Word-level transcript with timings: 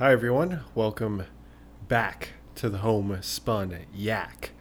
Hi, 0.00 0.12
everyone. 0.12 0.60
Welcome 0.74 1.24
back 1.86 2.30
to 2.54 2.70
the 2.70 2.78
home 2.78 3.18
spun 3.20 3.80
yak. 3.92 4.52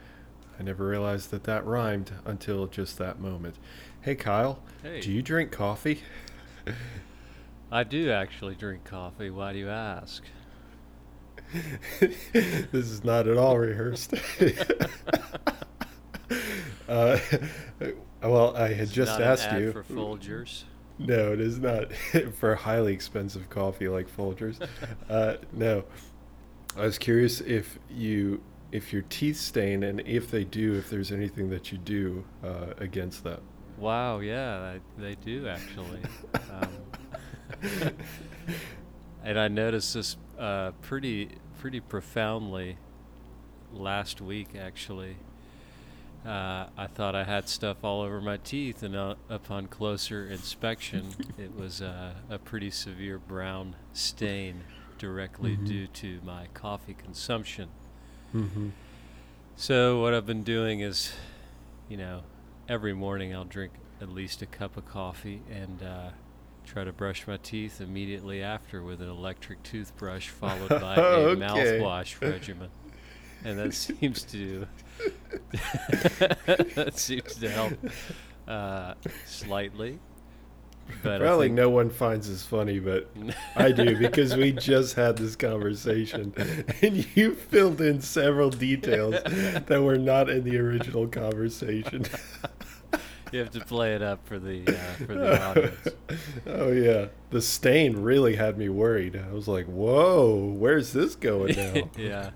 I 0.60 0.64
never 0.64 0.86
realized 0.86 1.32
that 1.32 1.46
that 1.46 1.66
rhymed 1.66 2.12
until 2.26 2.68
just 2.68 2.98
that 2.98 3.22
moment. 3.22 3.56
Hey, 4.02 4.16
Kyle. 4.16 4.62
Hey. 4.84 5.00
Do 5.00 5.14
you 5.14 5.22
drink 5.22 5.54
coffee? 5.54 6.02
I 7.72 7.86
do 7.86 8.12
actually 8.12 8.56
drink 8.56 8.84
coffee. 8.84 9.30
Why 9.30 9.54
do 9.54 9.60
you 9.60 9.70
ask? 9.70 10.26
this 12.02 12.74
is 12.74 13.06
not 13.06 13.26
at 13.26 13.38
all 13.38 13.58
rehearsed. 13.58 14.16
uh, 16.90 17.18
well, 18.22 18.58
I 18.58 18.74
had 18.74 18.80
It's 18.82 18.92
just 18.92 19.22
asked 19.22 19.54
you. 19.54 19.72
for 19.72 19.84
Folgers. 19.84 20.64
No, 21.00 21.32
it 21.32 21.40
is 21.40 21.60
not 21.60 21.94
for 22.40 22.56
highly 22.56 22.94
expensive 22.94 23.50
coffee 23.50 23.88
like 23.88 24.14
Folgers. 24.16 24.62
uh, 25.10 25.38
no, 25.54 25.86
I 26.78 26.82
was 26.82 26.98
curious 26.98 27.40
if 27.42 27.80
you 27.90 28.42
if 28.72 28.94
your 28.94 29.02
teeth 29.04 29.38
stain 29.38 29.82
and 29.82 30.02
if 30.02 30.30
they 30.30 30.44
do, 30.44 30.76
if 30.76 30.90
there's 30.90 31.12
anything 31.12 31.50
that 31.50 31.72
you 31.72 31.78
do 31.80 32.24
uh, 32.44 32.74
against 32.78 33.24
that. 33.24 33.40
Wow, 33.78 34.20
yeah, 34.20 34.78
they, 34.98 35.04
they 35.04 35.16
do 35.16 35.48
actually. 35.48 36.02
Um, 36.52 37.92
and 39.24 39.40
I 39.40 39.48
noticed 39.48 39.94
this 39.94 40.18
uh, 40.38 40.72
pretty 40.82 41.30
pretty 41.60 41.80
profoundly 41.80 42.78
last 43.74 44.22
week 44.22 44.50
actually. 44.58 45.16
Uh, 46.26 46.68
I 46.78 46.88
thought 46.88 47.16
I 47.16 47.24
had 47.24 47.48
stuff 47.48 47.78
all 47.84 48.02
over 48.02 48.20
my 48.20 48.38
teeth, 48.38 48.84
and 48.84 48.96
uh, 48.96 49.16
upon 49.30 49.68
closer 49.68 50.28
inspection, 50.28 51.16
it 51.38 51.56
was 51.56 51.82
uh, 51.82 52.14
a 52.30 52.38
pretty 52.38 52.72
severe 52.72 53.18
brown 53.18 53.76
stain 53.94 54.64
directly 54.98 55.56
Mhm. 55.56 55.66
due 55.68 55.88
to 55.88 56.20
my 56.26 56.48
coffee 56.54 56.94
consumption. 56.94 57.70
Mm-hmm. 58.36 58.70
So 59.56 60.02
what 60.02 60.14
I've 60.14 60.26
been 60.26 60.44
doing 60.44 60.82
is, 60.82 61.14
you 61.88 61.96
know, 61.98 62.24
every 62.68 62.94
morning 62.94 63.34
I'll 63.34 63.46
drink 63.46 63.72
at 64.02 64.10
least 64.10 64.42
a 64.42 64.46
cup 64.46 64.76
of 64.78 64.86
coffee 64.86 65.42
and 65.50 65.82
uh, 65.82 66.10
try 66.66 66.84
to 66.84 66.92
brush 66.92 67.28
my 67.28 67.38
teeth 67.38 67.80
immediately 67.82 68.44
after 68.44 68.84
with 68.84 69.02
an 69.02 69.10
electric 69.10 69.64
toothbrush, 69.64 70.28
followed 70.28 70.70
by 70.70 70.96
a 70.98 71.00
Okay. 71.00 71.42
mouthwash 71.42 72.20
regimen, 72.22 72.70
and 73.46 73.58
that 73.58 73.74
seems 73.86 74.24
to 74.24 74.68
that 76.76 76.92
seems 76.96 77.36
to 77.36 77.50
help 77.50 77.74
uh, 78.48 78.94
slightly. 79.26 80.00
But 81.04 81.22
Probably 81.22 81.48
think- 81.48 81.58
no 81.58 81.70
one 81.70 81.90
finds 81.90 82.30
this 82.30 82.44
funny, 82.44 82.80
but 82.80 83.10
I 83.56 83.72
do 83.72 83.96
because 84.00 84.36
we 84.36 84.52
just 84.52 84.96
had 84.96 85.18
this 85.18 85.36
conversation, 85.36 86.34
and 86.82 87.06
you 87.16 87.36
filled 87.36 87.80
in 87.80 88.02
several 88.02 88.50
details 88.50 89.16
that 89.24 89.82
were 89.84 89.98
not 90.00 90.30
in 90.30 90.44
the 90.44 90.58
original 90.58 91.08
conversation. 91.08 92.06
you 93.32 93.40
have 93.40 93.52
to 93.52 93.60
play 93.62 93.94
it 93.94 94.02
up 94.02 94.26
for 94.28 94.40
the 94.40 94.68
uh, 94.68 95.06
for 95.06 95.14
the 95.14 95.44
audience. 95.44 95.88
oh 96.48 96.72
yeah, 96.72 97.06
the 97.30 97.42
stain 97.42 97.98
really 97.98 98.36
had 98.36 98.58
me 98.58 98.68
worried. 98.70 99.16
I 99.16 99.32
was 99.32 99.48
like, 99.48 99.68
"Whoa, 99.68 100.56
where's 100.58 100.94
this 100.94 101.16
going 101.16 101.56
now?" 101.56 101.90
yeah. 101.98 102.32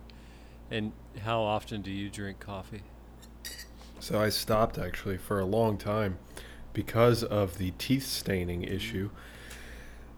And 0.69 0.91
how 1.23 1.41
often 1.41 1.81
do 1.81 1.91
you 1.91 2.09
drink 2.09 2.39
coffee? 2.39 2.81
so 3.99 4.19
I 4.19 4.29
stopped 4.29 4.77
actually 4.77 5.17
for 5.17 5.39
a 5.39 5.45
long 5.45 5.77
time 5.77 6.17
because 6.73 7.23
of 7.23 7.57
the 7.57 7.71
teeth 7.77 8.05
staining 8.05 8.63
issue. 8.63 9.09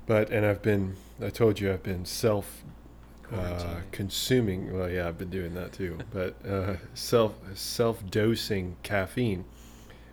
But 0.08 0.30
and 0.30 0.46
I've 0.46 0.62
been, 0.62 0.96
I 1.22 1.30
told 1.30 1.60
you, 1.60 1.72
I've 1.72 1.84
been 1.84 2.06
self 2.06 2.64
uh, 3.32 3.78
consuming. 3.92 4.76
Well, 4.78 4.90
yeah, 4.90 5.08
I've 5.08 5.18
been 5.18 5.30
doing 5.30 5.54
that 5.56 5.74
too. 5.74 5.98
But 6.14 6.36
uh, 6.48 6.76
self 6.94 7.36
self 7.56 8.06
dosing 8.10 8.78
caffeine. 8.84 9.46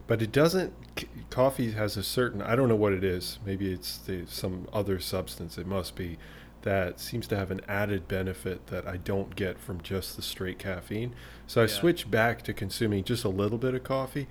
But 0.07 0.21
it 0.21 0.33
doesn't. 0.33 0.73
c- 0.99 1.09
Coffee 1.31 1.73
has 1.73 1.97
a 1.97 2.03
certain. 2.03 2.43
I 2.43 2.57
don't 2.57 2.69
know 2.69 2.77
what 2.77 2.93
it 2.93 3.05
is. 3.05 3.39
Maybe 3.47 3.73
it's 3.73 3.99
the, 3.99 4.27
some 4.27 4.67
other 4.73 4.99
substance. 4.99 5.57
It 5.59 5.67
must 5.67 5.95
be 5.95 6.19
that 6.63 7.01
seems 7.01 7.27
to 7.29 7.37
have 7.37 7.51
an 7.51 7.61
added 7.69 8.09
benefit 8.09 8.67
that 8.69 8.87
I 8.87 8.97
don't 8.97 9.35
get 9.37 9.59
from 9.59 9.81
just 9.83 10.17
the 10.17 10.23
straight 10.23 10.59
caffeine. 10.59 11.15
So 11.47 11.61
I 11.61 11.65
Yeah. 11.65 11.71
switched 11.71 12.11
back 12.11 12.43
to 12.43 12.53
consuming 12.53 13.05
just 13.05 13.25
a 13.25 13.29
little 13.29 13.59
bit 13.59 13.75
of 13.75 13.83
coffee, 13.85 14.29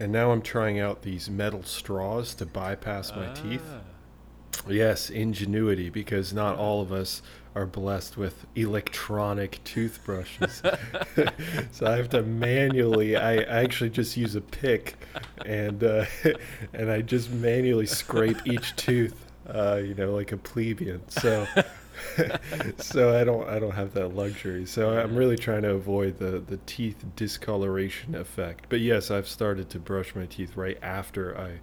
and 0.00 0.10
now 0.12 0.32
I'm 0.32 0.42
trying 0.42 0.78
out 0.80 1.02
these 1.02 1.30
metal 1.30 1.62
straws 1.62 2.34
to 2.36 2.46
bypass 2.46 3.14
my 3.14 3.28
teeth. 3.34 3.62
Ah. 3.70 3.80
Yes, 4.68 5.10
ingenuity, 5.10 5.90
because 5.90 6.32
not 6.32 6.56
all 6.56 6.80
of 6.80 6.90
us 6.92 7.20
are 7.54 7.66
blessed 7.66 8.16
with 8.16 8.46
electronic 8.56 9.62
toothbrushes. 9.64 10.62
so 11.72 11.86
I 11.86 11.96
have 11.96 12.08
to 12.10 12.22
manually. 12.22 13.16
I, 13.16 13.34
I 13.34 13.62
actually 13.62 13.90
just 13.90 14.16
use 14.16 14.34
a 14.34 14.40
pick, 14.40 14.96
and 15.44 15.84
uh, 15.84 16.06
and 16.72 16.90
I 16.90 17.02
just 17.02 17.30
manually 17.30 17.86
scrape 17.86 18.38
each 18.46 18.74
tooth. 18.76 19.23
Uh, 19.48 19.80
you 19.84 19.94
know, 19.94 20.14
like 20.14 20.32
a 20.32 20.36
plebeian. 20.36 21.08
So. 21.08 21.46
so 22.78 23.18
I 23.18 23.24
don't 23.24 23.48
I 23.48 23.58
don't 23.58 23.72
have 23.72 23.94
that 23.94 24.08
luxury. 24.08 24.66
So 24.66 24.98
I'm 24.98 25.14
really 25.14 25.36
trying 25.36 25.62
to 25.62 25.70
avoid 25.70 26.18
the 26.18 26.40
the 26.40 26.58
teeth 26.66 27.04
discoloration 27.14 28.14
effect. 28.16 28.66
But 28.68 28.80
yes, 28.80 29.10
I've 29.10 29.28
started 29.28 29.70
to 29.70 29.78
brush 29.78 30.14
my 30.14 30.26
teeth 30.26 30.56
right 30.56 30.78
after 30.82 31.38
I 31.38 31.60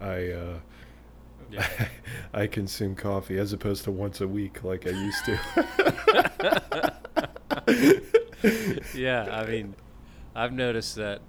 I 0.00 0.30
uh, 0.32 0.58
Yeah. 1.50 1.66
I 2.34 2.46
consume 2.46 2.94
coffee 2.94 3.38
as 3.38 3.52
opposed 3.52 3.84
to 3.84 3.90
once 3.90 4.20
a 4.20 4.28
week 4.28 4.64
like 4.64 4.86
I 4.86 4.90
used 4.90 5.24
to. 5.26 5.38
yeah, 8.94 9.28
I 9.30 9.46
mean, 9.46 9.74
I've 10.34 10.52
noticed 10.52 10.96
that 10.96 11.20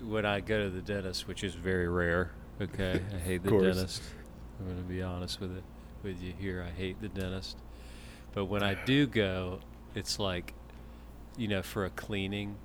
when 0.00 0.24
I 0.24 0.40
go 0.40 0.64
to 0.64 0.70
the 0.70 0.80
dentist, 0.80 1.28
which 1.28 1.44
is 1.44 1.54
very 1.54 1.88
rare. 1.88 2.32
Okay, 2.60 3.00
I 3.14 3.18
hate 3.18 3.42
the 3.42 3.50
dentist. 3.50 4.02
I'm 4.60 4.66
going 4.66 4.76
to 4.76 4.82
be 4.88 5.02
honest 5.02 5.40
with 5.40 5.56
it 5.56 5.62
with 6.02 6.22
you 6.22 6.32
here. 6.38 6.64
I 6.66 6.70
hate 6.78 7.00
the 7.00 7.08
dentist. 7.08 7.56
But 8.32 8.44
when 8.44 8.62
I 8.62 8.74
do 8.84 9.06
go, 9.06 9.60
it's 9.94 10.18
like, 10.18 10.52
you 11.36 11.48
know, 11.48 11.62
for 11.62 11.84
a 11.84 11.90
cleaning. 11.90 12.56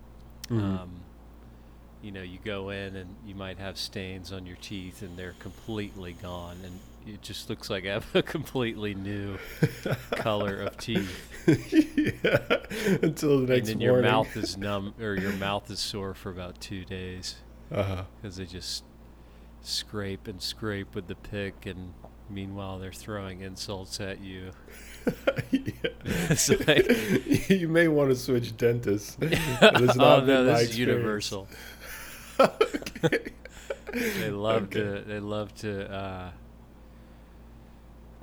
Mhm. 0.50 0.60
Um, 0.82 0.90
you 2.04 2.12
know, 2.12 2.22
you 2.22 2.38
go 2.44 2.70
in 2.70 2.96
and 2.96 3.16
you 3.26 3.34
might 3.34 3.58
have 3.58 3.78
stains 3.80 4.32
on 4.32 4.46
your 4.46 4.58
teeth, 4.58 5.02
and 5.02 5.18
they're 5.18 5.34
completely 5.40 6.14
gone, 6.14 6.58
and 6.64 6.80
it 7.12 7.22
just 7.24 7.50
looks 7.50 7.68
like 7.70 7.86
I 7.88 7.94
have 7.94 8.06
a 8.16 8.22
completely 8.36 8.94
new 8.94 9.38
color 10.12 10.62
of 10.62 10.78
teeth. 10.78 11.10
yeah. 11.48 12.38
Until 13.02 13.40
the 13.42 13.48
next 13.48 13.48
morning. 13.48 13.58
and 13.58 13.68
then 13.68 13.80
your 13.82 14.02
mouth 14.04 14.36
is 14.38 14.56
numb 14.58 14.94
or 15.00 15.16
your 15.16 15.34
mouth 15.34 15.70
is 15.72 15.80
sore 15.80 16.14
for 16.14 16.30
about 16.30 16.60
two 16.62 16.86
days 16.86 17.38
Uh-huh. 17.72 18.04
because 18.22 18.36
they 18.38 18.46
just 18.46 18.84
scrape 19.68 20.28
and 20.28 20.42
scrape 20.42 20.94
with 20.96 21.08
the 21.08 21.16
pick 21.16 21.66
and 21.66 21.94
meanwhile 22.30 22.80
they're 22.80 22.92
throwing 22.92 23.42
insults 23.42 24.00
at 24.00 24.20
you 24.20 24.52
like- 26.68 27.50
you 27.50 27.68
may 27.68 27.88
want 27.88 28.10
to 28.10 28.16
switch 28.16 28.56
dentists. 28.58 29.18
Oh 29.22 30.24
no 30.26 30.44
this 30.46 30.70
is 30.70 30.80
universal 30.80 31.48
okay. 32.40 33.32
they 33.94 34.30
love 34.32 34.64
Okay. 34.64 34.80
to 34.82 35.04
they 35.08 35.20
love 35.20 35.54
to 35.56 35.92
uh, 35.94 36.32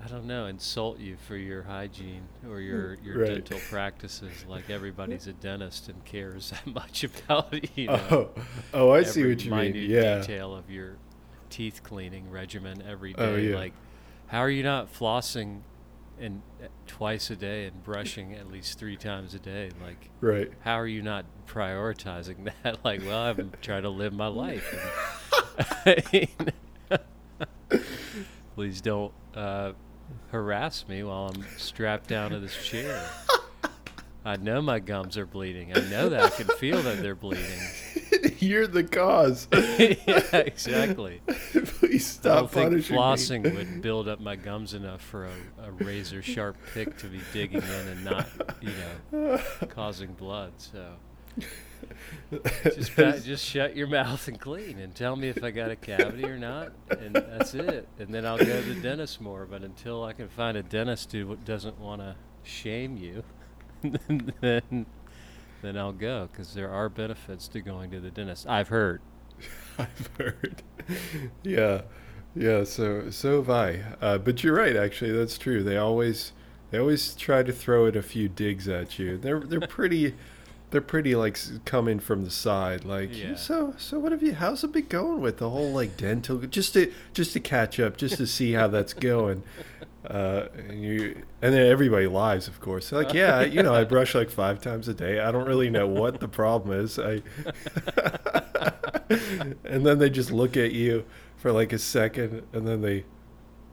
I 0.05 0.09
don't 0.09 0.25
know 0.27 0.47
insult 0.47 0.99
you 0.99 1.17
for 1.29 1.37
your 1.37 1.63
hygiene 1.63 2.23
or 2.49 2.61
your 2.61 2.95
your 3.05 3.19
Right. 3.21 3.35
dental 3.35 3.61
practices 3.71 4.45
like 4.49 4.69
everybody's 4.69 5.29
a 5.29 5.33
dentist 5.33 5.89
and 5.89 6.05
cares 6.05 6.51
that 6.51 6.67
much 6.67 7.05
about 7.05 7.55
you 7.79 7.87
know 7.87 8.01
Oh, 8.11 8.29
oh, 8.75 8.91
I 8.91 9.05
see 9.05 9.25
what 9.27 9.45
you 9.45 9.53
mean. 9.53 9.75
Yeah. 9.77 10.19
detail 10.19 10.55
of 10.57 10.69
your 10.71 10.97
teeth 11.53 11.83
cleaning 11.83 12.31
regimen 12.31 12.83
every 12.89 13.13
day. 13.13 13.23
Oh, 13.25 13.37
yeah. 13.37 13.55
Like, 13.57 13.73
how 14.29 14.39
are 14.41 14.51
you 14.51 14.63
not 14.63 14.93
flossing 14.93 15.61
and 16.19 16.43
uh, 16.63 16.67
twice 16.87 17.31
a 17.31 17.37
day 17.37 17.67
and 17.67 17.85
brushing 17.85 18.33
at 18.35 18.51
least 18.51 18.79
three 18.79 18.97
times 18.97 19.35
a 19.35 19.39
day? 19.39 19.71
Like, 19.85 20.09
Right. 20.21 20.51
how 20.61 20.75
are 20.81 20.87
you 20.87 21.03
not 21.03 21.27
prioritizing 21.47 22.51
that? 22.63 22.85
Like, 22.85 23.03
well, 23.05 23.19
I'm 23.23 23.53
trying 23.61 23.83
to 23.83 23.91
live 23.91 24.13
my 24.13 24.27
life. 24.29 24.65
And, 25.85 26.33
please 28.55 28.81
don't 28.81 29.13
uh, 29.35 29.73
harass 30.31 30.87
me 30.89 31.03
while 31.03 31.33
I'm 31.35 31.45
strapped 31.59 32.09
down 32.09 32.31
to 32.31 32.41
this 32.41 32.57
chair. 32.65 33.05
I 34.25 34.37
know 34.37 34.63
my 34.63 34.79
gums 34.79 35.19
are 35.19 35.27
bleeding. 35.27 35.77
I 35.77 35.81
know 35.91 36.09
that 36.09 36.23
I 36.23 36.29
can 36.31 36.47
feel 36.59 36.81
that 36.83 37.03
they're 37.03 37.17
bleeding. 37.17 37.61
You're 38.39 38.69
the 38.69 38.85
cause. 38.85 39.49
yeah, 39.53 40.37
exactly. 40.37 41.21
Please 41.27 42.07
stop 42.07 42.33
I 42.33 42.41
don't 42.41 42.51
think 42.51 42.71
punishing 42.71 42.97
flossing 42.97 43.43
me. 43.45 43.51
would 43.51 43.83
build 43.83 44.09
up 44.09 44.21
my 44.21 44.37
gums 44.37 44.75
enough 44.75 45.03
for 45.03 45.27
a, 45.27 45.33
a 45.65 45.71
razor 45.73 46.23
sharp 46.23 46.57
pick 46.73 46.97
to 46.99 47.07
be 47.07 47.21
digging 47.33 47.63
in 47.63 47.89
and 47.89 48.05
not, 48.05 48.29
you 48.61 48.71
know, 49.13 49.41
causing 49.69 50.13
blood. 50.13 50.53
So 50.57 50.93
just 52.65 52.95
pa- 52.95 53.17
just 53.19 53.45
shut 53.45 53.77
your 53.77 53.89
mouth 53.89 54.29
and 54.29 54.39
clean 54.41 54.79
and 54.79 54.95
tell 54.95 55.17
me 55.17 55.29
if 55.29 55.43
I 55.43 55.51
got 55.51 55.71
a 55.71 55.77
cavity 55.77 56.25
or 56.25 56.39
not, 56.39 56.73
and 56.91 57.15
that's 57.15 57.55
it. 57.55 57.89
And 57.99 58.15
then 58.15 58.25
I'll 58.25 58.39
go 58.39 58.45
to 58.45 58.75
the 58.75 58.81
dentist 58.81 59.21
more. 59.21 59.47
But 59.47 59.63
until 59.63 60.05
I 60.05 60.13
can 60.13 60.29
find 60.29 60.57
a 60.57 60.63
dentist 60.63 61.11
who 61.13 61.37
doesn't 61.45 61.79
want 61.81 62.03
to 62.03 62.15
shame 62.45 62.97
you, 62.97 63.25
then 63.83 64.33
then 65.63 65.77
I'll 65.77 65.93
go 65.93 66.29
because 66.31 66.55
there 66.55 66.71
are 66.71 66.89
benefits 66.89 67.49
to 67.49 67.61
going 67.61 67.91
to 67.91 68.01
the 68.01 68.11
dentist. 68.11 68.47
I've 68.49 68.69
heard. 68.69 69.01
I've 69.79 70.11
heard. 70.19 70.63
yeah, 71.43 71.83
yeah. 72.35 72.65
So 72.65 73.11
so 73.11 73.37
have 73.37 73.51
I. 73.51 73.83
Uh, 74.01 74.19
but 74.19 74.43
you're 74.45 74.55
right. 74.57 74.77
Actually, 74.77 75.13
that's 75.13 75.39
true. 75.39 75.63
They 75.63 75.77
always 75.77 76.33
they 76.71 76.79
always 76.79 77.15
try 77.15 77.43
to 77.43 77.53
throw 77.53 77.87
it 77.87 77.97
a 77.97 78.03
few 78.03 78.29
digs 78.29 78.69
at 78.69 78.99
you. 78.99 79.17
They're 79.19 79.41
they're 79.41 79.61
pretty. 79.69 80.15
They're 80.71 80.81
pretty 80.81 81.15
like 81.15 81.39
coming 81.67 81.99
from 82.01 82.25
the 82.25 82.31
side, 82.31 82.87
like 82.87 83.11
Yeah. 83.15 83.35
so. 83.35 83.75
So 83.77 83.99
what 83.99 84.11
have 84.11 84.23
you? 84.23 84.33
How's 84.33 84.65
it 84.65 84.73
been 84.73 84.87
going 84.87 85.21
with 85.21 85.37
the 85.37 85.51
whole 85.51 85.71
like 85.71 85.99
dental? 85.99 86.39
Just 86.39 86.73
to 86.73 86.91
just 87.13 87.35
to 87.35 87.41
catch 87.41 87.79
up, 87.79 87.99
just 87.99 88.17
to 88.17 88.27
see 88.27 88.53
how 88.53 88.69
that's 88.69 88.95
going. 88.95 89.43
Uh, 90.07 90.49
and 90.69 90.83
you 90.83 91.23
and 91.41 91.55
then 91.55 91.67
everybody 91.67 92.07
lies, 92.07 92.49
of 92.49 92.61
course. 92.61 92.91
They're 92.91 93.05
like, 93.05 93.15
yeah, 93.15 93.43
you 93.43 93.63
know, 93.63 93.75
I 93.75 93.85
brush 93.85 94.15
like 94.15 94.31
five 94.31 94.61
times 94.61 94.89
a 94.89 94.95
day. 94.95 95.21
I 95.21 95.31
don't 95.31 95.47
really 95.47 95.71
know 95.71 95.87
what 95.87 96.19
the 96.21 96.29
problem 96.29 96.79
is. 96.79 96.99
I 96.99 97.23
and 99.65 99.87
then 99.87 99.99
they 99.99 100.11
just 100.11 100.33
look 100.33 100.57
at 100.57 100.73
you 100.73 101.05
for 101.37 101.53
like 101.53 101.73
a 101.73 101.79
second, 101.79 102.43
and 102.53 102.67
then 102.67 102.83
they, 102.83 103.05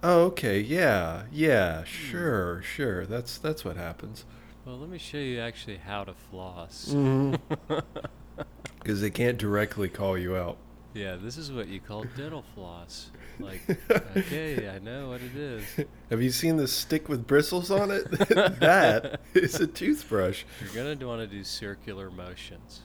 oh, 0.03 0.25
okay, 0.25 0.59
yeah, 0.59 1.23
yeah, 1.31 1.83
sure, 1.83 2.61
sure. 2.61 3.05
That's 3.05 3.37
that's 3.39 3.65
what 3.65 3.75
happens. 3.77 4.25
Well, 4.65 4.77
let 4.77 4.89
me 4.89 4.99
show 4.99 5.17
you 5.17 5.39
actually 5.39 5.77
how 5.77 6.03
to 6.03 6.13
floss. 6.13 6.93
Because 8.79 9.01
they 9.01 9.09
can't 9.09 9.37
directly 9.37 9.89
call 9.89 10.17
you 10.17 10.35
out. 10.35 10.57
Yeah, 10.99 11.15
this 11.15 11.37
is 11.37 11.49
what 11.49 11.69
you 11.69 11.79
call 11.79 12.03
dental 12.17 12.43
floss. 12.53 13.09
Like, 13.39 13.61
okay, 14.17 14.67
I 14.69 14.79
know 14.83 15.07
what 15.07 15.21
it 15.21 15.33
is. 15.33 15.63
Have 16.09 16.21
you 16.21 16.29
seen 16.29 16.57
the 16.57 16.67
stick 16.67 17.07
with 17.07 17.25
bristles 17.25 17.71
on 17.71 17.89
it? 17.89 18.11
that 18.59 19.21
is 19.33 19.55
a 19.61 19.67
toothbrush. 19.67 20.43
You're 20.61 20.83
gonna 20.95 21.07
want 21.07 21.21
to 21.21 21.27
do 21.27 21.45
circular 21.45 22.11
motions. 22.11 22.81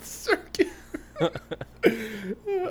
Circular. 0.00 0.72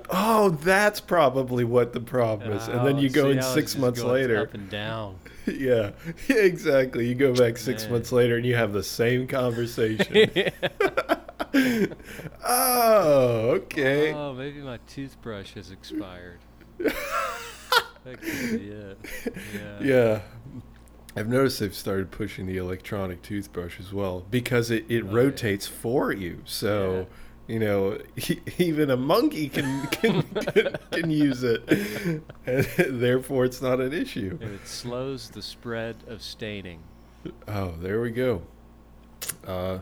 oh, 0.09 0.57
that's 0.63 1.01
probably 1.01 1.63
what 1.63 1.93
the 1.93 1.99
problem 1.99 2.51
is. 2.53 2.67
And 2.67 2.83
then 2.83 2.95
Oh, 2.95 2.99
you 2.99 3.09
go 3.11 3.29
in 3.29 3.43
six 3.43 3.77
months 3.77 4.01
going 4.01 4.13
later. 4.13 4.41
up 4.41 4.55
and 4.55 4.67
down. 4.71 5.19
Yeah, 5.47 5.91
yeah, 6.27 6.35
exactly. 6.37 7.07
You 7.07 7.15
go 7.15 7.33
back 7.33 7.57
six 7.57 7.83
Man. 7.83 7.93
months 7.93 8.11
later 8.11 8.37
and 8.37 8.45
you 8.45 8.55
have 8.55 8.73
the 8.73 8.83
same 8.83 9.27
conversation. 9.27 10.29
oh, 12.45 13.49
okay. 13.55 14.13
Oh, 14.13 14.33
maybe 14.33 14.59
my 14.59 14.79
toothbrush 14.87 15.53
has 15.53 15.71
expired. 15.71 16.39
that 16.77 16.93
could 18.21 18.59
be 18.59 18.69
it. 18.69 18.97
Yeah. 19.53 19.79
Yeah. 19.81 20.21
I've 21.15 21.27
noticed 21.27 21.59
they've 21.59 21.73
started 21.73 22.11
pushing 22.11 22.45
the 22.45 22.57
electronic 22.57 23.23
toothbrush 23.23 23.79
as 23.79 23.91
well 23.91 24.23
because 24.29 24.69
it, 24.69 24.85
it 24.87 25.03
Oh, 25.03 25.07
yeah. 25.07 25.13
rotates 25.15 25.65
for 25.65 26.11
you. 26.11 26.41
So, 26.45 27.07
you 27.47 27.59
know, 27.59 27.97
even 28.57 28.89
a 28.91 28.97
monkey 28.97 29.49
can 29.49 29.87
can, 29.87 30.21
can, 30.23 30.75
can 30.91 31.09
use 31.09 31.43
it. 31.43 31.63
And 32.45 33.01
therefore, 33.01 33.45
it's 33.45 33.61
not 33.61 33.79
an 33.79 33.93
issue. 33.93 34.37
And 34.41 34.53
it 34.55 34.67
slows 34.67 35.29
the 35.29 35.41
spread 35.41 35.95
of 36.07 36.21
staining. 36.21 36.79
Oh, 37.47 37.73
there 37.81 37.99
we 38.01 38.11
go. 38.11 38.41
Uh, 39.45 39.79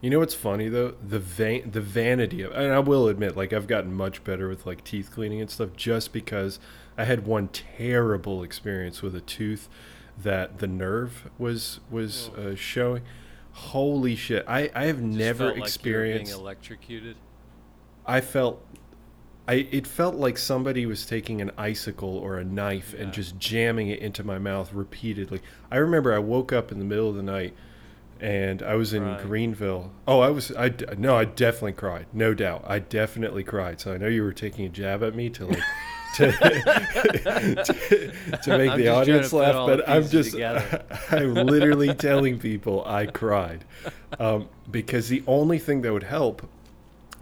you 0.00 0.10
know 0.10 0.18
what's 0.18 0.34
funny 0.34 0.68
though? 0.68 0.94
The 1.02 1.18
the 1.18 1.80
vanity 1.80 2.42
of, 2.42 2.52
and 2.52 2.72
I 2.72 2.78
will 2.80 3.08
admit, 3.08 3.36
like 3.36 3.52
I've 3.52 3.66
gotten 3.66 3.94
much 3.94 4.22
better 4.24 4.48
with 4.48 4.66
like 4.66 4.84
teeth 4.84 5.10
cleaning 5.12 5.40
and 5.40 5.50
stuff, 5.50 5.70
just 5.76 6.12
because 6.12 6.60
I 6.98 7.04
had 7.04 7.26
one 7.26 7.48
terrible 7.48 8.42
experience 8.42 9.02
with 9.02 9.14
a 9.16 9.20
tooth 9.20 9.68
that 10.22 10.58
the 10.58 10.66
nerve 10.66 11.28
was 11.38 11.80
was 11.90 12.30
Oh. 12.36 12.50
uh, 12.50 12.54
showing. 12.54 13.02
Holy 13.56 14.14
shit! 14.16 14.44
I 14.46 14.70
I 14.74 14.84
have 14.84 15.00
never 15.00 15.46
felt 15.54 15.58
like 15.58 15.84
you 15.84 15.92
were 15.94 16.02
being 16.04 16.28
electrocuted. 16.28 17.16
I 18.04 18.20
felt. 18.20 18.64
I, 19.48 19.54
it 19.70 19.86
felt 19.86 20.16
like 20.16 20.38
somebody 20.38 20.86
was 20.86 21.06
taking 21.06 21.40
an 21.40 21.52
icicle 21.56 22.18
or 22.18 22.36
a 22.36 22.44
knife 22.44 22.92
Yeah. 22.96 23.04
and 23.04 23.12
just 23.12 23.38
jamming 23.38 23.86
it 23.88 24.00
into 24.00 24.24
my 24.24 24.38
mouth 24.38 24.72
repeatedly. 24.72 25.40
I 25.70 25.76
remember 25.76 26.12
I 26.12 26.18
woke 26.18 26.52
up 26.52 26.72
in 26.72 26.80
the 26.80 26.84
middle 26.84 27.08
of 27.08 27.14
the 27.14 27.22
night 27.22 27.54
and 28.20 28.60
I 28.60 28.74
was 28.74 28.92
in 28.92 29.04
Right. 29.04 29.22
Greenville. 29.22 29.92
Oh, 30.08 30.18
I 30.18 30.30
was 30.30 30.50
I 30.56 30.72
no, 30.98 31.16
I 31.16 31.24
definitely 31.26 31.74
cried. 31.74 32.06
No 32.12 32.34
doubt. 32.34 32.64
I 32.66 32.80
definitely 32.80 33.44
cried. 33.44 33.80
So 33.80 33.92
I 33.94 33.98
know 33.98 34.08
you 34.08 34.24
were 34.24 34.32
taking 34.32 34.64
a 34.66 34.68
jab 34.68 35.02
at 35.04 35.14
me 35.14 35.30
to 35.30 35.46
like 35.46 35.62
to, 36.16 36.32
to, 37.64 38.38
to 38.42 38.58
make 38.58 38.70
I'm 38.70 38.78
the 38.78 38.84
just 38.84 38.84
trying 38.84 38.84
to 38.84 38.90
audience 38.94 39.32
laugh, 39.32 39.66
but 39.66 39.88
I'm 39.88 40.08
just 40.08 40.32
together. 40.32 40.84
I'm 41.10 41.34
literally 41.34 41.94
telling 41.94 42.38
people 42.38 42.84
I 42.86 43.06
cried 43.06 43.64
um, 44.18 44.48
because 44.70 45.08
the 45.08 45.22
only 45.26 45.58
thing 45.58 45.82
that 45.82 45.92
would 45.92 46.02
help 46.04 46.48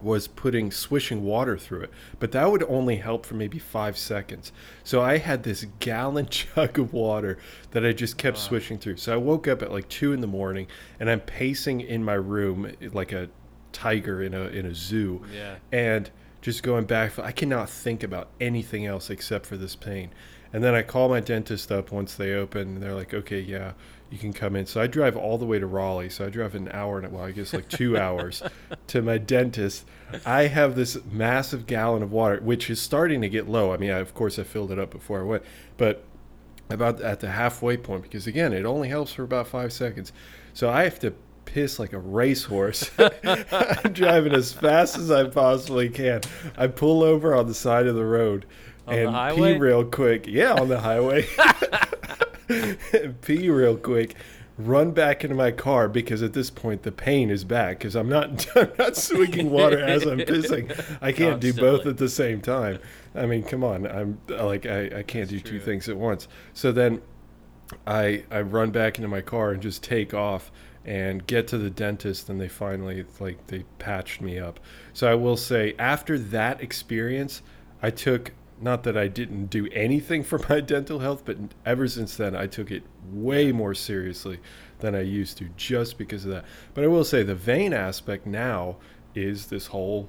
was 0.03 0.29
putting 0.29 0.71
swishing 0.71 1.25
water 1.25 1.57
through 1.57 1.81
it, 1.81 1.91
but 2.21 2.31
that 2.33 2.51
would 2.51 2.63
only 2.65 2.97
help 2.97 3.25
for 3.25 3.35
maybe 3.35 3.59
five 3.59 3.97
seconds. 3.97 4.53
So 4.83 5.01
I 5.01 5.17
had 5.17 5.45
this 5.45 5.65
gallon 5.81 6.27
jug 6.31 6.79
of 6.79 6.93
water 6.93 7.39
that 7.71 7.87
I 7.87 7.93
just 7.93 8.19
kept 8.19 8.37
Wow. 8.37 8.43
swishing 8.43 8.79
through. 8.79 8.99
So 8.99 9.15
I 9.15 9.17
woke 9.17 9.49
up 9.49 9.63
at 9.63 9.73
like 9.73 9.89
two 9.89 10.13
in 10.13 10.21
the 10.21 10.27
morning, 10.27 10.67
and 11.01 11.09
I'm 11.09 11.21
pacing 11.21 11.81
in 11.81 12.05
my 12.05 12.15
room 12.15 12.71
like 12.93 13.13
a 13.13 13.31
tiger 13.73 14.23
in 14.23 14.35
a 14.35 14.43
in 14.49 14.67
a 14.67 14.75
zoo, 14.75 15.23
Yeah. 15.35 15.57
and 15.73 16.11
just 16.45 16.63
going 16.63 16.85
back. 16.85 17.19
I 17.19 17.33
cannot 17.33 17.71
think 17.71 18.03
about 18.03 18.29
anything 18.39 18.85
else 18.85 19.09
except 19.09 19.47
for 19.47 19.57
this 19.57 19.75
pain. 19.75 20.11
And 20.53 20.63
then 20.63 20.75
I 20.75 20.83
call 20.83 21.09
my 21.09 21.21
dentist 21.21 21.73
up 21.73 21.91
once 21.91 22.15
they 22.15 22.35
open. 22.35 22.69
And 22.69 22.83
they're 22.83 22.95
like, 22.95 23.15
okay, 23.15 23.41
yeah, 23.41 23.73
you 24.11 24.19
can 24.19 24.35
come 24.35 24.55
in. 24.55 24.67
So 24.67 24.79
I 24.79 24.87
drive 24.87 25.17
all 25.17 25.39
the 25.39 25.47
way 25.47 25.59
to 25.59 25.67
Raleigh. 25.67 26.11
So 26.11 26.27
I 26.27 26.29
drive 26.29 26.55
an 26.55 26.69
hour 26.71 26.99
and 26.99 27.11
well, 27.11 27.25
I 27.25 27.31
guess 27.31 27.55
like 27.55 27.71
two 27.71 27.97
hours 27.97 28.43
to 28.89 29.01
my 29.01 29.17
dentist. 29.17 29.87
I 30.27 30.43
have 30.49 30.77
this 30.77 30.99
massive 31.11 31.67
gallon 31.67 32.03
of 32.03 32.13
water, 32.13 32.39
which 32.43 32.69
is 32.69 32.79
starting 32.79 33.23
to 33.23 33.29
get 33.31 33.49
low. 33.49 33.73
I 33.73 33.79
mean, 33.79 33.91
I, 33.91 33.99
of 34.01 34.13
course, 34.13 34.39
I 34.39 34.43
filled 34.43 34.71
it 34.71 34.79
up 34.79 34.91
before 34.91 35.21
I 35.21 35.25
went, 35.25 35.45
but 35.79 36.05
about 36.69 37.01
at 37.01 37.21
the 37.21 37.31
halfway 37.31 37.79
point 37.79 38.03
because 38.03 38.27
again, 38.27 38.53
it 38.53 38.67
only 38.67 38.91
helps 38.91 39.15
for 39.15 39.23
about 39.23 39.49
five 39.49 39.73
seconds. 39.73 40.13
So 40.53 40.69
I 40.69 40.85
have 40.85 40.99
to 41.01 41.15
piss 41.45 41.79
like 41.79 41.93
a 41.93 41.99
racehorse. 41.99 42.91
I'm 42.99 43.93
driving 43.93 44.33
as 44.33 44.53
fast 44.53 44.97
as 44.99 45.11
I 45.11 45.25
possibly 45.29 45.89
can. 45.89 46.21
I 46.57 46.67
pull 46.67 47.03
over 47.03 47.35
on 47.35 47.47
the 47.47 47.55
side 47.55 47.87
of 47.87 47.95
the 47.95 48.05
road 48.05 48.47
On 48.87 48.95
and 48.95 49.11
highway? 49.11 49.55
pee 49.55 49.59
real 49.61 49.85
quick. 49.85 50.27
Yeah, 50.27 50.55
on 50.55 50.69
the 50.69 50.81
highway. 50.81 51.27
pee 53.23 53.49
real 53.51 53.77
quick. 53.77 54.15
Run 54.57 54.93
back 54.93 55.25
into 55.25 55.35
my 55.35 55.51
car 55.51 55.89
because 55.89 56.23
at 56.23 56.33
this 56.33 56.49
point 56.49 56.85
the 56.85 56.93
pain 56.93 57.29
is 57.29 57.43
back 57.43 57.79
because 57.79 57.97
I'm 57.97 58.09
not 58.09 58.47
I'm 58.57 58.71
not 58.79 58.97
swigging 58.97 59.51
water 59.51 59.81
as 59.81 60.07
I'm 60.07 60.19
pissing. 60.21 60.99
I 61.01 61.11
can't 61.11 61.41
do 61.41 61.53
both 61.53 61.87
at 61.87 61.97
the 61.97 62.09
same 62.09 62.41
time. 62.41 62.79
I 63.17 63.27
mean, 63.27 63.43
come 63.43 63.65
on. 63.65 63.87
I'm 63.87 64.19
like 64.29 64.65
I, 64.67 64.99
I 64.99 65.03
can't 65.03 65.29
do 65.29 65.37
It's 65.37 65.49
two 65.51 65.59
things 65.59 65.89
at 65.89 65.97
once. 65.97 66.29
So 66.53 66.71
then 66.71 67.03
I 67.87 68.23
I 68.31 68.43
run 68.43 68.71
back 68.71 68.99
into 68.99 69.09
my 69.09 69.23
car 69.23 69.51
and 69.51 69.61
just 69.61 69.83
take 69.83 70.15
off 70.15 70.53
and 70.85 71.27
get 71.27 71.49
to 71.49 71.59
the 71.59 71.71
dentist 71.71 72.29
and 72.29 72.41
they 72.41 72.49
finally 72.49 73.05
like 73.21 73.47
they 73.47 73.65
patched 73.79 74.21
me 74.21 74.39
up. 74.39 74.61
So 74.93 75.11
I 75.11 75.15
will 75.15 75.37
say 75.37 75.75
after 75.79 76.19
that 76.19 76.61
experience, 76.61 77.43
I 77.83 77.91
took 77.91 78.33
not 78.61 78.85
that 78.85 78.97
I 78.97 79.09
didn't 79.09 79.47
do 79.47 79.69
anything 79.73 80.23
for 80.23 80.39
my 80.49 80.61
dental 80.75 81.01
health, 81.01 81.23
but 81.25 81.37
ever 81.67 81.89
since 81.89 82.17
then 82.17 82.37
I 82.37 82.47
took 82.47 82.71
it 82.71 82.83
way 83.13 83.53
more 83.53 83.75
seriously 83.75 84.41
than 84.79 84.95
I 84.95 85.01
used 85.01 85.39
to 85.39 85.49
just 85.57 85.99
because 85.99 86.25
of 86.25 86.31
that. 86.33 86.45
But 86.75 86.85
I 86.85 86.87
will 86.87 87.05
say 87.05 87.23
the 87.23 87.35
vain 87.35 87.73
aspect 87.73 88.27
now 88.27 88.77
is 89.15 89.47
this 89.47 89.67
whole 89.67 90.09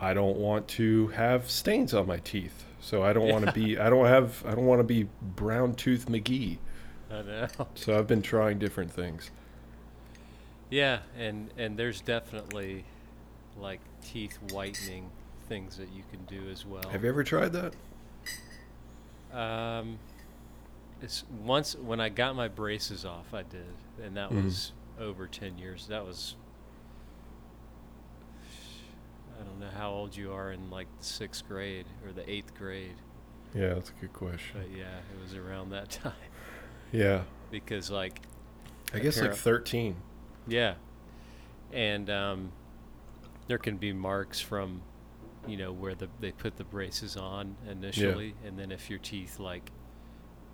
I 0.00 0.14
don't 0.14 0.36
want 0.36 0.68
to 0.68 1.08
have 1.08 1.50
stains 1.50 1.92
on 1.92 2.06
my 2.06 2.18
teeth. 2.18 2.64
So 2.80 3.02
I 3.02 3.12
don't 3.12 3.28
want 3.28 3.46
to 3.46 3.52
be 3.52 3.78
I 3.78 3.90
don't 3.90 4.06
have 4.06 4.44
I 4.46 4.54
don't 4.54 4.66
want 4.66 4.80
to 4.80 4.84
be 4.84 5.08
brown 5.22 5.74
tooth 5.74 6.06
McGee. 6.06 6.58
I 7.10 7.22
know. 7.22 7.48
So 7.74 7.98
I've 7.98 8.06
been 8.06 8.22
trying 8.22 8.58
different 8.58 8.92
things. 8.92 9.30
Yeah, 10.70 11.00
and 11.16 11.50
and 11.56 11.76
there's 11.78 12.00
definitely 12.00 12.84
like 13.56 13.80
teeth 14.02 14.38
whitening 14.52 15.10
things 15.48 15.76
that 15.78 15.88
you 15.92 16.02
can 16.10 16.24
do 16.26 16.48
as 16.50 16.66
well. 16.66 16.88
Have 16.90 17.02
you 17.04 17.08
ever 17.08 17.24
tried 17.24 17.52
that? 17.54 17.74
Um, 19.32 19.98
it's 21.02 21.24
once 21.44 21.74
when 21.74 22.00
I 22.00 22.08
got 22.10 22.36
my 22.36 22.48
braces 22.48 23.04
off, 23.04 23.32
I 23.32 23.42
did, 23.42 23.74
and 24.02 24.16
that 24.16 24.30
Mhm. 24.30 24.44
was 24.44 24.72
over 24.98 25.26
ten 25.26 25.56
years. 25.58 25.86
That 25.88 26.04
was 26.04 26.36
I 29.40 29.44
don't 29.44 29.60
know 29.60 29.70
how 29.70 29.90
old 29.90 30.16
you 30.16 30.32
are 30.32 30.50
in 30.52 30.70
like 30.70 30.88
sixth 31.00 31.46
grade 31.46 31.86
or 32.04 32.12
the 32.12 32.28
eighth 32.28 32.54
grade, 32.56 32.96
Yeah, 33.54 33.74
that's 33.74 33.90
a 33.90 34.00
good 34.00 34.12
question. 34.12 34.60
but 34.60 34.70
yeah, 34.76 34.98
it 35.14 35.20
was 35.22 35.34
around 35.34 35.70
that 35.70 35.90
time 36.02 36.12
Yeah. 36.92 37.22
because 37.50 37.90
like 37.90 38.20
I 38.92 38.98
guess 38.98 39.20
like 39.20 39.34
13. 39.34 39.96
Yeah, 40.48 40.74
and 41.72 42.08
um, 42.10 42.52
there 43.46 43.58
can 43.58 43.76
be 43.76 43.92
marks 43.92 44.40
from, 44.40 44.82
you 45.46 45.56
know, 45.56 45.72
where 45.72 45.94
the 45.94 46.08
they 46.20 46.32
put 46.32 46.56
the 46.56 46.64
braces 46.64 47.16
on 47.16 47.56
initially, 47.70 48.34
and 48.44 48.58
then 48.58 48.72
if 48.72 48.88
your 48.90 48.98
teeth 48.98 49.38
like 49.38 49.70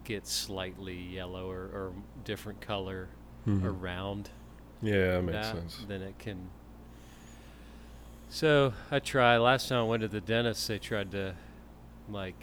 get 0.04 0.26
slightly 0.26 0.96
yellow 0.96 1.50
or, 1.50 1.62
or 1.72 1.92
different 2.24 2.60
color, 2.60 3.08
Mhm. 3.46 3.64
around 3.64 4.30
Yeah, 4.82 5.12
that 5.16 5.22
makes 5.22 5.32
that, 5.38 5.54
sense. 5.54 5.84
then 5.88 6.02
it 6.02 6.18
can. 6.18 6.48
So 8.28 8.72
I 8.90 8.98
tried. 8.98 9.38
Last 9.38 9.68
time 9.68 9.80
I 9.80 9.84
went 9.84 10.00
to 10.02 10.08
the 10.08 10.20
dentist, 10.20 10.66
they 10.68 10.78
tried 10.78 11.10
to, 11.12 11.34
like, 12.10 12.34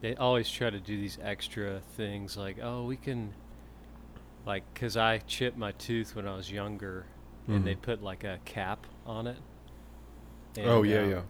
they 0.00 0.14
always 0.16 0.48
try 0.50 0.70
to 0.70 0.80
do 0.80 0.96
these 0.96 1.18
extra 1.22 1.80
things, 1.96 2.36
like, 2.36 2.58
oh, 2.62 2.84
we 2.84 2.96
can, 2.96 3.34
like, 4.48 4.64
cause 4.74 4.96
I 4.96 5.18
chipped 5.18 5.58
my 5.58 5.72
tooth 5.72 6.16
when 6.16 6.26
I 6.26 6.34
was 6.34 6.50
younger, 6.50 7.04
and 7.46 7.64
they 7.66 7.74
Mhm. 7.74 7.82
put 7.82 8.02
like 8.02 8.24
a 8.24 8.38
cap 8.46 8.86
on 9.06 9.26
it. 9.28 9.36
oh 10.64 10.80
And, 10.82 10.90
yeah, 10.90 11.02
um, 11.02 11.10
yeah. 11.10 11.22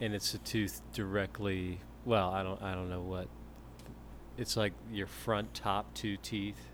and 0.00 0.14
it's 0.14 0.34
a 0.34 0.38
tooth 0.38 0.82
directly. 0.92 1.80
Well, 2.04 2.30
I 2.30 2.42
don't, 2.42 2.60
I 2.60 2.74
don't 2.74 2.90
know 2.90 3.00
what. 3.00 3.28
It's 4.36 4.56
like 4.56 4.72
your 4.90 5.06
front 5.06 5.54
top 5.54 5.94
two 5.94 6.16
teeth. 6.16 6.68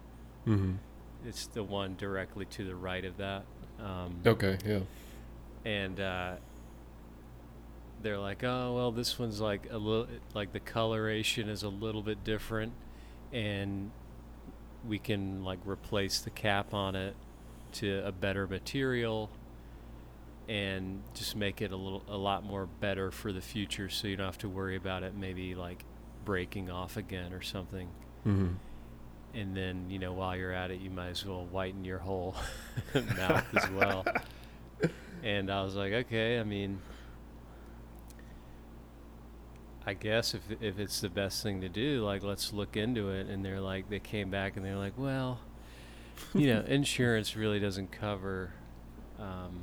Mm-hmm. 0.47 0.77
It's 1.27 1.47
the 1.47 1.63
one 1.63 1.97
directly 1.97 2.47
to 2.47 2.65
the 2.65 2.75
right 2.75 3.05
of 3.05 3.17
that. 3.19 3.45
Um, 3.79 4.21
Okay, 4.25 4.57
yeah. 4.65 4.81
And 5.65 6.01
uh, 6.01 6.37
they're 8.03 8.19
like, 8.19 8.43
oh 8.45 8.75
well, 8.75 8.93
this 8.93 9.19
one's 9.19 9.41
like 9.41 9.69
a 9.71 9.77
little, 9.79 10.07
like 10.35 10.53
the 10.53 10.61
coloration 10.61 11.49
is 11.49 11.63
a 11.63 11.69
little 11.69 12.03
bit 12.03 12.25
different, 12.25 12.73
and 13.33 13.91
we 14.87 14.99
can 14.99 15.45
like 15.45 15.59
replace 15.67 16.21
the 16.21 16.31
cap 16.31 16.75
on 16.75 16.95
it 16.95 17.15
to 17.73 18.03
a 18.05 18.13
better 18.13 18.47
material, 18.47 19.31
and 20.49 21.03
just 21.15 21.37
make 21.37 21.61
it 21.61 21.73
a 21.73 21.77
little, 21.77 22.03
a 22.09 22.17
lot 22.17 22.43
more 22.45 22.67
better 22.67 23.11
for 23.11 23.33
the 23.33 23.41
future, 23.41 23.89
so 23.89 24.09
you 24.09 24.17
don't 24.17 24.27
have 24.27 24.39
to 24.39 24.49
worry 24.49 24.77
about 24.77 25.03
it 25.03 25.15
maybe 25.15 25.55
like 25.55 25.85
breaking 26.25 26.71
off 26.71 26.97
again 26.97 27.33
or 27.33 27.41
something 27.43 27.89
Mm-hmm. 28.27 28.49
and 29.33 29.57
then 29.57 29.89
you 29.89 29.99
know 29.99 30.13
while 30.13 30.37
you're 30.37 30.53
at 30.53 30.71
it 30.71 30.81
you 30.81 30.91
might 30.91 31.09
as 31.11 31.25
well 31.25 31.47
whiten 31.47 31.85
your 31.85 31.99
whole 31.99 32.35
mouth 32.95 33.45
as 33.57 33.71
well 33.71 34.05
and 35.23 35.51
i 35.51 35.63
was 35.63 35.75
like 35.77 35.93
okay 35.93 36.39
i 36.39 36.43
mean 36.43 36.81
i 39.89 39.95
guess 39.95 40.35
if 40.35 40.43
if 40.61 40.79
it's 40.79 41.01
the 41.01 41.09
best 41.09 41.43
thing 41.43 41.63
to 41.63 41.69
do 41.69 42.05
like 42.05 42.23
let's 42.23 42.53
look 42.53 42.77
into 42.77 43.09
it 43.09 43.27
and 43.27 43.43
they're 43.43 43.61
like 43.61 43.89
they 43.89 43.99
came 43.99 44.29
back 44.29 44.55
and 44.57 44.65
they're 44.65 44.77
like 44.77 44.93
well 44.99 45.41
you 46.35 46.47
know 46.47 46.61
insurance 46.69 47.35
really 47.35 47.59
doesn't 47.59 47.91
cover 47.91 48.53
um, 49.19 49.63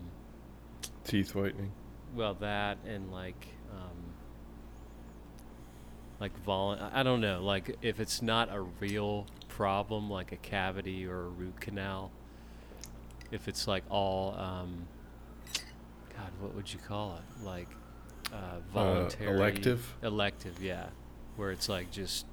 Teeth 1.04 1.36
whitening. 1.36 1.72
well 2.16 2.34
that 2.34 2.80
and 2.88 3.12
like 3.12 3.48
um, 3.72 4.14
like 6.20 6.36
vol 6.44 6.76
I 6.92 7.04
don't 7.04 7.22
know 7.22 7.44
like 7.44 7.78
if 7.84 8.00
it's 8.00 8.24
not 8.24 8.52
a 8.52 8.62
real 8.62 9.28
problem 9.48 10.10
like 10.10 10.32
a 10.32 10.38
cavity 10.38 11.06
or 11.06 11.26
a 11.26 11.30
root 11.30 11.62
canal 11.62 12.10
if 13.32 13.48
it's 13.48 13.68
like 13.68 13.84
all 13.92 14.36
um, 14.40 14.88
God 16.18 16.32
what 16.40 16.56
would 16.56 16.74
you 16.74 16.80
call 16.80 17.16
it 17.18 17.46
like 17.46 17.70
uh, 18.36 18.60
voluntary 18.74 19.36
elective? 19.36 19.94
elective 20.04 20.62
yeah 20.62 20.88
where 21.38 21.52
it's 21.52 21.70
like 21.70 21.90
just 21.92 22.26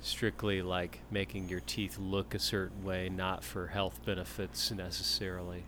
strictly 0.00 0.62
like 0.62 1.00
making 1.10 1.48
your 1.48 1.60
teeth 1.60 1.98
look 1.98 2.34
a 2.34 2.38
certain 2.38 2.82
way 2.84 3.08
not 3.08 3.44
for 3.44 3.68
health 3.68 4.00
benefits 4.04 4.70
necessarily 4.70 5.62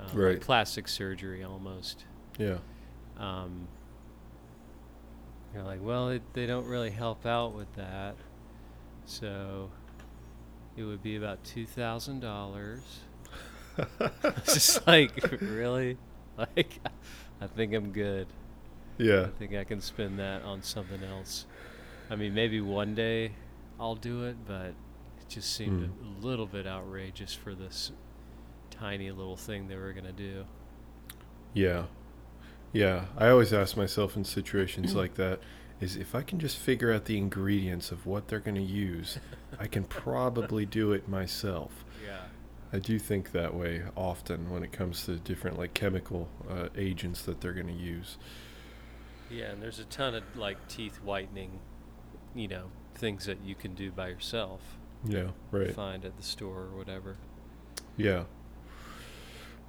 um, 0.00 0.06
Right. 0.18 0.32
like 0.34 0.40
plastic 0.40 0.88
surgery 0.88 1.44
almost 1.44 2.04
Yeah. 2.38 2.58
um, 3.18 3.68
you're 5.54 5.62
like, 5.64 5.82
well, 5.82 6.10
it, 6.10 6.20
they 6.34 6.44
don't 6.44 6.66
really 6.66 6.90
help 6.90 7.24
out 7.24 7.54
with 7.54 7.72
that, 7.76 8.14
so 9.06 9.70
it 10.76 10.82
would 10.82 11.02
be 11.02 11.16
about 11.16 11.42
two 11.44 11.64
thousand 11.64 12.20
dollars. 12.20 12.82
It's 13.78 14.52
just 14.54 14.86
like, 14.86 15.12
really, 15.40 15.96
like, 16.36 16.78
I 17.40 17.46
think 17.46 17.74
I'm 17.74 17.92
good. 17.92 18.26
yeah. 18.98 19.22
I 19.26 19.38
think 19.38 19.54
I 19.54 19.64
can 19.64 19.80
spend 19.80 20.18
that 20.18 20.42
on 20.42 20.62
something 20.62 21.02
else. 21.02 21.46
I 22.10 22.16
mean, 22.16 22.32
maybe 22.34 22.60
one 22.60 22.94
day 22.94 23.32
I'll 23.78 23.94
do 23.96 24.24
it, 24.24 24.36
but 24.46 24.68
it 25.20 25.28
just 25.28 25.52
seemed 25.54 25.90
Mm. 25.90 26.22
a 26.22 26.26
little 26.26 26.46
bit 26.46 26.66
outrageous 26.66 27.34
for 27.34 27.54
this 27.54 27.92
tiny 28.70 29.10
little 29.10 29.36
thing 29.36 29.68
they 29.68 29.76
were 29.76 29.92
gonna 29.92 30.12
do. 30.12 30.44
Yeah. 31.52 31.84
Yeah. 32.72 33.06
I 33.16 33.28
always 33.28 33.52
ask 33.52 33.76
myself 33.76 34.16
in 34.16 34.24
situations 34.24 34.94
like 34.94 35.14
that 35.14 35.40
is 35.80 35.96
if 35.96 36.14
I 36.14 36.22
can 36.22 36.38
just 36.38 36.56
figure 36.58 36.92
out 36.92 37.04
the 37.04 37.18
ingredients 37.18 37.90
of 37.92 38.06
what 38.06 38.28
they're 38.28 38.40
going 38.40 38.54
to 38.54 38.62
use, 38.62 39.18
I 39.60 39.66
can 39.66 39.84
probably 39.84 40.64
do 40.64 40.92
it 40.92 41.06
myself. 41.08 41.84
Yeah. 42.06 42.25
I 42.72 42.78
do 42.78 42.98
think 42.98 43.32
that 43.32 43.54
way 43.54 43.82
often 43.96 44.50
when 44.50 44.62
it 44.62 44.72
comes 44.72 45.04
to 45.06 45.16
different 45.16 45.58
like 45.58 45.74
chemical 45.74 46.28
uh, 46.50 46.68
agents 46.76 47.22
that 47.22 47.40
they're 47.40 47.52
going 47.52 47.68
to 47.68 47.72
use. 47.72 48.18
Yeah, 49.30 49.46
and 49.46 49.62
there's 49.62 49.78
a 49.78 49.84
ton 49.84 50.14
of 50.14 50.24
like 50.36 50.68
teeth 50.68 50.96
whitening, 51.02 51.58
you 52.34 52.48
know, 52.48 52.70
things 52.94 53.26
that 53.26 53.38
you 53.44 53.54
can 53.54 53.74
do 53.74 53.90
by 53.90 54.08
yourself. 54.08 54.60
Yeah, 55.04 55.28
right. 55.50 55.74
Find 55.74 56.04
at 56.04 56.16
the 56.16 56.22
store 56.22 56.62
or 56.72 56.76
whatever. 56.76 57.16
Yeah. 57.96 58.24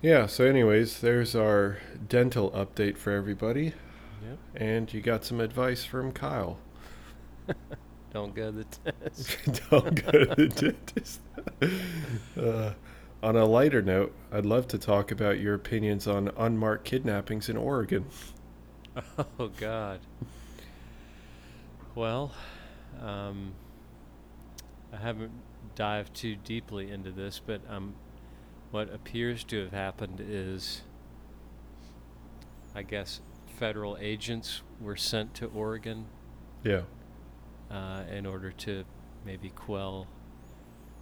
Yeah, 0.01 0.27
so 0.27 0.45
anyways, 0.45 1.01
there's 1.01 1.35
our 1.35 1.77
dental 2.07 2.51
update 2.51 2.97
for 2.97 3.11
everybody 3.13 3.73
Yep. 4.23 4.37
and 4.55 4.93
you 4.93 5.01
got 5.01 5.23
some 5.25 5.39
advice 5.39 5.85
from 5.85 6.11
Kyle. 6.11 6.59
Don't 8.13 8.33
go 8.33 8.51
to 8.51 8.57
the 8.57 8.65
dentist. 8.83 9.37
Don't 9.69 10.05
go 10.05 10.11
to 10.11 10.35
the 10.35 10.47
dentist. 10.47 11.19
uh, 12.39 12.73
on 13.21 13.35
a 13.35 13.45
lighter 13.45 13.81
note, 13.81 14.13
I'd 14.31 14.45
love 14.45 14.67
to 14.69 14.77
talk 14.77 15.11
about 15.11 15.39
your 15.39 15.53
opinions 15.53 16.07
on 16.07 16.31
unmarked 16.37 16.85
kidnappings 16.85 17.49
in 17.49 17.57
Oregon. 17.57 18.05
oh 19.39 19.47
God. 19.59 19.99
Well, 21.95 22.31
um, 23.01 23.53
I 24.93 24.97
haven't 24.97 25.31
dived 25.75 26.13
too 26.13 26.35
deeply 26.35 26.91
into 26.91 27.11
this, 27.11 27.41
but 27.43 27.61
um, 27.69 27.95
what 28.71 28.93
appears 28.93 29.43
to 29.45 29.61
have 29.61 29.71
happened 29.71 30.21
is, 30.23 30.81
I 32.75 32.83
guess, 32.83 33.21
federal 33.57 33.97
agents 33.99 34.61
were 34.79 34.95
sent 34.95 35.33
to 35.35 35.47
Oregon 35.47 36.05
Yeah, 36.63 36.81
uh, 37.71 38.03
in 38.11 38.25
order 38.25 38.51
to 38.51 38.83
maybe 39.25 39.49
quell 39.49 40.07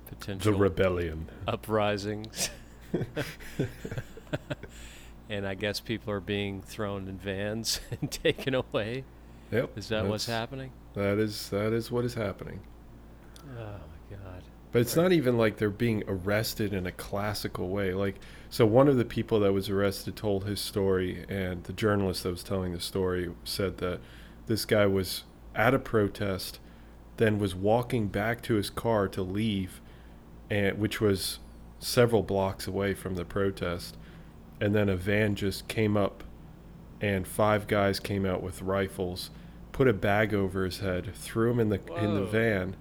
potential 0.06 0.52
the 0.52 0.58
rebellion. 0.58 1.30
uprisings. 1.48 2.50
and 5.30 5.48
I 5.48 5.56
guess 5.56 5.80
people 5.80 6.12
are 6.14 6.20
being 6.20 6.62
thrown 6.62 7.08
in 7.08 7.18
vans 7.18 7.80
and 8.02 8.12
taken 8.12 8.56
away. 8.56 9.04
Yep. 9.52 9.78
Is 9.78 9.90
that 9.90 10.08
what's 10.08 10.26
happening? 10.26 10.72
That 10.94 11.20
is 11.20 11.50
that 11.50 11.74
is 11.74 11.92
what 11.92 12.06
is 12.06 12.14
happening. 12.16 12.62
Oh 13.48 13.54
my 13.56 14.18
god. 14.18 14.44
But 14.72 14.82
it's 14.82 14.96
not 14.96 15.12
even 15.14 15.38
like 15.38 15.58
they're 15.58 15.70
being 15.70 16.04
arrested 16.08 16.74
in 16.74 16.86
a 16.86 16.92
classical 16.92 17.70
way. 17.70 17.94
Like, 17.94 18.16
so 18.50 18.66
one 18.66 18.90
of 18.90 18.98
the 18.98 19.06
people 19.06 19.40
that 19.40 19.54
was 19.54 19.70
arrested 19.70 20.18
told 20.18 20.44
his 20.44 20.60
story, 20.60 21.24
and 21.30 21.64
the 21.64 21.72
journalist 21.72 22.24
that 22.24 22.32
was 22.32 22.44
telling 22.44 22.74
the 22.74 22.82
story 22.82 23.32
said 23.46 23.78
that 23.78 24.02
this 24.48 24.66
guy 24.66 24.86
was 24.86 25.24
at 25.56 25.74
a 25.74 25.80
protest, 25.80 26.60
then 27.18 27.40
was 27.40 27.56
walking 27.56 28.08
back 28.08 28.42
to 28.44 28.56
his 28.56 28.70
car 28.70 29.08
to 29.08 29.22
leave, 29.22 29.82
and 30.50 30.78
which 30.78 31.00
was 31.00 31.40
several 31.80 32.24
blocks 32.24 32.68
away 32.68 32.94
from 32.94 33.16
the 33.16 33.26
protest, 33.26 33.98
and 34.60 34.74
then 34.76 34.90
a 34.90 34.96
van 34.96 35.36
just 35.36 35.68
came 35.68 35.96
up, 35.96 36.24
and 37.02 37.28
five 37.28 37.68
guys 37.68 38.00
came 38.00 38.26
out 38.26 38.42
with 38.42 38.62
rifles, 38.62 39.32
put 39.72 39.88
a 39.88 39.94
bag 39.94 40.34
over 40.34 40.66
his 40.66 40.80
head, 40.80 41.14
threw 41.16 41.52
him 41.52 41.60
in 41.60 41.70
the 41.70 41.82
in 41.96 42.16
the 42.16 42.26
van 42.26 42.76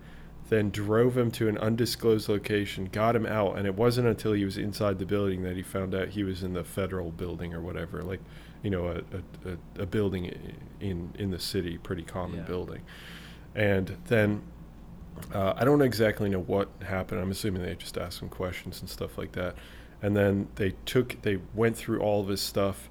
then 0.48 0.70
drove 0.70 1.16
him 1.16 1.30
to 1.30 1.48
an 1.48 1.58
undisclosed 1.58 2.28
location, 2.28 2.88
got 2.92 3.16
him 3.16 3.26
out, 3.26 3.56
and 3.56 3.66
it 3.66 3.74
wasn't 3.74 4.06
until 4.06 4.32
he 4.32 4.44
was 4.44 4.58
inside 4.58 4.98
the 4.98 5.06
building 5.06 5.42
that 5.42 5.56
he 5.56 5.62
found 5.62 5.94
out 5.94 6.08
he 6.08 6.22
was 6.22 6.42
in 6.42 6.52
the 6.52 6.64
federal 6.64 7.10
building 7.10 7.54
or 7.54 7.60
whatever, 7.60 8.02
like, 8.02 8.20
you 8.64 8.70
know, 8.70 8.88
a, 8.88 9.48
a, 9.78 9.82
a, 9.82 9.86
building 9.86 10.34
in 10.80 11.12
in 11.18 11.30
the 11.30 11.38
city, 11.38 11.78
pretty 11.78 12.02
common 12.02 12.38
Yeah. 12.38 12.44
building. 12.46 12.80
And 13.54 13.96
then 14.06 14.42
uh, 15.32 15.52
I 15.56 15.64
don't 15.64 15.82
exactly 15.82 16.28
know 16.30 16.40
what 16.40 16.68
happened. 16.82 17.20
I'm 17.20 17.30
assuming 17.30 17.62
they 17.62 17.74
just 17.74 17.96
asked 17.98 18.18
some 18.18 18.28
questions 18.30 18.80
and 18.80 18.88
stuff 18.90 19.16
like 19.18 19.32
that. 19.32 19.54
And 20.02 20.16
then 20.16 20.48
they 20.56 20.74
took, 20.86 21.20
they 21.22 21.38
went 21.54 21.76
through 21.76 22.00
all 22.00 22.20
of 22.20 22.28
his 22.28 22.40
stuff, 22.40 22.90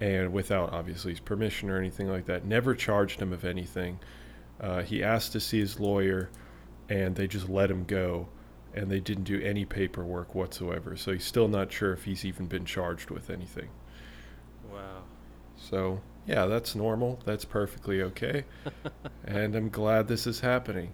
and 0.00 0.32
without 0.32 0.72
obviously 0.72 1.12
his 1.12 1.20
permission 1.20 1.70
or 1.70 1.78
anything 1.78 2.08
like 2.08 2.26
that, 2.26 2.44
never 2.44 2.74
charged 2.74 3.20
him 3.20 3.32
of 3.32 3.44
anything. 3.44 3.98
Uh, 4.60 4.82
he 4.82 5.02
asked 5.02 5.32
to 5.32 5.40
see 5.40 5.58
his 5.60 5.80
lawyer, 5.80 6.28
and 6.88 7.16
they 7.16 7.26
just 7.26 7.48
let 7.48 7.70
him 7.70 7.84
go, 7.84 8.28
and 8.74 8.90
they 8.90 9.00
didn't 9.00 9.24
do 9.24 9.40
any 9.40 9.64
paperwork 9.64 10.34
whatsoever. 10.34 10.96
So 10.96 11.12
he's 11.12 11.24
still 11.24 11.48
not 11.48 11.72
sure 11.72 11.92
if 11.92 12.04
he's 12.04 12.24
even 12.24 12.46
been 12.46 12.64
charged 12.64 13.10
with 13.10 13.30
anything. 13.30 13.68
So 15.70 16.00
yeah, 16.26 16.46
that's 16.46 16.74
normal. 16.74 17.20
That's 17.24 17.44
perfectly 17.44 18.02
okay, 18.02 18.44
and 19.24 19.54
I'm 19.56 19.68
glad 19.70 20.08
this 20.08 20.26
is 20.26 20.40
happening. 20.40 20.92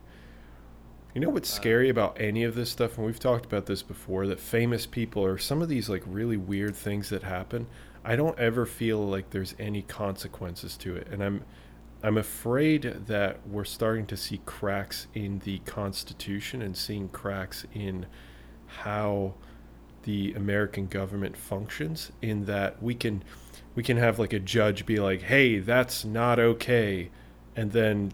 You 1.14 1.20
know 1.20 1.30
what's 1.30 1.50
Uh, 1.50 1.56
scary 1.56 1.88
about 1.88 2.20
any 2.20 2.44
of 2.44 2.54
this 2.54 2.70
stuff, 2.70 2.96
and 2.96 3.06
we've 3.06 3.18
talked 3.18 3.44
about 3.44 3.66
this 3.66 3.82
before, 3.82 4.26
that 4.28 4.40
famous 4.40 4.86
people 4.86 5.24
or 5.24 5.38
some 5.38 5.60
of 5.62 5.68
these 5.68 5.88
like 5.88 6.02
really 6.06 6.36
weird 6.36 6.76
things 6.76 7.08
that 7.10 7.22
happen, 7.24 7.66
I 8.04 8.16
don't 8.16 8.38
ever 8.38 8.64
feel 8.66 8.98
like 9.06 9.30
there's 9.30 9.54
any 9.58 9.82
consequences 9.82 10.76
to 10.78 10.96
it. 10.96 11.08
And 11.10 11.22
I'm 11.22 11.44
I'm 12.02 12.16
afraid 12.18 12.82
that 13.06 13.46
we're 13.46 13.64
starting 13.64 14.06
to 14.06 14.16
see 14.16 14.40
cracks 14.46 15.06
in 15.14 15.40
the 15.40 15.58
Constitution 15.60 16.62
and 16.62 16.76
seeing 16.76 17.08
cracks 17.10 17.66
in 17.74 18.06
how 18.66 19.34
the 20.04 20.32
American 20.34 20.86
government 20.86 21.36
functions 21.36 22.12
in 22.22 22.46
that 22.46 22.82
we 22.82 22.94
can 22.94 23.22
we 23.74 23.82
can 23.82 23.96
have 23.96 24.18
like 24.18 24.32
a 24.32 24.40
judge 24.40 24.86
be 24.86 24.98
like, 24.98 25.22
"Hey, 25.22 25.58
that's 25.58 26.04
not 26.04 26.38
okay." 26.38 27.10
And 27.56 27.72
then 27.72 28.12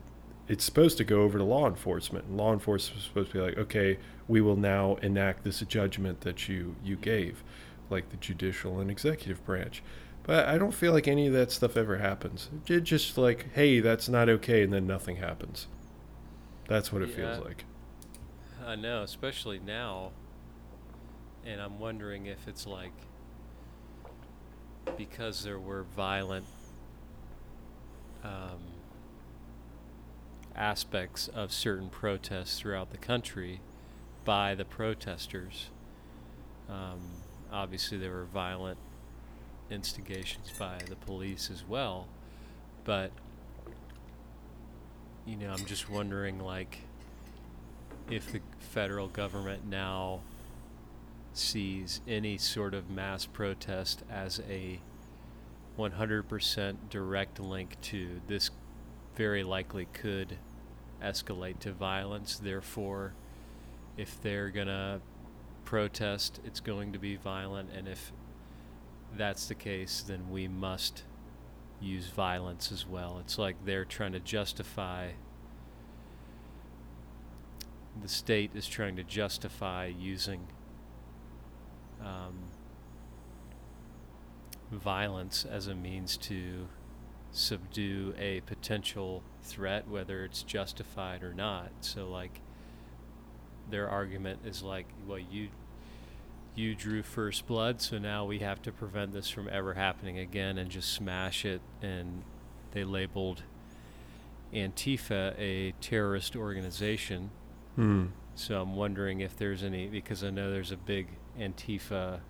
it's 0.48 0.64
supposed 0.64 0.96
to 0.98 1.04
go 1.04 1.22
over 1.22 1.38
to 1.38 1.44
law 1.44 1.66
enforcement. 1.66 2.26
And 2.26 2.36
law 2.36 2.52
enforcement 2.52 3.00
is 3.00 3.06
supposed 3.06 3.32
to 3.32 3.38
be 3.38 3.40
like, 3.40 3.58
"Okay, 3.58 3.98
we 4.28 4.40
will 4.40 4.56
now 4.56 4.96
enact 4.96 5.44
this 5.44 5.60
judgment 5.60 6.20
that 6.22 6.48
you 6.48 6.76
you 6.84 6.96
gave." 6.96 7.42
Like 7.90 8.10
the 8.10 8.16
judicial 8.16 8.80
and 8.80 8.90
executive 8.90 9.44
branch. 9.44 9.82
But 10.24 10.46
I 10.48 10.58
don't 10.58 10.74
feel 10.74 10.92
like 10.92 11.06
any 11.06 11.28
of 11.28 11.32
that 11.34 11.52
stuff 11.52 11.76
ever 11.76 11.98
happens. 11.98 12.50
It 12.66 12.80
just 12.80 13.16
like, 13.16 13.52
"Hey, 13.54 13.80
that's 13.80 14.08
not 14.08 14.28
okay," 14.28 14.62
and 14.62 14.72
then 14.72 14.86
nothing 14.86 15.16
happens. 15.16 15.68
That's 16.68 16.92
what 16.92 17.02
it 17.02 17.10
feels 17.10 17.38
like. 17.38 17.64
I 18.64 18.74
know, 18.74 19.02
especially 19.02 19.60
now. 19.60 20.10
And 21.44 21.60
I'm 21.60 21.78
wondering 21.78 22.26
if 22.26 22.48
it's 22.48 22.66
like 22.66 22.92
because 24.96 25.44
there 25.44 25.58
were 25.58 25.82
violent 25.82 26.46
um, 28.24 28.60
aspects 30.54 31.28
of 31.28 31.52
certain 31.52 31.88
protests 31.88 32.58
throughout 32.58 32.90
the 32.90 32.96
country 32.96 33.60
by 34.24 34.54
the 34.54 34.64
protesters. 34.64 35.70
Um, 36.68 37.00
obviously, 37.52 37.98
there 37.98 38.12
were 38.12 38.24
violent 38.24 38.78
instigations 39.70 40.50
by 40.58 40.78
the 40.88 40.96
police 40.96 41.50
as 41.50 41.64
well, 41.66 42.08
but 42.84 43.10
you 45.26 45.36
know, 45.36 45.50
I'm 45.50 45.64
just 45.66 45.90
wondering, 45.90 46.38
like, 46.38 46.78
if 48.10 48.32
the 48.32 48.40
federal 48.60 49.08
government 49.08 49.66
now 49.66 50.20
sees 51.36 52.00
any 52.06 52.38
sort 52.38 52.74
of 52.74 52.90
mass 52.90 53.26
protest 53.26 54.02
as 54.10 54.40
a 54.48 54.80
100% 55.78 56.76
direct 56.90 57.38
link 57.40 57.80
to 57.82 58.20
this 58.26 58.50
very 59.14 59.42
likely 59.44 59.86
could 59.92 60.38
escalate 61.02 61.58
to 61.60 61.72
violence. 61.72 62.36
Therefore, 62.36 63.12
if 63.96 64.20
they're 64.20 64.50
going 64.50 64.66
to 64.68 65.00
protest, 65.64 66.40
it's 66.44 66.60
going 66.60 66.92
to 66.92 66.98
be 66.98 67.16
violent. 67.16 67.70
And 67.76 67.88
if 67.88 68.12
that's 69.16 69.46
the 69.46 69.54
case, 69.54 70.04
then 70.06 70.30
we 70.30 70.48
must 70.48 71.04
use 71.80 72.08
violence 72.08 72.72
as 72.72 72.86
well. 72.86 73.18
It's 73.20 73.38
like 73.38 73.56
they're 73.64 73.84
trying 73.84 74.12
to 74.12 74.20
justify 74.20 75.10
the 78.02 78.08
state 78.08 78.50
is 78.54 78.66
trying 78.66 78.96
to 78.96 79.02
justify 79.02 79.86
using 79.86 80.46
um, 82.00 82.34
violence 84.70 85.44
as 85.44 85.66
a 85.66 85.74
means 85.74 86.16
to 86.16 86.68
subdue 87.30 88.14
a 88.18 88.40
potential 88.42 89.22
threat, 89.42 89.88
whether 89.88 90.24
it's 90.24 90.42
justified 90.42 91.22
or 91.22 91.34
not. 91.34 91.70
So, 91.80 92.08
like, 92.08 92.40
their 93.70 93.88
argument 93.88 94.40
is 94.44 94.62
like, 94.62 94.86
well, 95.06 95.18
you 95.18 95.48
you 96.54 96.74
drew 96.74 97.02
first 97.02 97.46
blood, 97.46 97.82
so 97.82 97.98
now 97.98 98.24
we 98.24 98.38
have 98.38 98.62
to 98.62 98.72
prevent 98.72 99.12
this 99.12 99.28
from 99.28 99.46
ever 99.52 99.74
happening 99.74 100.18
again 100.18 100.56
and 100.56 100.70
just 100.70 100.90
smash 100.90 101.44
it. 101.44 101.60
And 101.82 102.22
they 102.72 102.82
labeled 102.82 103.42
Antifa 104.54 105.38
a 105.38 105.72
terrorist 105.82 106.34
organization. 106.34 107.30
Hmm. 107.74 108.06
So 108.34 108.60
I'm 108.62 108.74
wondering 108.74 109.20
if 109.20 109.36
there's 109.36 109.62
any 109.62 109.86
because 109.86 110.24
I 110.24 110.30
know 110.30 110.50
there's 110.50 110.72
a 110.72 110.78
big 110.78 111.08
Antifa, 111.38 112.20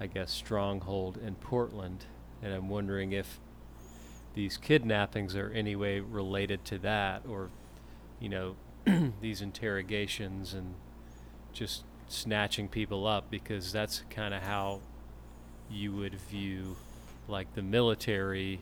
I 0.00 0.06
guess, 0.06 0.30
stronghold 0.30 1.18
in 1.18 1.34
Portland, 1.36 2.06
and 2.42 2.52
I'm 2.52 2.68
wondering 2.68 3.12
if 3.12 3.40
these 4.34 4.56
kidnappings 4.56 5.36
are 5.36 5.50
any 5.50 5.76
way 5.76 6.00
related 6.00 6.64
to 6.66 6.78
that, 6.78 7.22
or 7.28 7.50
you 8.20 8.28
know, 8.28 8.56
these 9.20 9.40
interrogations 9.40 10.54
and 10.54 10.74
just 11.52 11.84
snatching 12.08 12.68
people 12.68 13.06
up 13.06 13.30
because 13.30 13.72
that's 13.72 14.02
kind 14.10 14.34
of 14.34 14.42
how 14.42 14.80
you 15.70 15.92
would 15.92 16.14
view 16.14 16.76
like 17.28 17.54
the 17.54 17.62
military 17.62 18.60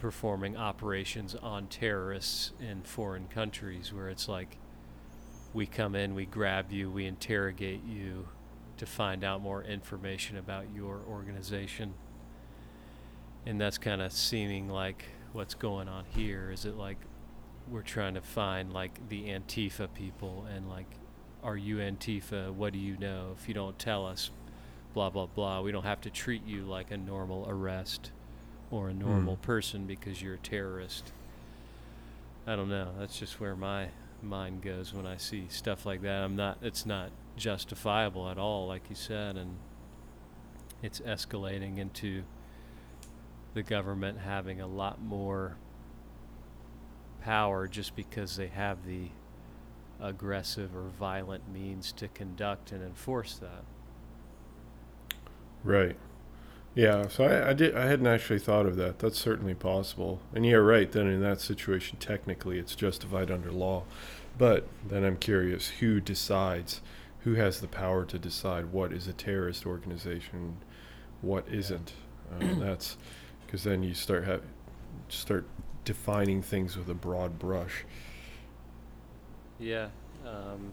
performing 0.00 0.56
operations 0.56 1.34
on 1.36 1.66
terrorists 1.66 2.52
in 2.60 2.82
foreign 2.82 3.28
countries 3.28 3.92
where 3.92 4.08
it's 4.08 4.28
like 4.28 4.56
we 5.52 5.66
come 5.66 5.94
in, 5.94 6.14
we 6.14 6.26
grab 6.26 6.70
you, 6.70 6.90
we 6.90 7.06
interrogate 7.06 7.84
you 7.84 8.28
to 8.76 8.86
find 8.86 9.24
out 9.24 9.42
more 9.42 9.62
information 9.62 10.36
about 10.36 10.64
your 10.74 11.00
organization. 11.08 11.94
And 13.46 13.60
that's 13.60 13.78
kind 13.78 14.00
of 14.02 14.12
seeming 14.12 14.68
like 14.68 15.04
what's 15.32 15.54
going 15.54 15.88
on 15.88 16.04
here. 16.10 16.50
Is 16.52 16.64
it 16.64 16.76
like 16.76 16.98
we're 17.70 17.82
trying 17.82 18.14
to 18.14 18.20
find 18.20 18.72
like 18.72 19.08
the 19.08 19.24
Antifa 19.28 19.92
people 19.92 20.46
and 20.54 20.68
like, 20.68 20.86
are 21.42 21.56
you 21.56 21.76
Antifa? 21.76 22.52
What 22.52 22.72
do 22.72 22.78
you 22.78 22.96
know? 22.98 23.34
If 23.40 23.48
you 23.48 23.54
don't 23.54 23.78
tell 23.78 24.06
us, 24.06 24.30
blah, 24.94 25.10
blah, 25.10 25.26
blah, 25.26 25.60
we 25.62 25.72
don't 25.72 25.84
have 25.84 26.00
to 26.02 26.10
treat 26.10 26.44
you 26.46 26.62
like 26.64 26.90
a 26.90 26.96
normal 26.96 27.46
arrest 27.48 28.10
or 28.70 28.88
a 28.88 28.94
normal 28.94 29.36
Hmm. 29.36 29.42
person 29.42 29.86
because 29.86 30.20
you're 30.22 30.34
a 30.34 30.38
terrorist. 30.38 31.12
I 32.46 32.56
don't 32.56 32.68
know. 32.68 32.92
That's 32.98 33.18
just 33.18 33.40
where 33.40 33.56
my 33.56 33.88
mind 34.22 34.62
goes 34.62 34.92
when 34.94 35.06
I 35.06 35.16
see 35.16 35.46
stuff 35.48 35.86
like 35.86 36.02
that. 36.02 36.22
I'm 36.22 36.36
not. 36.36 36.58
It's 36.62 36.86
not 36.86 37.10
justifiable 37.36 38.28
at 38.28 38.38
all, 38.38 38.66
like 38.66 38.82
you 38.88 38.96
said, 38.96 39.36
and 39.36 39.56
it's 40.82 41.00
escalating 41.00 41.78
into 41.78 42.22
the 43.54 43.62
government 43.62 44.18
having 44.18 44.60
a 44.60 44.66
lot 44.66 45.00
more 45.02 45.56
power 47.20 47.66
just 47.66 47.96
because 47.96 48.36
they 48.36 48.46
have 48.46 48.86
the 48.86 49.08
aggressive 50.00 50.74
or 50.74 50.88
violent 50.98 51.52
means 51.52 51.92
to 51.92 52.08
conduct 52.08 52.72
and 52.72 52.82
enforce 52.82 53.38
that. 53.38 53.64
Right. 55.62 55.96
Yeah. 56.74 57.08
So 57.08 57.24
I, 57.24 57.50
I 57.50 57.52
did. 57.52 57.76
I 57.76 57.86
hadn't 57.86 58.06
actually 58.06 58.38
thought 58.38 58.66
of 58.66 58.76
that. 58.76 58.98
That's 58.98 59.18
certainly 59.18 59.54
possible. 59.54 60.20
And 60.34 60.46
you're 60.46 60.64
right. 60.64 60.90
Then 60.90 61.06
in 61.06 61.20
that 61.22 61.40
situation, 61.40 61.98
technically, 61.98 62.58
it's 62.58 62.74
justified 62.74 63.30
under 63.30 63.50
law. 63.50 63.84
But 64.38 64.66
then 64.88 65.04
I'm 65.04 65.16
curious, 65.16 65.68
who 65.80 66.00
decides? 66.00 66.80
Who 67.24 67.34
has 67.34 67.60
the 67.60 67.68
power 67.68 68.04
to 68.06 68.18
decide 68.18 68.72
what 68.72 68.92
is 68.92 69.06
a 69.06 69.12
terrorist 69.12 69.66
organization, 69.66 70.56
what 71.20 71.44
isn't? 71.50 71.92
Uh, 72.32 72.54
that's 72.58 72.96
because 73.44 73.64
then 73.64 73.82
you 73.82 73.92
start 73.92 74.24
have 74.24 74.42
start 75.08 75.44
defining 75.84 76.40
things 76.40 76.76
with 76.76 76.88
a 76.88 76.94
broad 76.94 77.38
brush. 77.38 77.84
Yeah. 79.58 79.88
Um, 80.24 80.72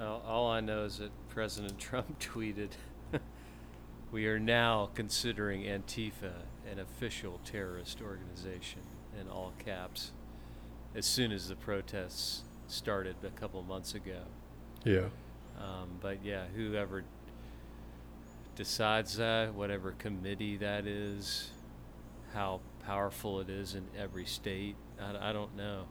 all, 0.00 0.22
all 0.26 0.50
I 0.50 0.60
know 0.60 0.84
is 0.84 0.98
that 0.98 1.10
President 1.28 1.78
Trump 1.78 2.18
tweeted, 2.20 2.70
"We 4.10 4.26
are 4.26 4.38
now 4.38 4.90
considering 4.94 5.62
Antifa 5.62 6.32
an 6.70 6.78
official 6.78 7.40
terrorist 7.44 8.00
organization." 8.02 8.82
In 9.20 9.28
all 9.28 9.52
caps, 9.58 10.12
as 10.94 11.04
soon 11.04 11.32
as 11.32 11.48
the 11.48 11.56
protests 11.56 12.44
started 12.68 13.16
a 13.24 13.30
couple 13.30 13.60
months 13.62 13.94
ago. 13.94 14.22
Yeah. 14.84 15.08
Um, 15.58 15.98
but 16.00 16.24
yeah, 16.24 16.44
whoever 16.54 17.04
decides 18.56 19.16
that, 19.16 19.54
whatever 19.54 19.92
committee 19.92 20.56
that 20.58 20.86
is, 20.86 21.50
how 22.32 22.60
powerful 22.84 23.40
it 23.40 23.50
is 23.50 23.74
in 23.74 23.86
every 23.98 24.24
state, 24.24 24.76
I, 25.00 25.30
I 25.30 25.32
don't 25.32 25.56
know. 25.56 25.84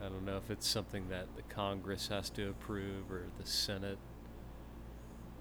I 0.00 0.08
don't 0.08 0.24
know 0.24 0.36
if 0.38 0.50
it's 0.50 0.66
something 0.66 1.08
that 1.10 1.26
the 1.36 1.42
Congress 1.42 2.08
has 2.08 2.30
to 2.30 2.48
approve 2.48 3.10
or 3.10 3.24
the 3.38 3.46
Senate, 3.46 3.98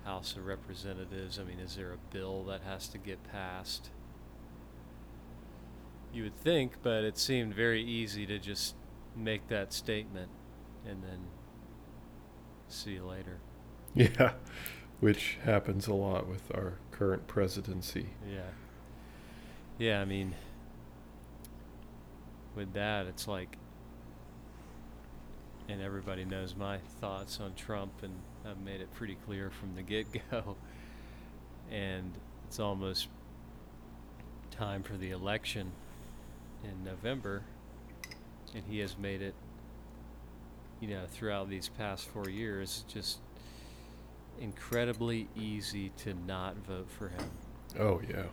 House 0.03 0.35
of 0.35 0.45
Representatives. 0.45 1.39
I 1.39 1.43
mean, 1.43 1.59
is 1.59 1.75
there 1.75 1.91
a 1.93 2.13
bill 2.13 2.43
that 2.45 2.61
has 2.61 2.87
to 2.89 2.97
get 2.97 3.23
passed? 3.31 3.89
You 6.13 6.23
would 6.23 6.35
think, 6.35 6.73
but 6.81 7.03
it 7.03 7.17
seemed 7.17 7.53
very 7.53 7.83
easy 7.83 8.25
to 8.25 8.39
just 8.39 8.75
make 9.15 9.47
that 9.49 9.71
statement 9.71 10.29
and 10.85 11.03
then 11.03 11.19
see 12.67 12.93
you 12.93 13.05
later. 13.05 13.39
Yeah. 13.95 14.33
Which 14.99 15.37
happens 15.43 15.87
a 15.87 15.93
lot 15.93 16.27
with 16.27 16.53
our 16.53 16.73
current 16.91 17.25
presidency. 17.27 18.09
Yeah. 18.29 18.51
Yeah, 19.77 20.01
I 20.01 20.05
mean, 20.05 20.35
with 22.55 22.73
that, 22.73 23.07
it's 23.07 23.27
like, 23.27 23.57
and 25.69 25.81
everybody 25.81 26.25
knows 26.25 26.55
my 26.55 26.79
thoughts 26.99 27.39
on 27.39 27.53
Trump, 27.53 27.91
and 28.01 28.13
I've 28.45 28.59
made 28.59 28.81
it 28.81 28.91
pretty 28.95 29.15
clear 29.25 29.51
from 29.51 29.75
the 29.75 29.83
get 29.83 30.07
go. 30.31 30.55
And 31.71 32.13
it's 32.47 32.59
almost 32.59 33.09
time 34.49 34.81
for 34.81 34.97
the 34.97 35.11
election 35.11 35.71
in 36.63 36.83
November, 36.83 37.43
and 38.55 38.63
he 38.67 38.79
has 38.79 38.97
made 38.97 39.21
it, 39.21 39.35
you 40.81 40.87
know, 40.87 41.03
throughout 41.07 41.47
these 41.47 41.69
past 41.69 42.07
four 42.07 42.27
years, 42.27 42.85
just 42.91 43.19
incredibly 44.41 45.27
easy 45.35 45.91
to 45.97 46.15
not 46.25 46.55
vote 46.67 46.89
for 46.89 47.09
him. 47.09 47.29
Oh 47.77 48.01
yeah. 48.09 48.23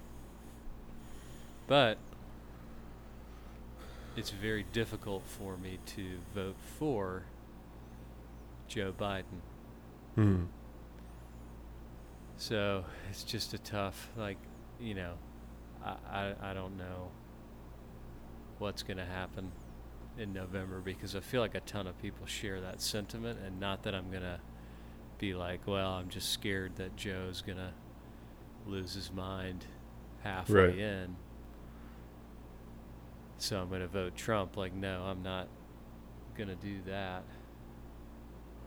But 1.67 1.99
it's 4.17 4.31
very 4.31 4.65
difficult 4.73 5.23
for 5.27 5.57
me 5.57 5.79
to 5.87 6.19
vote 6.35 6.57
for 6.79 7.25
Joe 8.69 8.93
Biden. 8.99 9.41
Hmm. 10.15 10.45
So 12.39 12.85
it's 13.11 13.25
just 13.25 13.55
a 13.55 13.59
tough, 13.59 14.11
like, 14.17 14.39
you 14.81 14.95
know, 14.95 15.15
I, 15.85 15.95
I, 16.11 16.35
I 16.51 16.55
don't 16.55 16.77
know 16.77 17.11
what's 18.59 18.83
going 18.83 18.97
to 18.99 19.05
happen 19.05 19.53
in 20.19 20.33
November 20.33 20.81
because 20.81 21.15
I 21.15 21.21
feel 21.21 21.41
like 21.41 21.55
a 21.55 21.61
ton 21.61 21.87
of 21.87 22.01
people 22.01 22.27
share 22.27 22.61
that 22.63 22.81
sentiment, 22.81 23.39
and 23.45 23.61
not 23.61 23.83
that 23.85 23.95
I'm 23.95 24.11
going 24.11 24.23
to 24.23 24.41
be 25.19 25.35
like, 25.35 25.61
well, 25.67 25.93
I'm 25.93 26.09
just 26.09 26.31
scared 26.31 26.77
that 26.77 26.97
Joe's 26.97 27.43
going 27.43 27.59
to 27.59 27.73
lose 28.67 28.95
his 28.95 29.13
mind 29.13 29.65
halfway 30.23 30.67
Right. 30.69 30.79
in. 30.79 31.17
So 33.39 33.61
I'm 33.61 33.69
going 33.69 33.83
to 33.83 33.87
vote 33.89 34.17
Trump. 34.17 34.57
Like, 34.57 34.75
no, 34.75 35.03
I'm 35.03 35.23
not 35.23 35.49
going 36.37 36.49
to 36.49 36.55
do 36.57 36.79
that. 36.87 37.23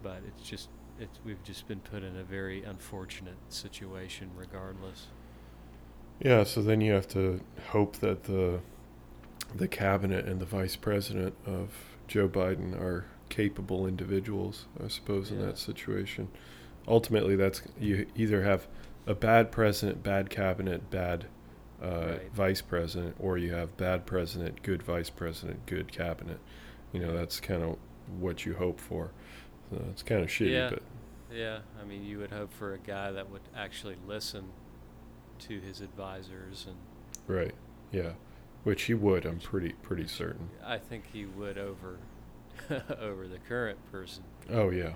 But 0.02 0.22
it's 0.28 0.48
just, 0.48 0.70
it's, 1.00 1.20
we've 1.26 1.44
just 1.44 1.68
been 1.68 1.80
put 1.80 2.04
in 2.04 2.16
a 2.18 2.24
very 2.24 2.64
unfortunate 2.64 3.38
situation 3.50 4.30
regardless. 4.36 5.08
Yeah, 6.20 6.44
so 6.44 6.62
then 6.62 6.82
you 6.82 6.92
have 6.94 7.08
to 7.10 7.42
hope 7.70 7.98
that 7.98 8.24
the 8.24 8.60
the 9.56 9.68
cabinet 9.68 10.26
and 10.26 10.40
the 10.40 10.46
vice 10.46 10.76
president 10.76 11.34
of 11.46 11.70
Joe 12.08 12.28
Biden 12.30 12.80
are 12.80 13.06
capable 13.30 13.88
individuals, 13.88 14.66
I 14.84 14.90
suppose, 14.90 15.32
in 15.32 15.40
Yeah. 15.40 15.48
that 15.48 15.58
situation. 15.58 16.28
Ultimately, 16.88 17.36
that's 17.36 17.62
you 17.80 18.06
either 18.16 18.44
have 18.44 18.68
a 19.08 19.16
bad 19.16 19.52
president, 19.52 20.04
bad 20.04 20.30
cabinet, 20.30 20.92
bad 20.92 21.26
uh, 21.82 21.88
Right. 22.08 22.32
vice 22.34 22.62
president, 22.62 23.16
or 23.20 23.38
you 23.38 23.54
have 23.54 23.78
bad 23.78 24.06
president, 24.06 24.62
good 24.64 24.84
vice 24.84 25.10
president, 25.10 25.66
good 25.66 25.92
cabinet. 25.92 26.40
You 26.92 27.00
know, 27.02 27.14
that's 27.16 27.40
kind 27.40 27.64
of 27.64 27.78
what 28.20 28.46
you 28.46 28.56
hope 28.56 28.80
for. 28.80 29.12
So 29.70 29.84
it's 29.92 30.04
kind 30.04 30.22
of 30.22 30.30
shitty, 30.30 30.52
Yeah. 30.52 30.70
but 30.72 30.82
Yeah, 31.32 31.60
I 31.80 31.86
mean, 31.86 32.04
you 32.04 32.18
would 32.18 32.32
hope 32.32 32.52
for 32.52 32.74
a 32.74 32.80
guy 32.80 33.12
that 33.12 33.30
would 33.30 33.44
actually 33.56 33.96
listen 34.08 34.46
to 35.40 35.60
his 35.60 35.80
advisors, 35.80 36.66
and 36.68 36.76
right, 37.28 37.54
yeah, 37.92 38.14
which 38.64 38.84
he 38.84 38.94
would. 38.96 39.26
I'm 39.28 39.40
pretty 39.40 39.74
pretty 39.74 40.08
certain. 40.08 40.50
I 40.66 40.80
think 40.80 41.06
he 41.14 41.26
would 41.28 41.58
over 41.60 41.98
over 43.00 43.28
the 43.28 43.38
current 43.48 43.78
person. 43.92 44.24
Oh 44.50 44.70
yeah. 44.72 44.94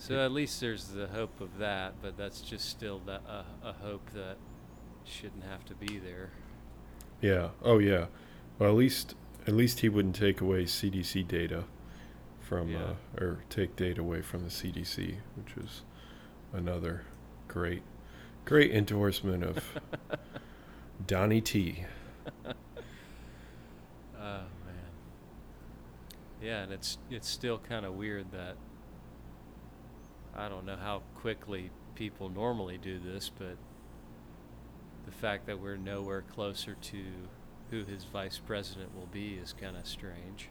So 0.00 0.18
at 0.24 0.32
least 0.32 0.60
there's 0.62 0.86
the 0.88 1.06
hope 1.08 1.42
of 1.42 1.58
that, 1.58 1.92
but 2.00 2.16
that's 2.16 2.40
just 2.40 2.70
still 2.70 3.00
that 3.00 3.20
uh, 3.28 3.42
a 3.62 3.72
hope 3.74 4.08
that 4.14 4.36
shouldn't 5.04 5.44
have 5.44 5.62
to 5.66 5.74
be 5.74 5.98
there. 5.98 6.30
Yeah. 7.20 7.50
Oh, 7.62 7.76
yeah. 7.78 8.06
Well, 8.58 8.70
at 8.70 8.76
least 8.76 9.14
at 9.46 9.54
least 9.54 9.80
he 9.80 9.90
wouldn't 9.90 10.16
take 10.16 10.40
away 10.40 10.64
CDC 10.64 11.28
data 11.28 11.64
from 12.40 12.70
Yeah. 12.70 12.78
uh, 12.78 12.94
or 13.22 13.44
take 13.50 13.76
data 13.76 14.00
away 14.00 14.22
from 14.22 14.42
the 14.42 14.48
CDC, 14.50 15.16
which 15.36 15.54
is 15.62 15.82
another 16.52 17.02
great 17.46 17.82
great 18.46 18.70
endorsement 18.72 19.44
of 19.44 19.62
Donnie 21.06 21.42
T. 21.42 21.84
Oh 24.22 24.42
man. 24.66 24.90
Yeah, 26.42 26.62
and 26.62 26.72
it's 26.72 26.98
it's 27.10 27.28
still 27.28 27.58
kind 27.58 27.84
of 27.86 27.94
weird 27.94 28.30
that 28.32 28.56
I 30.36 30.48
don't 30.48 30.64
know 30.64 30.76
how 30.76 31.02
quickly 31.16 31.70
people 31.94 32.28
normally 32.28 32.78
do 32.78 32.98
this, 32.98 33.30
but 33.36 33.56
the 35.06 35.12
fact 35.12 35.46
that 35.46 35.60
we're 35.60 35.76
nowhere 35.76 36.22
closer 36.22 36.76
to 36.80 37.02
who 37.70 37.84
his 37.84 38.04
vice 38.04 38.38
president 38.38 38.96
will 38.96 39.08
be 39.12 39.34
is 39.34 39.52
kind 39.52 39.76
of 39.76 39.86
strange. 39.86 40.48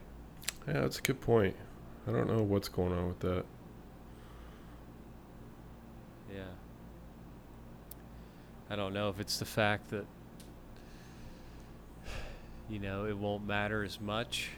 Yeah, 0.68 0.82
that's 0.82 1.00
a 1.00 1.02
good 1.02 1.22
point. 1.22 1.56
I 2.08 2.12
don't 2.12 2.28
know 2.28 2.44
what's 2.44 2.70
going 2.70 2.94
on 2.94 3.08
with 3.08 3.20
that. 3.20 3.46
Yeah. 6.34 6.44
I 8.70 8.76
don't 8.76 8.94
know 8.94 9.10
if 9.10 9.20
it's 9.20 9.40
the 9.40 9.46
fact 9.46 9.90
that 9.90 10.06
you 12.70 12.78
know, 12.80 13.06
it 13.06 13.18
won't 13.18 13.46
matter 13.46 13.84
as 13.84 14.00
much 14.00 14.52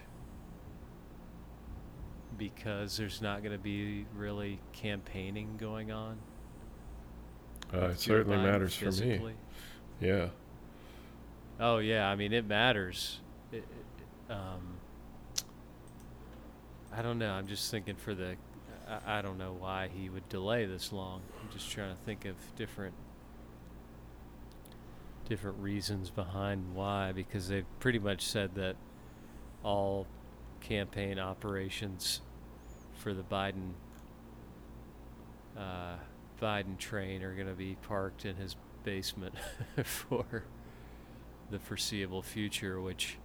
because 2.42 2.98
there's 2.98 3.22
not 3.22 3.44
going 3.44 3.56
to 3.56 3.62
be 3.62 4.04
really 4.16 4.60
campaigning 4.74 5.58
going 5.60 5.92
on. 5.92 6.18
Uh, 7.72 7.90
it 7.90 8.00
certainly 8.00 8.36
matters 8.36 8.76
for 8.76 8.92
me. 8.92 9.36
Yeah. 10.00 10.30
Oh 11.60 11.78
yeah, 11.78 12.10
I 12.10 12.16
mean 12.16 12.34
it 12.34 12.48
matters. 12.48 13.20
It, 13.52 13.58
it, 13.58 14.32
um, 14.34 14.80
I 16.92 17.04
don't 17.04 17.20
know. 17.20 17.30
I'm 17.30 17.46
just 17.46 17.70
thinking 17.70 17.96
for 17.96 18.16
the. 18.16 18.36
I, 18.90 19.20
I 19.20 19.22
don't 19.22 19.38
know 19.38 19.56
why 19.60 19.90
he 19.96 20.10
would 20.10 20.28
delay 20.28 20.66
this 20.66 20.92
long. 20.92 21.22
I'm 21.40 21.54
just 21.54 21.70
trying 21.70 21.96
to 21.96 22.02
think 22.02 22.26
of 22.26 22.34
different 22.56 22.96
different 25.30 25.60
reasons 25.60 26.10
behind 26.10 26.74
why 26.74 27.12
because 27.12 27.48
they've 27.48 27.68
pretty 27.80 28.00
much 28.00 28.26
said 28.26 28.56
that 28.56 28.76
all 29.64 30.08
campaign 30.60 31.20
operations 31.20 32.22
for 33.02 33.14
the 33.14 33.24
Biden 33.24 33.72
uh, 35.58 35.96
Biden 36.42 36.78
train 36.78 37.24
are 37.24 37.36
going 37.36 37.48
to 37.48 37.54
be 37.54 37.76
parked 37.88 38.26
in 38.26 38.36
his 38.36 38.56
basement 38.84 39.36
for 39.84 40.44
the 41.50 41.60
foreseeable 41.60 42.22
future, 42.22 42.80
which 42.82 43.18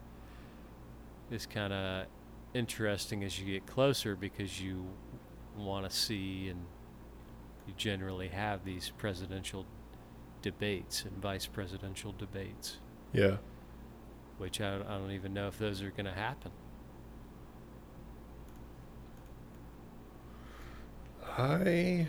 is 1.30 1.46
kind 1.46 1.72
of 1.72 2.06
interesting 2.54 3.22
as 3.24 3.38
you 3.38 3.46
get 3.46 3.66
closer 3.66 4.16
because 4.16 4.60
you 4.60 4.86
want 5.56 5.88
to 5.88 5.94
see 5.94 6.48
and 6.48 6.60
you 7.66 7.74
generally 7.76 8.28
have 8.28 8.64
these 8.64 8.92
presidential 8.98 9.64
debates 10.42 11.04
and 11.04 11.12
vice 11.22 11.46
presidential 11.46 12.14
debates, 12.16 12.78
Yeah. 13.12 13.36
which 14.38 14.60
I, 14.60 14.76
I 14.76 14.98
don't 14.98 15.10
even 15.12 15.32
know 15.34 15.48
if 15.48 15.58
those 15.58 15.82
are 15.82 15.90
going 15.90 16.06
to 16.06 16.12
happen. 16.12 16.50
I 21.36 22.06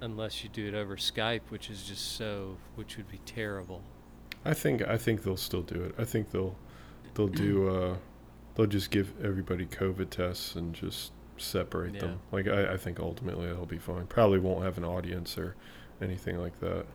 Unless 0.00 0.42
you 0.42 0.48
do 0.50 0.66
it 0.66 0.74
over 0.74 0.96
Skype, 0.96 1.42
which 1.50 1.68
is 1.68 1.82
just 1.82 2.16
so, 2.16 2.56
which 2.74 2.96
would 2.96 3.10
be 3.10 3.18
terrible. 3.26 3.82
I 4.44 4.54
think 4.54 4.82
I 4.82 4.96
think 4.96 5.22
they'll 5.22 5.36
still 5.36 5.62
do 5.62 5.82
it. 5.82 5.94
I 5.98 6.04
think 6.04 6.30
they'll 6.30 6.56
they'll 7.14 7.28
do 7.28 7.68
uh 7.74 7.96
they'll 8.54 8.66
just 8.66 8.90
give 8.90 9.12
everybody 9.22 9.66
COVID 9.66 10.10
tests 10.10 10.54
and 10.54 10.74
just 10.74 11.12
separate 11.36 11.94
Yeah. 11.94 12.00
them. 12.02 12.20
Like 12.32 12.48
I, 12.48 12.74
I 12.74 12.76
think 12.76 12.98
ultimately 13.00 13.48
it'll 13.48 13.66
be 13.66 13.78
fine. 13.78 14.06
Probably 14.06 14.38
won't 14.38 14.64
have 14.64 14.78
an 14.78 14.84
audience 14.84 15.36
or 15.36 15.54
anything 16.00 16.38
like 16.38 16.58
that. 16.60 16.86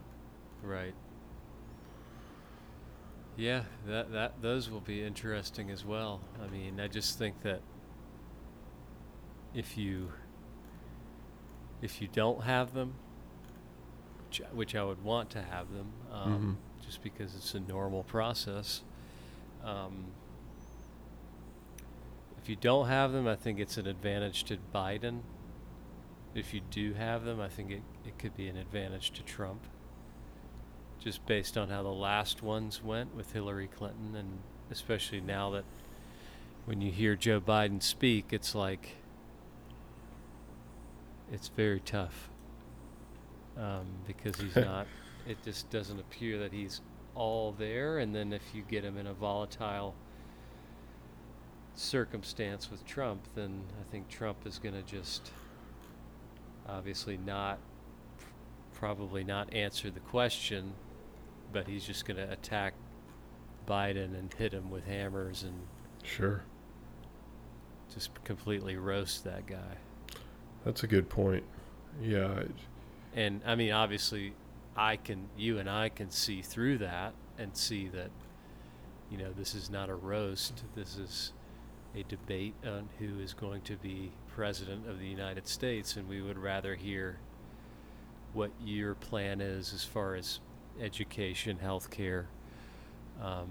Right. 0.64 0.96
Yeah, 3.38 3.64
that 3.88 4.12
that 4.14 4.42
those 4.42 4.70
will 4.70 4.80
be 4.82 5.04
interesting 5.04 5.70
as 5.70 5.84
well. 5.86 6.22
I 6.44 6.48
mean, 6.48 6.80
I 6.80 6.88
just 6.88 7.20
think 7.20 7.42
that 7.44 7.62
if 9.54 9.78
you 9.78 10.12
if 11.82 12.02
you 12.02 12.08
don't 12.12 12.44
have 12.44 12.74
them, 12.74 12.94
which, 14.28 14.42
which 14.54 14.76
I 14.76 14.84
would 14.84 15.04
want 15.04 15.30
to 15.32 15.42
have 15.42 15.72
them, 15.72 15.88
um, 16.12 16.58
just 16.84 17.02
because 17.04 17.36
it's 17.36 17.54
a 17.54 17.60
normal 17.60 18.04
process. 18.04 18.82
Um, 19.64 20.06
if 22.42 22.50
you 22.50 22.56
don't 22.56 22.88
have 22.88 23.12
them, 23.12 23.28
I 23.28 23.36
think 23.36 23.60
it's 23.60 23.78
an 23.78 23.88
advantage 23.88 24.44
to 24.46 24.58
Biden. 24.74 25.22
If 26.34 26.54
you 26.54 26.62
do 26.70 26.94
have 26.94 27.24
them, 27.24 27.40
I 27.40 27.48
think 27.50 27.72
it, 27.72 27.82
it 28.06 28.20
could 28.20 28.36
be 28.36 28.48
an 28.48 28.58
advantage 28.58 29.12
to 29.12 29.24
Trump 29.24 29.62
just 31.00 31.26
based 31.26 31.58
on 31.58 31.70
how 31.70 31.84
the 31.84 31.90
last 31.90 32.42
ones 32.42 32.84
went 32.84 33.16
with 33.16 33.32
Hillary 33.34 33.68
Clinton, 33.68 34.16
and 34.16 34.40
especially 34.72 35.22
now 35.22 35.52
that 35.52 35.64
when 36.66 36.82
you 36.82 36.92
hear 36.92 37.16
Joe 37.16 37.40
Biden 37.40 37.82
speak, 37.82 38.28
it's 38.32 38.56
like 38.56 38.96
it's 41.32 41.48
very 41.50 41.80
tough 41.82 42.30
um, 43.58 43.86
because 44.08 44.36
he's 44.40 44.56
not 44.66 44.88
it 45.28 45.38
just 45.44 45.70
doesn't 45.70 46.00
appear 46.00 46.38
that 46.40 46.52
he's 46.54 46.82
all 47.16 47.52
there. 47.54 47.98
And 48.00 48.14
then 48.14 48.32
if 48.32 48.44
you 48.54 48.64
get 48.70 48.84
him 48.84 48.98
in 48.98 49.08
a 49.08 49.14
volatile 49.14 49.96
circumstance 51.74 52.70
with 52.70 52.86
Trump, 52.86 53.22
then 53.36 53.62
I 53.80 53.92
think 53.92 54.08
Trump 54.08 54.46
is 54.46 54.60
going 54.60 54.76
to 54.76 54.84
just 54.84 55.32
obviously 56.68 57.18
not, 57.18 57.60
probably 58.74 59.24
not 59.24 59.54
answer 59.54 59.90
the 59.90 60.00
question, 60.00 60.74
but 61.52 61.68
he's 61.68 61.86
just 61.86 62.06
going 62.06 62.18
to 62.18 62.32
attack 62.32 62.74
Biden 63.68 64.18
and 64.18 64.34
hit 64.34 64.54
him 64.54 64.70
with 64.70 64.86
hammers 64.86 65.44
and 65.44 65.54
Sure. 66.04 66.44
just 67.92 68.12
completely 68.24 68.76
roast 68.78 69.24
that 69.24 69.48
guy. 69.48 69.78
That's 70.66 70.84
a 70.84 70.88
good 70.88 71.08
point. 71.10 71.44
Yeah. 72.02 72.44
And 73.14 73.42
I 73.46 73.56
mean, 73.56 73.72
obviously, 73.72 74.34
I 74.76 74.98
can, 74.98 75.30
you 75.38 75.60
and 75.60 75.70
I 75.70 75.90
can 75.90 76.10
see 76.10 76.42
through 76.42 76.80
that 76.80 77.14
and 77.38 77.56
see 77.56 77.88
that, 77.90 78.10
you 79.10 79.18
know, 79.18 79.32
this 79.32 79.56
is 79.56 79.70
not 79.70 79.90
a 79.90 79.96
roast. 79.96 80.64
This 80.76 80.98
is 80.98 81.32
a 81.96 82.04
debate 82.04 82.56
on 82.66 82.90
who 83.00 83.20
is 83.20 83.34
going 83.34 83.62
to 83.62 83.78
be 83.78 84.12
president 84.28 84.90
of 84.90 85.00
the 85.00 85.08
United 85.08 85.48
States, 85.48 85.96
and 85.96 86.10
we 86.10 86.22
would 86.22 86.38
rather 86.38 86.76
hear 86.76 87.20
what 88.34 88.52
your 88.62 88.96
plan 88.96 89.40
is 89.40 89.74
as 89.74 89.86
far 89.86 90.16
as 90.16 90.40
education, 90.82 91.58
healthcare, 91.64 92.26
um, 93.22 93.48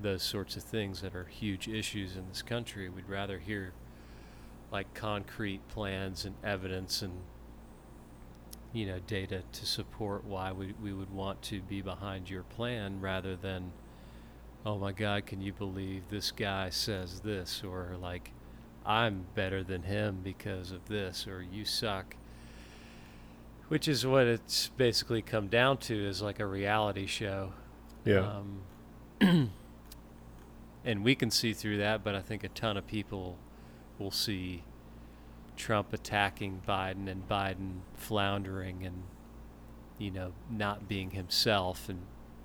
those 0.00 0.22
sorts 0.22 0.56
of 0.56 0.62
things 0.62 1.00
that 1.00 1.16
are 1.16 1.24
huge 1.24 1.66
issues 1.66 2.14
in 2.14 2.28
this 2.28 2.40
country. 2.40 2.88
We'd 2.88 3.08
rather 3.08 3.40
hear 3.40 3.72
like 4.72 4.92
concrete 4.94 5.60
plans 5.68 6.24
and 6.24 6.34
evidence 6.42 7.02
and 7.02 7.12
you 8.72 8.86
know 8.86 8.98
data 9.06 9.42
to 9.52 9.66
support 9.66 10.24
why 10.24 10.50
we, 10.50 10.74
we 10.82 10.92
would 10.92 11.12
want 11.12 11.40
to 11.42 11.60
be 11.60 11.82
behind 11.82 12.30
your 12.30 12.42
plan 12.42 12.98
rather 13.00 13.36
than 13.36 13.70
oh 14.64 14.78
my 14.78 14.90
god 14.90 15.26
can 15.26 15.42
you 15.42 15.52
believe 15.52 16.02
this 16.08 16.30
guy 16.30 16.70
says 16.70 17.20
this? 17.20 17.62
or 17.62 17.96
like 18.00 18.32
i'm 18.86 19.26
better 19.34 19.62
than 19.62 19.82
him 19.82 20.20
because 20.24 20.72
of 20.72 20.88
this 20.88 21.26
or 21.26 21.42
you 21.42 21.64
suck. 21.64 22.16
Which 23.68 23.88
is 23.88 24.04
what 24.04 24.26
it's 24.26 24.68
basically 24.76 25.22
come 25.22 25.48
down 25.48 25.78
to 25.78 25.94
is 25.94 26.20
like 26.20 26.40
a 26.40 26.44
reality 26.44 27.06
show. 27.06 27.54
Yeah. 28.04 28.38
um, 29.20 29.50
and 30.84 31.04
we 31.04 31.14
can 31.14 31.30
see 31.30 31.54
through 31.54 31.78
that, 31.78 32.04
but 32.04 32.14
I 32.14 32.20
think 32.20 32.44
a 32.44 32.48
ton 32.48 32.76
of 32.76 32.86
people 32.86 33.38
will 34.02 34.10
see 34.10 34.64
Trump 35.56 35.92
attacking 35.92 36.62
Biden 36.66 37.08
and 37.08 37.28
Biden 37.28 37.80
floundering 37.94 38.84
and, 38.84 39.04
you 39.98 40.10
know, 40.10 40.32
not 40.50 40.88
being 40.88 41.10
himself 41.10 41.88
and 41.88 42.00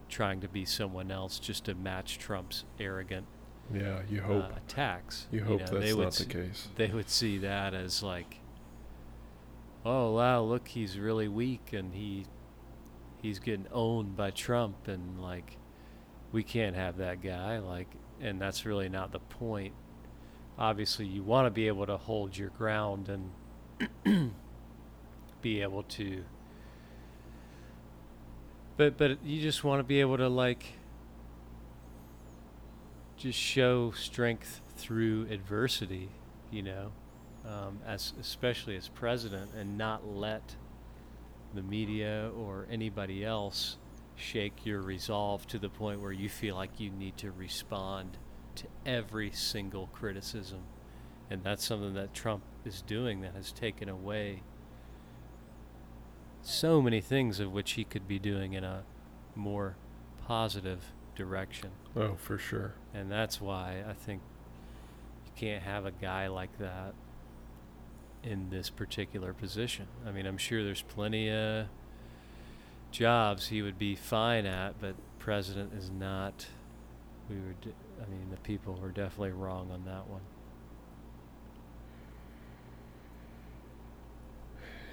trying 0.10 0.40
to 0.42 0.48
be 0.48 0.66
someone 0.66 1.12
else 1.12 1.40
just 1.40 1.66
to 1.66 1.76
match 1.76 2.18
Trump's 2.18 2.64
arrogant 2.80 3.26
yeah. 3.74 4.02
You 4.10 4.22
hope. 4.22 4.46
uh, 4.46 4.58
attacks. 4.58 5.28
you 5.32 5.44
hope 5.44 5.60
know, 5.60 5.66
that's 5.66 5.86
they 5.86 5.94
would 5.94 6.04
not 6.06 6.14
the 6.14 6.26
case. 6.26 6.68
They 6.76 6.88
would 6.88 7.10
see 7.10 7.38
that 7.40 7.74
as 7.74 8.02
like, 8.02 8.40
oh 9.86 10.14
wow, 10.14 10.42
look, 10.42 10.68
he's 10.68 10.98
really 10.98 11.28
weak 11.28 11.74
and 11.74 11.94
he 11.94 12.26
he's 13.22 13.40
getting 13.40 13.68
owned 13.72 14.16
by 14.16 14.32
Trump 14.32 14.88
and 14.88 15.22
like 15.22 15.58
we 16.32 16.44
can't 16.44 16.76
have 16.76 16.98
that 16.98 17.22
guy 17.22 17.58
like 17.60 17.88
and 18.22 18.40
that's 18.42 18.66
really 18.66 18.90
not 18.90 19.12
the 19.12 19.20
point. 19.20 19.74
Obviously, 20.60 21.06
you 21.06 21.24
want 21.24 21.46
to 21.46 21.52
be 21.52 21.68
able 21.68 21.86
to 21.86 21.98
hold 21.98 22.38
your 22.38 22.50
ground 22.50 23.10
and 23.10 24.34
be 25.42 25.62
able 25.62 25.84
to 25.84 26.24
but 28.78 28.96
but 28.96 29.24
you 29.26 29.42
just 29.42 29.64
want 29.64 29.80
to 29.80 29.84
be 29.84 30.00
able 30.00 30.18
to 30.18 30.30
like 30.30 30.74
just 33.18 33.38
show 33.38 33.92
strength 33.92 34.62
through 34.78 35.26
adversity, 35.32 36.10
you 36.52 36.62
know, 36.62 36.92
um, 37.44 37.80
as 37.86 38.14
especially 38.22 38.78
as 38.78 38.88
president, 38.88 39.50
and 39.58 39.78
not 39.78 40.08
let 40.08 40.56
the 41.56 41.64
media 41.64 42.30
or 42.38 42.68
anybody 42.70 43.26
else 43.26 43.78
shake 44.16 44.66
your 44.66 44.82
resolve 44.82 45.48
to 45.48 45.58
the 45.58 45.70
point 45.70 46.00
where 46.00 46.12
you 46.12 46.30
feel 46.30 46.56
like 46.56 46.80
you 46.80 46.92
need 46.92 47.18
to 47.18 47.32
respond 47.32 48.18
to 48.58 48.68
every 48.86 49.32
single 49.32 49.88
criticism, 49.88 50.60
and 51.30 51.44
that's 51.44 51.66
something 51.66 51.94
that 51.94 52.14
Trump 52.14 52.44
is 52.66 52.82
doing 52.82 53.22
that 53.22 53.34
has 53.36 53.52
taken 53.52 53.90
away 53.90 54.44
so 56.42 56.82
many 56.82 57.02
things 57.02 57.40
of 57.40 57.52
which 57.52 57.72
he 57.74 57.84
could 57.84 58.08
be 58.08 58.20
doing 58.20 58.54
in 58.54 58.64
a 58.64 58.84
more 59.36 59.76
positive 60.26 60.94
direction. 61.16 61.72
Oh, 61.96 62.16
for 62.16 62.38
sure. 62.38 62.74
And 62.94 63.12
that's 63.12 63.42
why 63.42 63.84
I 63.88 63.94
think 63.94 64.22
you 65.26 65.32
can't 65.36 65.64
have 65.64 65.86
a 65.86 65.92
guy 65.92 66.28
like 66.28 66.58
that 66.60 66.94
in 68.24 68.50
this 68.50 68.70
particular 68.70 69.34
position. 69.34 69.88
I 70.06 70.12
mean, 70.12 70.26
I'm 70.26 70.38
sure 70.38 70.64
there's 70.64 70.82
plenty 70.82 71.30
of 71.30 71.68
jobs 72.92 73.48
he 73.48 73.62
would 73.62 73.78
be 73.78 73.96
fine 73.96 74.46
at, 74.46 74.80
but 74.80 74.96
president 75.20 75.74
is 75.74 75.90
not. 75.90 76.48
We 77.30 77.36
were, 77.36 77.56
d- 77.62 77.74
I 78.02 78.10
mean, 78.10 78.30
the 78.30 78.38
people 78.38 78.76
were 78.76 78.92
definitely 78.92 79.32
wrong 79.32 79.70
on 79.72 79.84
that 79.86 80.08
one. 80.08 80.22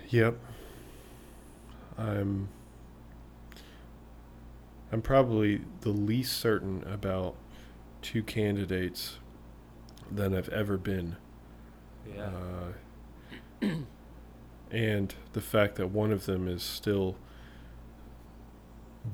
Yep. 0.08 0.38
I'm 1.98 2.48
I'm 4.92 5.02
probably 5.02 5.62
the 5.80 5.90
least 5.90 6.36
certain 6.38 6.84
about 6.84 7.34
two 8.00 8.22
candidates 8.22 9.18
than 10.10 10.34
I've 10.34 10.48
ever 10.50 10.76
been. 10.76 11.16
Yeah. 12.14 12.30
Uh, 13.62 13.68
and 14.70 15.14
the 15.32 15.40
fact 15.40 15.76
that 15.76 15.88
one 15.88 16.12
of 16.12 16.26
them 16.26 16.46
is 16.46 16.62
still 16.62 17.16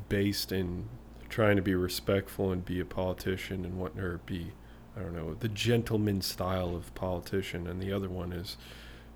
based 0.08 0.52
in 0.52 0.88
trying 1.30 1.56
to 1.56 1.62
be 1.62 1.74
respectful 1.74 2.52
and 2.52 2.64
be 2.64 2.80
a 2.80 2.84
politician 2.84 3.64
and 3.64 3.78
what 3.78 3.96
or 3.98 4.20
be 4.26 4.52
I 4.96 5.00
don't 5.00 5.14
know 5.14 5.34
the 5.34 5.48
gentleman 5.48 6.20
style 6.20 6.74
of 6.74 6.94
politician 6.94 7.66
and 7.66 7.80
the 7.80 7.92
other 7.92 8.08
one 8.08 8.32
is 8.32 8.56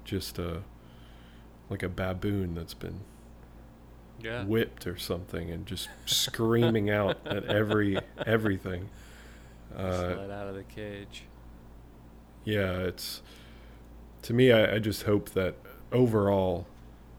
just 0.04 0.38
a 0.38 0.62
like 1.68 1.82
a 1.82 1.88
baboon 1.88 2.54
that's 2.54 2.74
been 2.74 3.00
yeah. 4.22 4.44
whipped 4.44 4.86
or 4.86 4.96
something 4.96 5.50
and 5.50 5.66
just 5.66 5.88
screaming 6.06 6.90
out 6.90 7.18
at 7.26 7.44
every 7.44 7.98
everything. 8.26 8.88
Uh, 9.76 10.14
let 10.20 10.30
out 10.30 10.46
of 10.46 10.54
the 10.54 10.62
cage. 10.62 11.24
yeah, 12.44 12.74
it's 12.74 13.22
to 14.22 14.32
me. 14.32 14.52
I, 14.52 14.76
I 14.76 14.78
just 14.78 15.02
hope 15.02 15.30
that 15.30 15.56
overall 15.90 16.68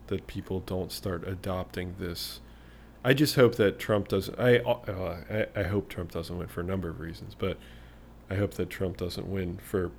that 0.07 0.25
people 0.25 0.61
don't 0.61 0.89
start 0.89 1.27
adopting 1.27 1.95
this. 1.99 2.39
I 3.05 3.13
just 3.13 3.35
hope 3.35 3.55
that 3.55 3.77
Trump 3.77 4.07
doesn't. 4.07 4.39
I, 4.39 4.57
uh, 4.57 5.17
I 5.29 5.59
I 5.59 5.63
hope 5.63 5.89
Trump 5.89 6.11
doesn't 6.11 6.35
win 6.35 6.47
for 6.47 6.61
a 6.61 6.63
number 6.63 6.89
of 6.89 6.99
reasons, 6.99 7.35
but 7.35 7.57
I 8.31 8.35
hope 8.35 8.55
that 8.55 8.71
Trump 8.71 8.97
doesn't 8.97 9.31
win 9.31 9.57
for 9.57 9.91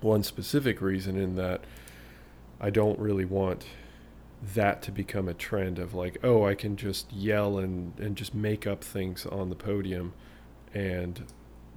one 0.00 0.22
specific 0.22 0.80
reason 0.80 1.18
in 1.18 1.36
that 1.36 1.62
I 2.58 2.70
don't 2.70 2.98
really 2.98 3.26
want 3.26 3.66
that 4.54 4.80
to 4.82 4.90
become 4.90 5.28
a 5.28 5.34
trend 5.34 5.78
of 5.78 5.92
like, 5.92 6.18
oh, 6.24 6.44
I 6.44 6.54
can 6.54 6.76
just 6.76 7.12
yell 7.12 7.58
and, 7.58 7.92
and 8.00 8.16
just 8.16 8.34
make 8.34 8.66
up 8.66 8.82
things 8.82 9.26
on 9.26 9.50
the 9.50 9.54
podium 9.54 10.14
and 10.72 11.26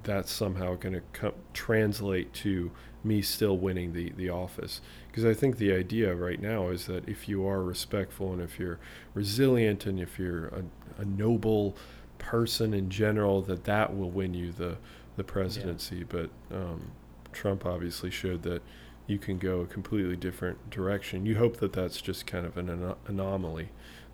that's 0.04 0.32
somehow 0.32 0.76
going 0.76 1.02
to 1.14 1.34
translate 1.54 2.34
to 2.34 2.72
me 3.04 3.22
still 3.22 3.58
winning 3.58 3.94
the, 3.94 4.12
the 4.12 4.30
office. 4.30 4.82
Because 5.16 5.32
I 5.32 5.34
think 5.34 5.60
the 5.60 5.72
idea 5.72 6.14
right 6.14 6.42
now 6.42 6.68
is 6.68 6.88
that 6.88 7.08
if 7.08 7.30
you 7.30 7.48
are 7.48 7.64
respectful 7.64 8.34
and 8.34 8.42
if 8.42 8.60
you're 8.60 8.80
resilient 9.14 9.86
and 9.86 9.98
if 9.98 10.20
you're 10.20 10.48
a, 10.48 10.64
a 10.98 11.06
noble 11.06 11.78
person 12.18 12.74
in 12.74 12.90
general, 12.90 13.42
that 13.44 13.64
that 13.64 13.96
will 13.96 14.12
win 14.12 14.34
you 14.34 14.52
the, 14.52 14.76
the 15.16 15.24
presidency. 15.24 16.04
But 16.04 16.32
um, 16.52 16.92
Trump 17.32 17.66
obviously 17.66 18.12
showed 18.12 18.44
that 18.44 18.62
you 19.08 19.18
can 19.18 19.38
go 19.38 19.62
a 19.62 19.66
completely 19.66 20.18
different 20.18 20.70
direction. 20.70 21.26
You 21.26 21.38
hope 21.38 21.62
that 21.62 21.72
that's 21.72 22.02
just 22.02 22.28
kind 22.28 22.46
of 22.46 22.58
an 22.58 22.70
ano- 22.70 22.98
anomaly, 23.08 23.70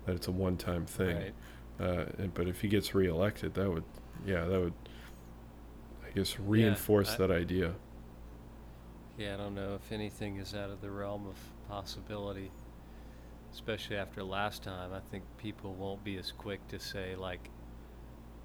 that 0.06 0.14
it's 0.14 0.28
a 0.28 0.30
one-time 0.30 0.86
thing. 0.86 1.16
Right. 1.16 1.34
Uh, 1.80 2.04
and, 2.16 2.32
but 2.32 2.46
if 2.46 2.60
he 2.60 2.68
gets 2.68 2.94
reelected, 2.94 3.54
that 3.54 3.68
would, 3.68 3.82
yeah, 4.24 4.44
that 4.44 4.60
would, 4.60 4.74
I 6.06 6.10
guess, 6.14 6.38
reinforce 6.38 7.14
I- 7.14 7.16
that 7.26 7.32
idea. 7.32 7.74
Yeah, 9.18 9.34
I 9.34 9.36
don't 9.36 9.54
know 9.54 9.74
if 9.74 9.92
anything 9.92 10.36
is 10.38 10.54
out 10.54 10.70
of 10.70 10.80
the 10.80 10.90
realm 10.90 11.26
of 11.26 11.36
possibility, 11.68 12.50
especially 13.52 13.96
after 13.96 14.22
last 14.22 14.62
time. 14.62 14.92
I 14.92 15.00
think 15.10 15.24
people 15.38 15.74
won't 15.74 16.02
be 16.02 16.16
as 16.16 16.32
quick 16.32 16.66
to 16.68 16.78
say, 16.78 17.14
like, 17.14 17.50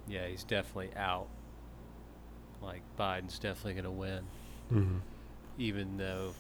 yeah, 0.08 0.28
he's 0.28 0.44
definitely 0.44 0.92
out. 0.96 1.28
Like, 2.62 2.82
Biden's 3.00 3.40
definitely 3.40 3.74
going 3.74 3.86
to 3.86 3.92
win, 3.92 4.24
Mm-hmm. 4.74 4.98
even 5.58 5.98
though, 5.98 6.34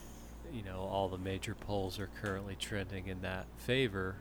you 0.51 0.61
know, 0.63 0.79
all 0.79 1.07
the 1.07 1.17
major 1.17 1.55
polls 1.55 1.97
are 1.97 2.09
currently 2.21 2.57
trending 2.59 3.07
in 3.07 3.21
that 3.21 3.45
favor. 3.57 4.15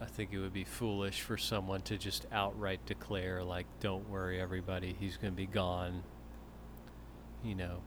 I 0.00 0.06
think 0.06 0.32
it 0.32 0.38
would 0.38 0.54
be 0.54 0.64
foolish 0.64 1.20
for 1.20 1.36
someone 1.36 1.82
to 1.82 1.98
just 1.98 2.24
outright 2.32 2.80
declare, 2.86 3.42
like, 3.44 3.66
don't 3.80 4.08
worry, 4.08 4.40
everybody, 4.40 4.96
he's 4.98 5.18
going 5.18 5.34
to 5.34 5.36
be 5.36 5.46
gone, 5.46 6.02
you 7.44 7.54
know, 7.54 7.80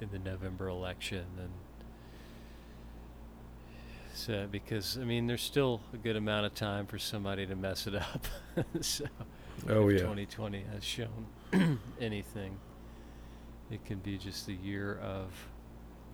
in 0.00 0.10
the 0.10 0.18
November 0.18 0.68
election. 0.68 1.24
And 1.38 1.50
so, 4.14 4.48
because, 4.50 4.98
I 5.00 5.04
mean, 5.04 5.26
there's 5.26 5.42
still 5.42 5.80
a 5.92 5.96
good 5.96 6.16
amount 6.16 6.46
of 6.46 6.54
time 6.54 6.86
for 6.86 6.98
somebody 6.98 7.46
to 7.46 7.56
mess 7.56 7.86
it 7.86 7.94
up. 7.94 8.26
so, 8.80 9.06
Oh 9.68 9.88
yeah. 9.88 9.98
2020 9.98 10.64
has 10.74 10.84
shown 10.84 11.26
anything, 12.00 12.58
it 13.70 13.84
can 13.84 13.98
be 13.98 14.18
just 14.18 14.46
the 14.46 14.54
year 14.54 14.98
of 14.98 15.32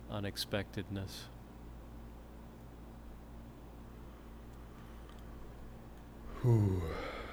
unexpectedness. 0.09 1.25
Whew. 6.41 6.81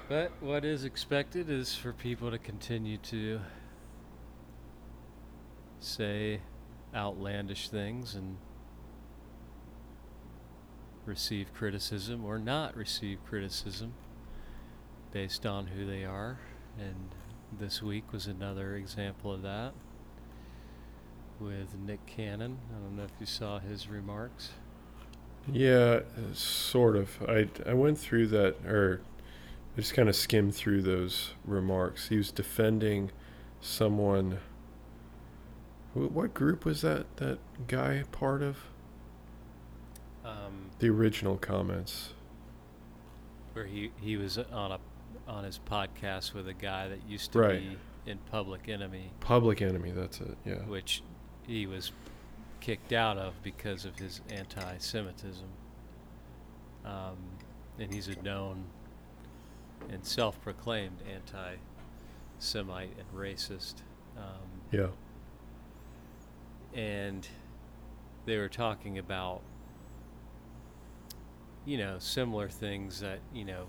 But 0.09 0.31
what 0.41 0.65
is 0.65 0.83
expected 0.83 1.49
is 1.49 1.75
for 1.75 1.93
people 1.93 2.31
to 2.31 2.37
continue 2.37 2.97
to 2.97 3.39
say 5.81 6.41
outlandish 6.95 7.69
things 7.69 8.15
and 8.15 8.37
receive 11.05 11.53
criticism 11.53 12.23
or 12.23 12.37
not 12.37 12.75
receive 12.75 13.17
criticism 13.25 13.93
based 15.11 15.45
on 15.45 15.67
who 15.67 15.85
they 15.85 16.05
are. 16.05 16.39
And 16.79 17.09
this 17.59 17.81
week 17.81 18.11
was 18.13 18.27
another 18.27 18.75
example 18.75 19.33
of 19.33 19.41
that 19.41 19.73
with 21.39 21.75
Nick 21.75 22.05
Cannon. 22.05 22.59
I 22.69 22.79
don't 22.79 22.95
know 22.95 23.03
if 23.03 23.11
you 23.19 23.25
saw 23.25 23.59
his 23.59 23.87
remarks. 23.89 24.51
Yeah, 25.51 26.01
sort 26.33 26.95
of. 26.95 27.17
I 27.27 27.49
I 27.65 27.73
went 27.73 27.97
through 27.97 28.27
that, 28.27 28.63
or 28.65 29.01
I 29.75 29.81
just 29.81 29.95
kind 29.95 30.07
of 30.07 30.15
skimmed 30.15 30.55
through 30.55 30.83
those 30.83 31.33
remarks. 31.45 32.09
He 32.09 32.17
was 32.17 32.31
defending 32.31 33.11
someone. 33.59 34.37
Wh- 35.93 36.11
What 36.13 36.33
group 36.33 36.65
was 36.65 36.81
that? 36.81 37.17
That 37.17 37.39
guy 37.67 38.03
part 38.11 38.41
of 38.41 38.57
Um, 40.23 40.69
the 40.79 40.89
original 40.89 41.37
comments. 41.37 42.13
where 43.53 43.65
he, 43.65 43.91
he 43.99 44.15
was 44.17 44.37
on 44.37 44.71
a 44.71 44.79
on 45.27 45.43
his 45.43 45.59
podcast 45.59 46.33
with 46.33 46.47
a 46.47 46.53
guy 46.53 46.87
that 46.87 47.03
used 47.07 47.31
to 47.33 47.39
Right. 47.39 47.59
be 48.05 48.09
in 48.11 48.17
Public 48.31 48.67
Enemy, 48.69 49.11
Public 49.19 49.61
Enemy. 49.61 49.91
That's 49.91 50.19
it. 50.21 50.37
Yeah. 50.45 50.63
which 50.65 51.03
he 51.45 51.65
was 51.67 51.91
kicked 52.59 52.91
out 52.93 53.17
of 53.17 53.41
because 53.43 53.85
of 53.85 53.97
his 53.99 54.21
anti-Semitism. 54.29 55.47
Um, 56.85 57.17
and 57.79 57.93
he's 57.93 58.07
a 58.07 58.15
known 58.21 58.65
and 59.89 60.05
self-proclaimed 60.05 61.01
anti-Semite 61.11 62.91
and 62.97 63.07
racist. 63.13 63.75
Um, 64.17 64.61
Yeah. 64.71 64.87
And 66.73 67.27
they 68.25 68.37
were 68.37 68.49
talking 68.49 68.97
about 68.97 69.41
you 71.65 71.77
know 71.77 71.97
similar 71.99 72.49
things 72.49 72.99
that 72.99 73.19
you 73.33 73.45
know 73.45 73.65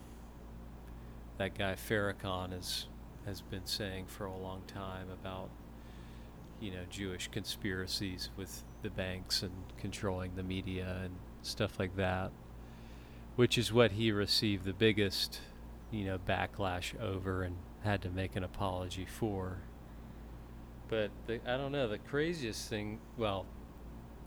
that 1.38 1.56
guy 1.56 1.74
Farrakhan 1.74 2.52
has 2.52 2.86
has 3.26 3.40
been 3.40 3.66
saying 3.66 4.06
for 4.06 4.26
a 4.26 4.36
long 4.36 4.62
time 4.66 5.08
about 5.10 5.50
you 6.60 6.70
know 6.70 6.84
Jewish 6.90 7.28
conspiracies 7.28 8.30
with 8.36 8.64
the 8.82 8.90
banks 8.90 9.42
and 9.42 9.52
controlling 9.78 10.34
the 10.34 10.42
media 10.42 10.98
and 11.04 11.14
stuff 11.42 11.78
like 11.78 11.96
that 11.96 12.30
which 13.36 13.56
is 13.56 13.72
what 13.72 13.92
he 13.92 14.12
received 14.12 14.64
the 14.64 14.72
biggest 14.72 15.40
you 15.90 16.04
know 16.04 16.18
backlash 16.18 16.98
over 17.00 17.42
and 17.42 17.56
had 17.82 18.00
to 18.02 18.10
make 18.10 18.36
an 18.36 18.44
apology 18.44 19.06
for 19.06 19.58
but 20.92 21.10
the, 21.26 21.40
I 21.50 21.56
don't 21.56 21.72
know. 21.72 21.88
The 21.88 21.96
craziest 21.96 22.68
thing, 22.68 22.98
well, 23.16 23.46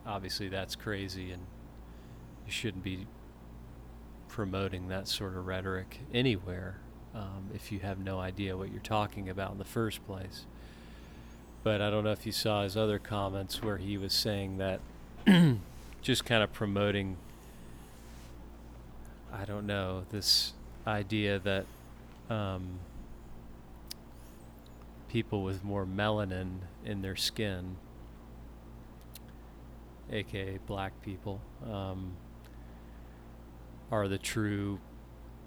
obviously 0.04 0.50
that's 0.50 0.76
crazy, 0.76 1.32
and 1.32 1.44
you 2.44 2.52
shouldn't 2.52 2.84
be 2.84 3.06
promoting 4.30 4.88
that 4.88 5.08
sort 5.08 5.38
of 5.38 5.46
rhetoric 5.46 6.00
anywhere 6.12 6.78
um, 7.14 7.52
if 7.54 7.72
you 7.72 7.82
have 7.82 8.00
no 8.00 8.20
idea 8.20 8.58
what 8.58 8.72
you're 8.72 8.82
talking 8.82 9.30
about 9.30 9.52
in 9.52 9.60
the 9.60 9.64
first 9.64 10.04
place. 10.08 10.46
But 11.62 11.82
I 11.82 11.92
don't 11.92 12.04
know 12.04 12.12
if 12.12 12.26
you 12.26 12.32
saw 12.32 12.64
his 12.64 12.76
other 12.76 12.98
comments 12.98 13.62
where 13.62 13.78
he 13.78 13.96
was 13.96 14.12
saying 14.12 14.58
that 14.58 14.80
just 16.02 16.26
kind 16.26 16.42
of 16.42 16.52
promoting, 16.52 17.18
I 19.32 19.46
don't 19.46 19.68
know, 19.68 20.06
this 20.10 20.54
idea 20.88 21.38
that. 21.38 21.68
Um, 22.28 22.80
people 25.16 25.44
with 25.44 25.64
more 25.64 25.86
melanin 25.86 26.58
in 26.84 27.02
their 27.02 27.16
skin, 27.16 27.78
aka 30.12 30.60
black 30.68 30.92
people, 31.04 31.40
um, 31.72 32.12
are 33.90 34.10
the 34.10 34.18
true 34.18 34.78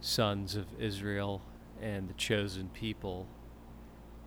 sons 0.00 0.56
of 0.56 0.64
Israel 0.80 1.42
and 1.82 2.08
the 2.08 2.14
chosen 2.14 2.70
people. 2.70 3.26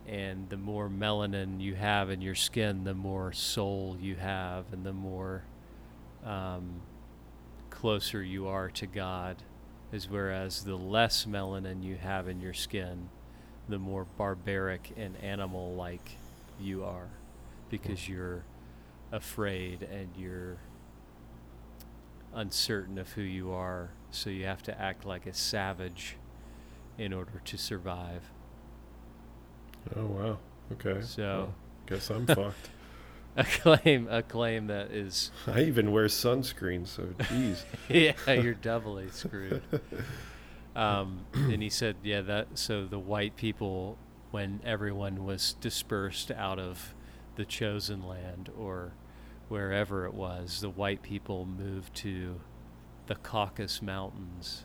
And 0.06 0.48
the 0.48 0.56
more 0.56 0.88
melanin 0.88 1.60
you 1.60 1.74
have 1.74 2.08
in 2.08 2.20
your 2.20 2.36
skin, 2.36 2.84
the 2.84 2.94
more 2.94 3.32
soul 3.32 3.96
you 4.00 4.14
have, 4.14 4.66
and 4.72 4.86
the 4.86 4.92
more 4.92 5.42
um, 6.24 6.82
closer 7.68 8.22
you 8.22 8.46
are 8.46 8.70
to 8.70 8.86
God. 8.86 9.42
Is 9.90 10.08
whereas 10.08 10.62
the 10.62 10.76
less 10.76 11.26
melanin 11.26 11.82
you 11.82 11.96
have 11.96 12.28
in 12.28 12.40
your 12.40 12.54
skin, 12.54 13.08
the 13.68 13.78
more 13.78 14.06
barbaric 14.16 14.92
and 14.96 15.16
animal 15.22 15.74
like 15.74 16.16
you 16.60 16.84
are 16.84 17.08
because 17.70 18.04
hmm. 18.04 18.12
you're 18.12 18.44
afraid 19.10 19.82
and 19.82 20.08
you're 20.16 20.56
uncertain 22.34 22.98
of 22.98 23.12
who 23.12 23.22
you 23.22 23.52
are 23.52 23.90
so 24.10 24.30
you 24.30 24.44
have 24.44 24.62
to 24.62 24.80
act 24.80 25.04
like 25.04 25.26
a 25.26 25.34
savage 25.34 26.16
in 26.98 27.12
order 27.12 27.40
to 27.44 27.58
survive 27.58 28.30
Oh 29.96 30.06
wow. 30.06 30.38
Okay. 30.72 31.02
So- 31.02 31.22
Well, 31.22 31.54
guess 31.86 32.10
I'm 32.10 32.26
fucked. 32.26 32.70
a 33.36 33.44
claim 33.44 34.08
a 34.10 34.22
claim 34.22 34.66
that 34.66 34.90
is 34.90 35.30
I 35.46 35.62
even 35.62 35.90
wear 35.90 36.06
sunscreen, 36.06 36.86
so 36.86 37.08
geez. 37.30 37.64
yeah 37.88 38.12
you're 38.32 38.54
doubly 38.54 39.08
screwed 39.10 39.62
um, 40.74 41.26
and 41.34 41.62
he 41.62 41.68
said 41.70 41.96
yeah 42.02 42.20
that 42.22 42.46
so 42.54 42.86
the 42.86 42.98
white 42.98 43.36
people 43.36 43.96
when 44.30 44.60
everyone 44.64 45.24
was 45.24 45.54
dispersed 45.60 46.30
out 46.30 46.58
of 46.58 46.94
the 47.36 47.44
chosen 47.44 48.06
land 48.06 48.50
or 48.58 48.92
wherever 49.48 50.06
it 50.06 50.14
was 50.14 50.60
the 50.60 50.70
white 50.70 51.02
people 51.02 51.44
moved 51.44 51.94
to 51.94 52.40
the 53.06 53.14
caucasus 53.16 53.82
mountains 53.82 54.64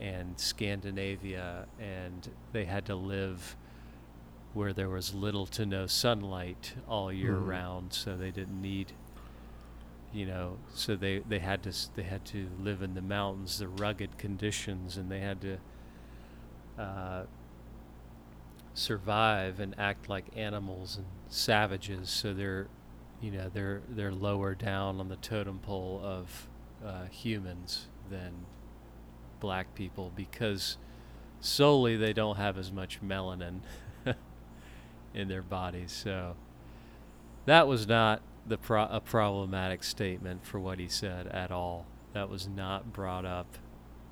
and 0.00 0.38
scandinavia 0.40 1.66
and 1.78 2.30
they 2.52 2.64
had 2.64 2.84
to 2.86 2.94
live 2.94 3.56
where 4.54 4.72
there 4.72 4.88
was 4.88 5.14
little 5.14 5.46
to 5.46 5.64
no 5.64 5.86
sunlight 5.86 6.74
all 6.88 7.12
year 7.12 7.34
Mhm. 7.36 7.46
round 7.46 7.92
so 7.92 8.16
they 8.16 8.30
didn't 8.30 8.60
need 8.60 8.92
you 10.12 10.26
know 10.26 10.58
so 10.74 10.94
they 10.94 11.20
they 11.20 11.38
had 11.38 11.62
to 11.62 11.72
they 11.94 12.02
had 12.02 12.24
to 12.24 12.48
live 12.60 12.82
in 12.82 12.94
the 12.94 13.02
mountains 13.02 13.58
the 13.58 13.68
rugged 13.68 14.18
conditions 14.18 14.96
and 14.96 15.10
they 15.10 15.20
had 15.20 15.40
to 15.40 15.58
uh, 16.78 17.24
survive 18.74 19.60
and 19.60 19.74
act 19.78 20.08
like 20.08 20.24
animals 20.36 20.96
and 20.96 21.06
savages. 21.28 22.10
So 22.10 22.32
they're 22.34 22.68
you 23.20 23.30
know 23.30 23.50
they're 23.52 23.82
they're 23.88 24.12
lower 24.12 24.54
down 24.54 25.00
on 25.00 25.08
the 25.08 25.16
totem 25.16 25.58
pole 25.58 26.00
of 26.02 26.48
uh, 26.84 27.04
humans 27.06 27.86
than 28.10 28.32
black 29.40 29.74
people 29.74 30.12
because 30.14 30.76
solely 31.40 31.96
they 31.96 32.12
don't 32.12 32.36
have 32.36 32.56
as 32.56 32.72
much 32.72 33.00
melanin 33.02 33.60
in 35.14 35.28
their 35.28 35.42
bodies. 35.42 35.92
So 35.92 36.36
that 37.46 37.66
was 37.66 37.86
not 37.86 38.22
the 38.46 38.58
pro- 38.58 38.86
a 38.88 39.00
problematic 39.00 39.82
statement 39.84 40.44
for 40.44 40.58
what 40.60 40.78
he 40.78 40.88
said 40.88 41.26
at 41.28 41.50
all. 41.50 41.86
That 42.12 42.28
was 42.28 42.46
not 42.48 42.92
brought 42.92 43.24
up 43.24 43.56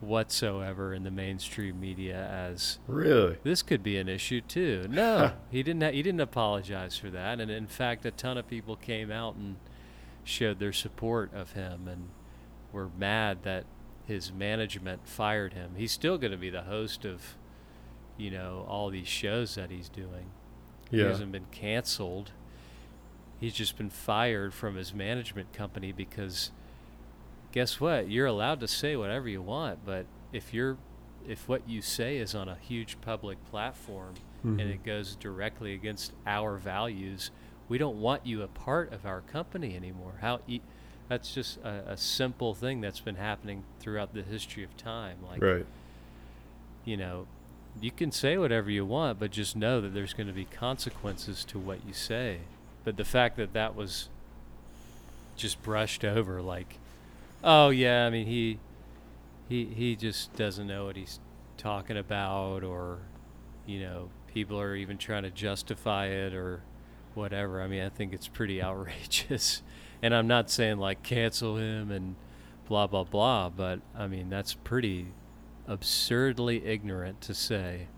whatsoever 0.00 0.94
in 0.94 1.02
the 1.04 1.10
mainstream 1.10 1.78
media 1.78 2.16
as 2.26 2.78
really? 2.86 3.36
this 3.42 3.62
could 3.62 3.82
be 3.82 3.98
an 3.98 4.08
issue 4.08 4.40
too. 4.40 4.86
No, 4.90 5.32
he 5.50 5.62
didn't. 5.62 5.82
Ha- 5.82 5.90
he 5.90 6.02
didn't 6.02 6.20
apologize 6.20 6.96
for 6.96 7.10
that, 7.10 7.40
and 7.40 7.50
in 7.50 7.66
fact, 7.66 8.06
a 8.06 8.10
ton 8.10 8.38
of 8.38 8.48
people 8.48 8.76
came 8.76 9.10
out 9.10 9.34
and 9.36 9.56
showed 10.24 10.58
their 10.58 10.72
support 10.72 11.32
of 11.34 11.52
him 11.52 11.86
and 11.88 12.08
were 12.72 12.88
mad 12.98 13.42
that 13.42 13.64
his 14.06 14.32
management 14.32 15.06
fired 15.06 15.52
him. 15.52 15.72
He's 15.76 15.92
still 15.92 16.18
going 16.18 16.32
to 16.32 16.36
be 16.38 16.50
the 16.50 16.62
host 16.62 17.04
of, 17.04 17.36
you 18.16 18.30
know, 18.30 18.64
all 18.68 18.90
these 18.90 19.08
shows 19.08 19.54
that 19.56 19.70
he's 19.70 19.88
doing. 19.88 20.30
He 20.90 20.98
Yeah. 20.98 21.08
hasn't 21.08 21.32
been 21.32 21.46
canceled. 21.50 22.32
He's 23.40 23.54
just 23.54 23.76
been 23.78 23.90
fired 23.90 24.52
from 24.52 24.76
his 24.76 24.92
management 24.94 25.52
company 25.52 25.92
because 25.92 26.50
guess 27.52 27.80
what? 27.80 28.10
You're 28.10 28.26
allowed 28.26 28.60
to 28.60 28.68
say 28.68 28.96
whatever 28.96 29.28
you 29.28 29.40
want, 29.42 29.84
but 29.84 30.06
if 30.32 30.52
you're 30.54 30.76
if 31.28 31.48
what 31.48 31.68
you 31.68 31.82
say 31.82 32.16
is 32.16 32.34
on 32.34 32.48
a 32.48 32.56
huge 32.56 32.98
public 33.02 33.38
platform 33.50 34.14
Mhm. 34.44 34.58
and 34.60 34.70
it 34.70 34.82
goes 34.84 35.16
directly 35.16 35.74
against 35.74 36.12
our 36.26 36.56
values, 36.56 37.30
we 37.68 37.76
don't 37.76 38.00
want 38.00 38.24
you 38.26 38.42
a 38.42 38.48
part 38.48 38.90
of 38.92 39.04
our 39.04 39.20
company 39.20 39.76
anymore. 39.76 40.14
How 40.22 40.40
e- 40.48 40.62
that's 41.08 41.34
just 41.34 41.58
a, 41.58 41.92
a 41.92 41.96
simple 41.98 42.54
thing 42.54 42.80
that's 42.80 43.00
been 43.00 43.16
happening 43.16 43.64
throughout 43.80 44.14
the 44.14 44.22
history 44.22 44.64
of 44.64 44.74
time. 44.78 45.18
Like 45.28 45.42
right. 45.42 45.66
you 46.84 46.96
know, 46.96 47.26
you 47.80 47.90
can 47.90 48.10
say 48.12 48.38
whatever 48.38 48.70
you 48.70 48.84
want, 48.86 49.18
but 49.18 49.30
just 49.30 49.54
know 49.56 49.80
that 49.82 49.92
there's 49.94 50.14
going 50.14 50.26
to 50.26 50.32
be 50.32 50.46
consequences 50.46 51.44
to 51.46 51.58
what 51.58 51.86
you 51.86 51.92
say. 51.92 52.38
But 52.84 52.96
the 52.96 53.04
fact 53.04 53.36
that 53.36 53.52
that 53.52 53.74
was 53.74 54.08
just 55.36 55.62
brushed 55.62 56.04
over, 56.04 56.40
like, 56.40 56.78
oh 57.44 57.70
yeah, 57.70 58.06
I 58.06 58.10
mean 58.10 58.26
he 58.26 58.58
he 59.48 59.66
he 59.66 59.96
just 59.96 60.34
doesn't 60.36 60.66
know 60.66 60.86
what 60.86 60.96
he's 60.96 61.18
talking 61.56 61.96
about, 61.96 62.62
or 62.62 62.98
you 63.66 63.80
know, 63.80 64.08
people 64.32 64.58
are 64.60 64.74
even 64.74 64.98
trying 64.98 65.24
to 65.24 65.30
justify 65.30 66.06
it 66.06 66.34
or 66.34 66.62
whatever. 67.14 67.60
I 67.62 67.66
mean, 67.66 67.82
I 67.82 67.88
think 67.88 68.12
it's 68.12 68.28
pretty 68.28 68.62
outrageous. 68.62 69.62
And 70.02 70.14
I'm 70.14 70.26
not 70.26 70.50
saying 70.50 70.78
like 70.78 71.02
cancel 71.02 71.56
him 71.56 71.90
and 71.90 72.16
blah 72.68 72.86
blah 72.86 73.04
blah, 73.04 73.50
but 73.50 73.80
I 73.96 74.06
mean 74.06 74.30
that's 74.30 74.54
pretty 74.54 75.08
absurdly 75.66 76.64
ignorant 76.64 77.20
to 77.22 77.34
say, 77.34 77.88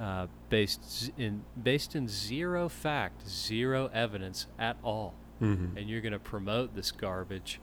uh, 0.00 0.26
based 0.48 1.10
in 1.16 1.42
based 1.60 1.94
in 1.94 2.08
zero 2.08 2.68
fact, 2.68 3.28
zero 3.28 3.90
evidence 3.92 4.46
at 4.58 4.76
all, 4.82 5.14
hmm 5.38 5.76
and 5.76 5.88
you're 5.88 6.00
going 6.00 6.12
to 6.12 6.18
promote 6.18 6.74
this 6.74 6.90
garbage 6.90 7.60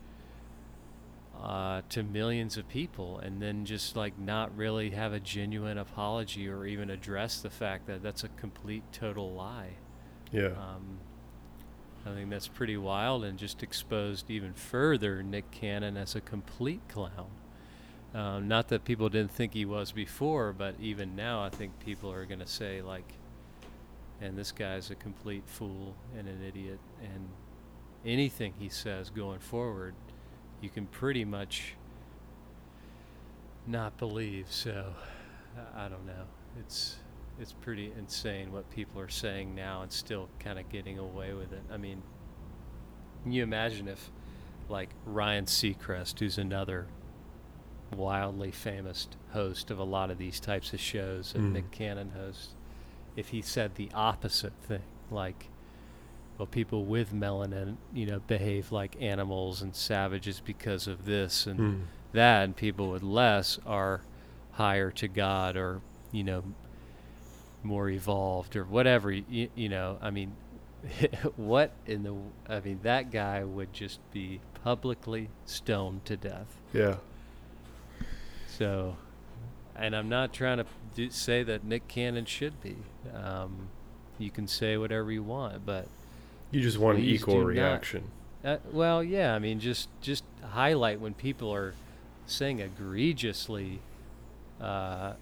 uh, 1.41 1.81
to 1.89 2.03
millions 2.03 2.57
of 2.57 2.67
people, 2.69 3.19
and 3.19 3.41
then 3.41 3.65
just 3.65 3.95
like 3.95 4.17
not 4.19 4.55
really 4.55 4.91
have 4.91 5.11
a 5.13 5.19
genuine 5.19 5.77
apology 5.77 6.47
or 6.47 6.65
even 6.65 6.89
address 6.89 7.41
the 7.41 7.49
fact 7.49 7.87
that 7.87 8.03
that's 8.03 8.23
a 8.23 8.29
complete 8.29 8.83
total 8.91 9.33
lie. 9.33 9.71
Yeah. 10.31 10.47
Um, 10.47 10.99
I 12.05 12.13
think 12.15 12.29
that's 12.29 12.47
pretty 12.47 12.77
wild 12.77 13.23
and 13.23 13.37
just 13.37 13.61
exposed 13.61 14.31
even 14.31 14.53
further 14.53 15.21
Nick 15.21 15.51
Cannon 15.51 15.97
as 15.97 16.15
a 16.15 16.21
complete 16.21 16.81
clown. 16.87 17.29
Um, 18.13 18.47
not 18.47 18.67
that 18.69 18.83
people 18.83 19.07
didn't 19.09 19.31
think 19.31 19.53
he 19.53 19.63
was 19.63 19.91
before, 19.91 20.51
but 20.51 20.75
even 20.81 21.15
now 21.15 21.43
I 21.43 21.49
think 21.49 21.79
people 21.79 22.11
are 22.11 22.25
going 22.25 22.39
to 22.41 22.47
say, 22.47 22.81
like, 22.81 23.13
and 24.19 24.37
this 24.37 24.51
guy's 24.51 24.91
a 24.91 24.95
complete 24.95 25.43
fool 25.45 25.95
and 26.17 26.27
an 26.27 26.43
idiot. 26.45 26.79
And 27.01 27.29
anything 28.05 28.53
he 28.59 28.69
says 28.69 29.09
going 29.09 29.39
forward, 29.39 29.93
you 30.61 30.69
can 30.69 30.87
pretty 30.87 31.23
much 31.25 31.75
not 33.65 33.97
believe. 33.97 34.47
So 34.49 34.93
I- 35.75 35.89
don't 35.89 36.05
know. 36.05 36.25
It's 36.59 36.97
it's 37.39 37.53
pretty 37.53 37.91
insane 37.97 38.51
what 38.51 38.69
people 38.69 39.01
are 39.01 39.09
saying 39.09 39.55
now 39.55 39.81
and 39.81 39.91
still 39.91 40.27
kind 40.39 40.59
of 40.59 40.69
getting 40.69 40.99
away 40.99 41.33
with 41.33 41.51
it. 41.53 41.63
I 41.71 41.77
mean, 41.77 42.03
can 43.23 43.31
you 43.31 43.41
imagine 43.41 43.87
if, 43.87 44.11
like 44.69 44.89
Ryan 45.05 45.45
Seacrest, 45.45 46.19
who's 46.19 46.37
another 46.37 46.87
wildly 47.95 48.51
famous 48.51 49.07
host 49.31 49.69
of 49.71 49.79
a 49.79 49.83
lot 49.83 50.09
of 50.11 50.17
these 50.17 50.39
types 50.39 50.73
of 50.73 50.79
shows 50.79 51.33
and 51.35 51.45
Mm. 51.49 51.53
Nick 51.53 51.71
Cannon 51.71 52.11
hosts, 52.15 52.55
if 53.15 53.29
he 53.29 53.41
said 53.41 53.75
the 53.75 53.89
opposite 53.93 54.53
thing, 54.63 54.83
like, 55.09 55.49
well, 56.37 56.45
people 56.47 56.85
with 56.85 57.13
melanin, 57.13 57.75
you 57.93 58.05
know, 58.05 58.19
behave 58.27 58.71
like 58.71 58.95
animals 59.01 59.61
and 59.61 59.75
savages 59.75 60.39
because 60.43 60.87
of 60.87 61.05
this 61.05 61.45
and 61.45 61.59
Mm. 61.59 61.81
that, 62.13 62.43
and 62.43 62.55
people 62.55 62.89
with 62.91 63.03
less 63.03 63.59
are 63.65 64.01
higher 64.53 64.89
to 64.91 65.07
God 65.07 65.55
or, 65.57 65.81
you 66.11 66.23
know, 66.23 66.43
more 67.63 67.89
evolved 67.89 68.55
or 68.55 68.63
whatever. 68.63 69.11
You, 69.11 69.49
you 69.55 69.69
know, 69.69 69.97
I 70.01 70.09
mean, 70.09 70.33
what 71.35 71.71
in 71.85 72.03
the, 72.03 72.15
I 72.49 72.59
mean, 72.61 72.79
that 72.83 73.11
guy 73.11 73.43
would 73.43 73.71
just 73.73 73.99
be 74.11 74.39
publicly 74.63 75.29
stoned 75.45 76.05
to 76.05 76.17
death. 76.17 76.59
Yeah. 76.73 76.95
So, 78.61 78.95
and 79.75 79.95
I'm 79.95 80.07
not 80.07 80.33
trying 80.33 80.57
to 80.59 80.65
do, 80.93 81.09
say 81.09 81.41
that 81.41 81.63
Nick 81.63 81.87
Cannon 81.87 82.25
should 82.25 82.61
be. 82.61 82.75
Um, 83.11 83.69
you 84.19 84.29
can 84.29 84.47
say 84.47 84.77
whatever 84.77 85.11
you 85.11 85.23
want, 85.23 85.65
but 85.65 85.87
You 86.51 86.61
just 86.61 86.77
want 86.77 86.99
an 86.99 87.03
equal 87.03 87.33
do 87.37 87.39
not. 87.39 87.47
reaction. 87.47 88.11
uh, 88.45 88.57
well, 88.71 89.03
yeah. 89.03 89.33
I 89.33 89.39
mean, 89.39 89.59
just 89.59 89.89
just 89.99 90.23
highlight 90.51 90.99
when 90.99 91.15
people 91.15 91.51
are 91.51 91.73
saying 92.27 92.59
egregiously 92.59 93.79
uh, 94.61 95.13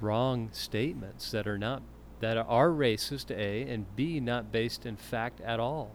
wrong 0.00 0.50
statements 0.52 1.32
that 1.32 1.48
are 1.48 1.58
not 1.58 1.82
that 2.20 2.36
are 2.36 2.68
racist. 2.70 3.32
A 3.32 3.62
and 3.62 3.86
B 3.96 4.20
not 4.20 4.52
based 4.52 4.86
in 4.86 4.94
fact 4.94 5.40
at 5.40 5.58
all. 5.58 5.90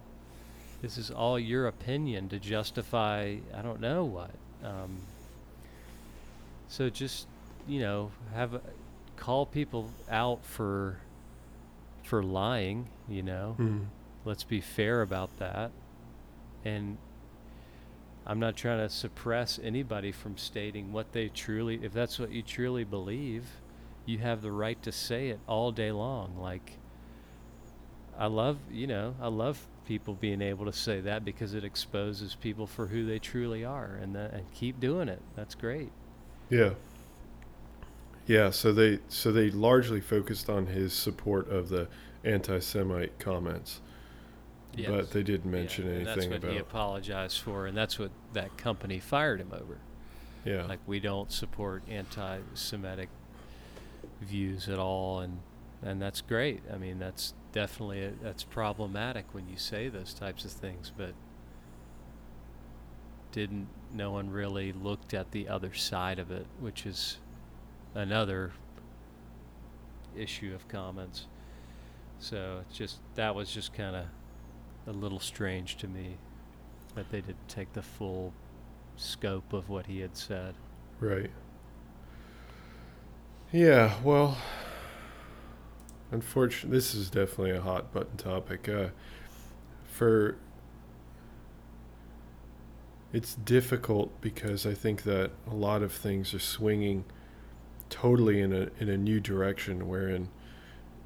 This 0.82 0.98
is 0.98 1.12
all 1.12 1.40
your 1.40 1.66
opinion 1.66 2.28
to 2.28 2.40
justify 2.40 3.38
I 3.56 3.62
don't 3.62 3.80
know 3.80 4.04
what. 4.04 4.32
Um, 4.62 4.98
so 6.70 6.90
just 6.90 7.28
you 7.68 7.82
know 7.82 8.12
have 8.34 8.54
a, 8.54 8.62
call 9.18 9.46
people 9.46 9.90
out 10.10 10.46
for 10.46 10.98
for 12.04 12.24
lying. 12.24 12.88
You 13.10 13.24
know 13.24 13.56
Mm. 13.60 13.86
let's 14.24 14.44
be 14.46 14.62
fair 14.62 15.02
about 15.02 15.38
that 15.40 15.72
and 16.64 16.98
i'm 18.28 18.40
not 18.40 18.56
trying 18.56 18.78
to 18.80 18.90
suppress 18.90 19.60
anybody 19.64 20.12
from 20.12 20.38
stating 20.38 20.92
what 20.94 21.12
they 21.14 21.30
truly 21.30 21.80
if 21.82 21.92
that's 21.94 22.20
what 22.20 22.32
you 22.32 22.42
truly 22.44 22.84
believe 22.84 23.46
you 24.06 24.18
have 24.20 24.42
the 24.44 24.52
right 24.52 24.80
to 24.84 24.92
say 24.92 25.30
it 25.30 25.40
all 25.48 25.72
day 25.72 25.92
long 25.92 26.36
like 26.40 26.74
i 28.18 28.26
love 28.28 28.58
you 28.70 28.86
know 28.86 29.16
i 29.22 29.28
love 29.28 29.66
people 29.88 30.14
being 30.14 30.42
able 30.42 30.66
to 30.66 30.74
say 30.74 31.00
that 31.00 31.24
because 31.26 31.54
it 31.56 31.64
exposes 31.64 32.36
people 32.36 32.68
for 32.68 32.88
who 32.88 33.06
they 33.06 33.18
truly 33.20 33.64
are 33.66 33.98
and 34.02 34.14
that, 34.16 34.34
and 34.34 34.52
keep 34.54 34.80
doing 34.80 35.08
it 35.10 35.22
that's 35.36 35.56
great 35.56 35.90
Yeah. 36.50 36.72
Yeah, 38.28 38.52
so 38.52 38.72
they 38.72 39.00
so 39.08 39.32
they 39.32 39.50
largely 39.50 40.02
focused 40.02 40.50
on 40.50 40.68
his 40.68 40.94
support 40.94 41.50
of 41.50 41.70
the 41.70 41.88
anti-Semite 42.24 43.18
comments, 43.18 43.82
but 44.86 45.12
they 45.12 45.24
didn't 45.24 45.50
mention 45.52 45.86
Yeah, 45.86 45.92
anything 45.96 46.30
that's 46.30 46.44
what 46.44 46.52
he 46.52 46.58
apologized 46.58 47.42
for 47.42 47.66
and 47.66 47.76
that's 47.78 47.98
what 48.00 48.12
that 48.34 48.58
company 48.58 49.00
fired 49.00 49.42
him 49.42 49.52
over 49.54 49.80
Yeah. 50.46 50.66
like 50.66 50.80
we 50.88 51.00
don't 51.00 51.32
support 51.32 51.84
anti-Semitic 51.90 53.10
views 54.22 54.70
at 54.70 54.80
all, 54.80 55.20
and 55.20 55.40
and 55.82 56.02
that's 56.02 56.22
great. 56.22 56.62
I 56.72 56.78
mean, 56.78 57.00
that's 57.00 57.34
definitely 57.54 58.04
a, 58.04 58.12
that's 58.22 58.44
problematic 58.44 59.34
when 59.34 59.48
you 59.50 59.58
say 59.58 59.88
those 59.90 60.14
types 60.14 60.44
of 60.46 60.52
things, 60.52 60.92
but 60.96 61.14
didn't 63.32 63.68
no 63.94 64.12
one 64.12 64.30
really 64.30 64.72
looked 64.72 65.14
at 65.14 65.32
the 65.32 65.48
other 65.48 65.74
side 65.74 66.20
of 66.20 66.32
it, 66.32 66.46
which 66.60 66.86
is 66.86 67.18
another 67.96 68.52
issue 70.16 70.54
of 70.54 70.68
comments. 70.68 71.26
So 72.20 72.62
it's 72.62 72.78
just 72.78 72.98
that 73.16 73.34
was 73.36 73.52
just 73.52 73.74
kind 73.74 73.96
of 73.96 74.06
a 74.88 74.92
little 74.92 75.20
strange 75.20 75.78
to 75.78 75.88
me 75.88 76.18
that 76.96 77.10
they 77.12 77.22
didn't 77.22 77.48
take 77.48 77.74
the 77.74 77.82
full 77.82 78.34
scope 78.98 79.54
of 79.54 79.70
what 79.70 79.86
he 79.86 80.00
had 80.02 80.18
said. 80.18 80.56
Right. 81.00 81.32
Yeah, 83.52 83.96
well, 84.04 84.38
unfortunately, 86.12 86.78
this 86.78 86.94
is 86.94 87.10
definitely 87.10 87.52
a 87.52 87.62
hot 87.62 87.92
button 87.92 88.18
topic. 88.18 88.70
Uh, 88.70 88.90
for 89.88 90.38
it's 93.12 93.36
difficult 93.36 94.22
because 94.22 94.66
I 94.66 94.74
think 94.74 95.04
that 95.04 95.32
a 95.50 95.56
lot 95.56 95.82
of 95.82 95.92
things 95.92 96.34
are 96.34 96.40
swinging 96.40 97.06
totally 97.90 98.40
in 98.40 98.54
a 98.54 98.70
in 98.80 98.90
a 98.90 98.98
new 98.98 99.20
direction. 99.20 99.88
Wherein, 99.88 100.30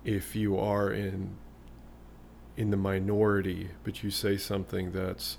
if 0.04 0.36
you 0.36 0.58
are 0.58 0.91
in 0.91 1.38
in 2.58 2.72
the 2.72 2.78
minority, 2.78 3.70
but 3.84 4.04
you 4.04 4.12
say 4.12 4.38
something 4.38 4.91
that's 4.91 5.38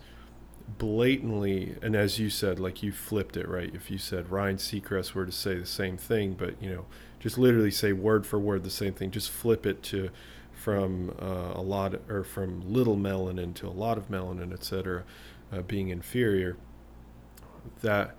blatantly 0.78 1.76
and 1.82 1.94
as 1.94 2.18
you 2.18 2.30
said 2.30 2.58
like 2.58 2.82
you 2.82 2.90
flipped 2.90 3.36
it 3.36 3.46
right 3.46 3.74
if 3.74 3.90
you 3.90 3.98
said 3.98 4.30
ryan 4.30 4.56
seacrest 4.56 5.12
were 5.12 5.26
to 5.26 5.32
say 5.32 5.58
the 5.58 5.66
same 5.66 5.96
thing 5.96 6.32
but 6.32 6.60
you 6.60 6.70
know 6.70 6.86
just 7.20 7.36
literally 7.36 7.70
say 7.70 7.92
word 7.92 8.26
for 8.26 8.38
word 8.38 8.64
the 8.64 8.70
same 8.70 8.94
thing 8.94 9.10
just 9.10 9.30
flip 9.30 9.66
it 9.66 9.82
to 9.82 10.08
from 10.52 11.14
uh, 11.20 11.52
a 11.54 11.60
lot 11.60 11.94
or 12.08 12.24
from 12.24 12.62
little 12.72 12.96
melanin 12.96 13.52
to 13.52 13.66
a 13.66 13.70
lot 13.70 13.98
of 13.98 14.08
melanin 14.08 14.52
etc 14.54 15.04
uh, 15.54 15.62
being 15.62 15.88
inferior 15.88 16.56
that 17.82 18.16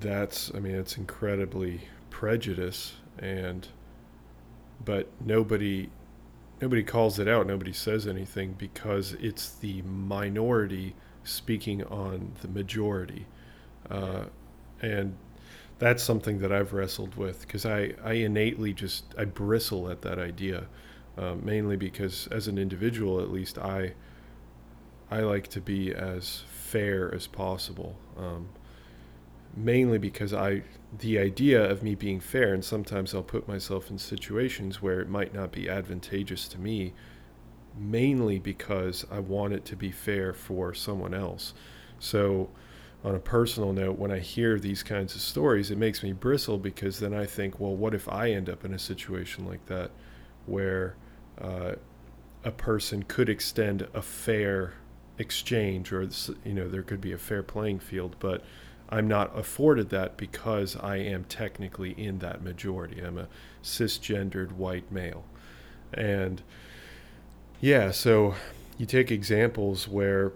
that's 0.00 0.52
i 0.54 0.58
mean 0.58 0.74
it's 0.74 0.96
incredibly 0.96 1.82
prejudice 2.10 2.94
and 3.18 3.68
but 4.84 5.08
nobody 5.24 5.88
nobody 6.60 6.82
calls 6.82 7.18
it 7.18 7.28
out 7.28 7.46
nobody 7.46 7.72
says 7.72 8.06
anything 8.06 8.54
because 8.58 9.12
it's 9.14 9.50
the 9.56 9.82
minority 9.82 10.94
speaking 11.24 11.82
on 11.84 12.32
the 12.40 12.48
majority. 12.48 13.26
Uh, 13.90 14.24
and 14.80 15.16
that's 15.78 16.02
something 16.02 16.38
that 16.40 16.52
I've 16.52 16.72
wrestled 16.72 17.16
with 17.16 17.42
because 17.42 17.66
I, 17.66 17.92
I 18.04 18.14
innately 18.14 18.72
just 18.72 19.04
I 19.18 19.24
bristle 19.24 19.90
at 19.90 20.02
that 20.02 20.18
idea, 20.18 20.66
uh, 21.18 21.34
mainly 21.42 21.76
because 21.76 22.28
as 22.28 22.48
an 22.48 22.58
individual, 22.58 23.20
at 23.20 23.30
least 23.30 23.58
I 23.58 23.94
I 25.12 25.20
like 25.20 25.48
to 25.48 25.60
be 25.60 25.92
as 25.92 26.42
fair 26.48 27.14
as 27.14 27.26
possible. 27.26 27.96
Um, 28.16 28.48
mainly 29.54 29.98
because 29.98 30.32
I 30.32 30.62
the 30.98 31.18
idea 31.18 31.62
of 31.70 31.82
me 31.82 31.94
being 31.94 32.18
fair, 32.18 32.54
and 32.54 32.64
sometimes 32.64 33.14
I'll 33.14 33.22
put 33.22 33.46
myself 33.46 33.90
in 33.90 33.98
situations 33.98 34.80
where 34.80 35.00
it 35.00 35.10
might 35.10 35.34
not 35.34 35.52
be 35.52 35.68
advantageous 35.68 36.48
to 36.48 36.58
me, 36.58 36.94
mainly 37.76 38.38
because 38.38 39.04
I 39.10 39.18
want 39.18 39.52
it 39.52 39.66
to 39.66 39.76
be 39.76 39.90
fair 39.90 40.32
for 40.32 40.72
someone 40.72 41.12
else. 41.12 41.52
So 41.98 42.48
on 43.04 43.14
a 43.14 43.18
personal 43.18 43.74
note, 43.74 43.98
when 43.98 44.10
I 44.10 44.18
hear 44.18 44.58
these 44.58 44.82
kinds 44.82 45.14
of 45.14 45.20
stories, 45.20 45.70
it 45.70 45.76
makes 45.76 46.02
me 46.02 46.12
bristle 46.12 46.56
because 46.56 47.00
then 47.00 47.12
I 47.12 47.26
think, 47.26 47.60
well, 47.60 47.76
what 47.76 47.94
if 47.94 48.08
I 48.08 48.30
end 48.30 48.48
up 48.48 48.64
in 48.64 48.72
a 48.72 48.78
situation 48.78 49.46
like 49.46 49.66
that 49.66 49.90
where 50.46 50.96
uh, 51.38 51.72
a 52.44 52.50
person 52.50 53.02
could 53.02 53.28
extend 53.28 53.86
a 53.92 54.00
fair 54.02 54.74
exchange 55.22 55.92
or, 55.92 56.06
you 56.44 56.52
know, 56.52 56.68
there 56.68 56.82
could 56.82 57.00
be 57.00 57.12
a 57.12 57.18
fair 57.18 57.42
playing 57.42 57.78
field, 57.78 58.16
but 58.18 58.44
I'm 58.90 59.08
not 59.08 59.36
afforded 59.38 59.88
that 59.88 60.18
because 60.18 60.76
I 60.76 60.96
am 60.96 61.24
technically 61.24 61.92
in 61.92 62.18
that 62.18 62.42
majority. 62.42 63.00
I'm 63.00 63.16
a 63.16 63.28
cisgendered 63.62 64.52
white 64.52 64.92
male. 64.92 65.24
And 65.94 66.42
yeah, 67.60 67.90
so 67.90 68.34
you 68.76 68.84
take 68.84 69.10
examples 69.10 69.88
where 69.88 70.32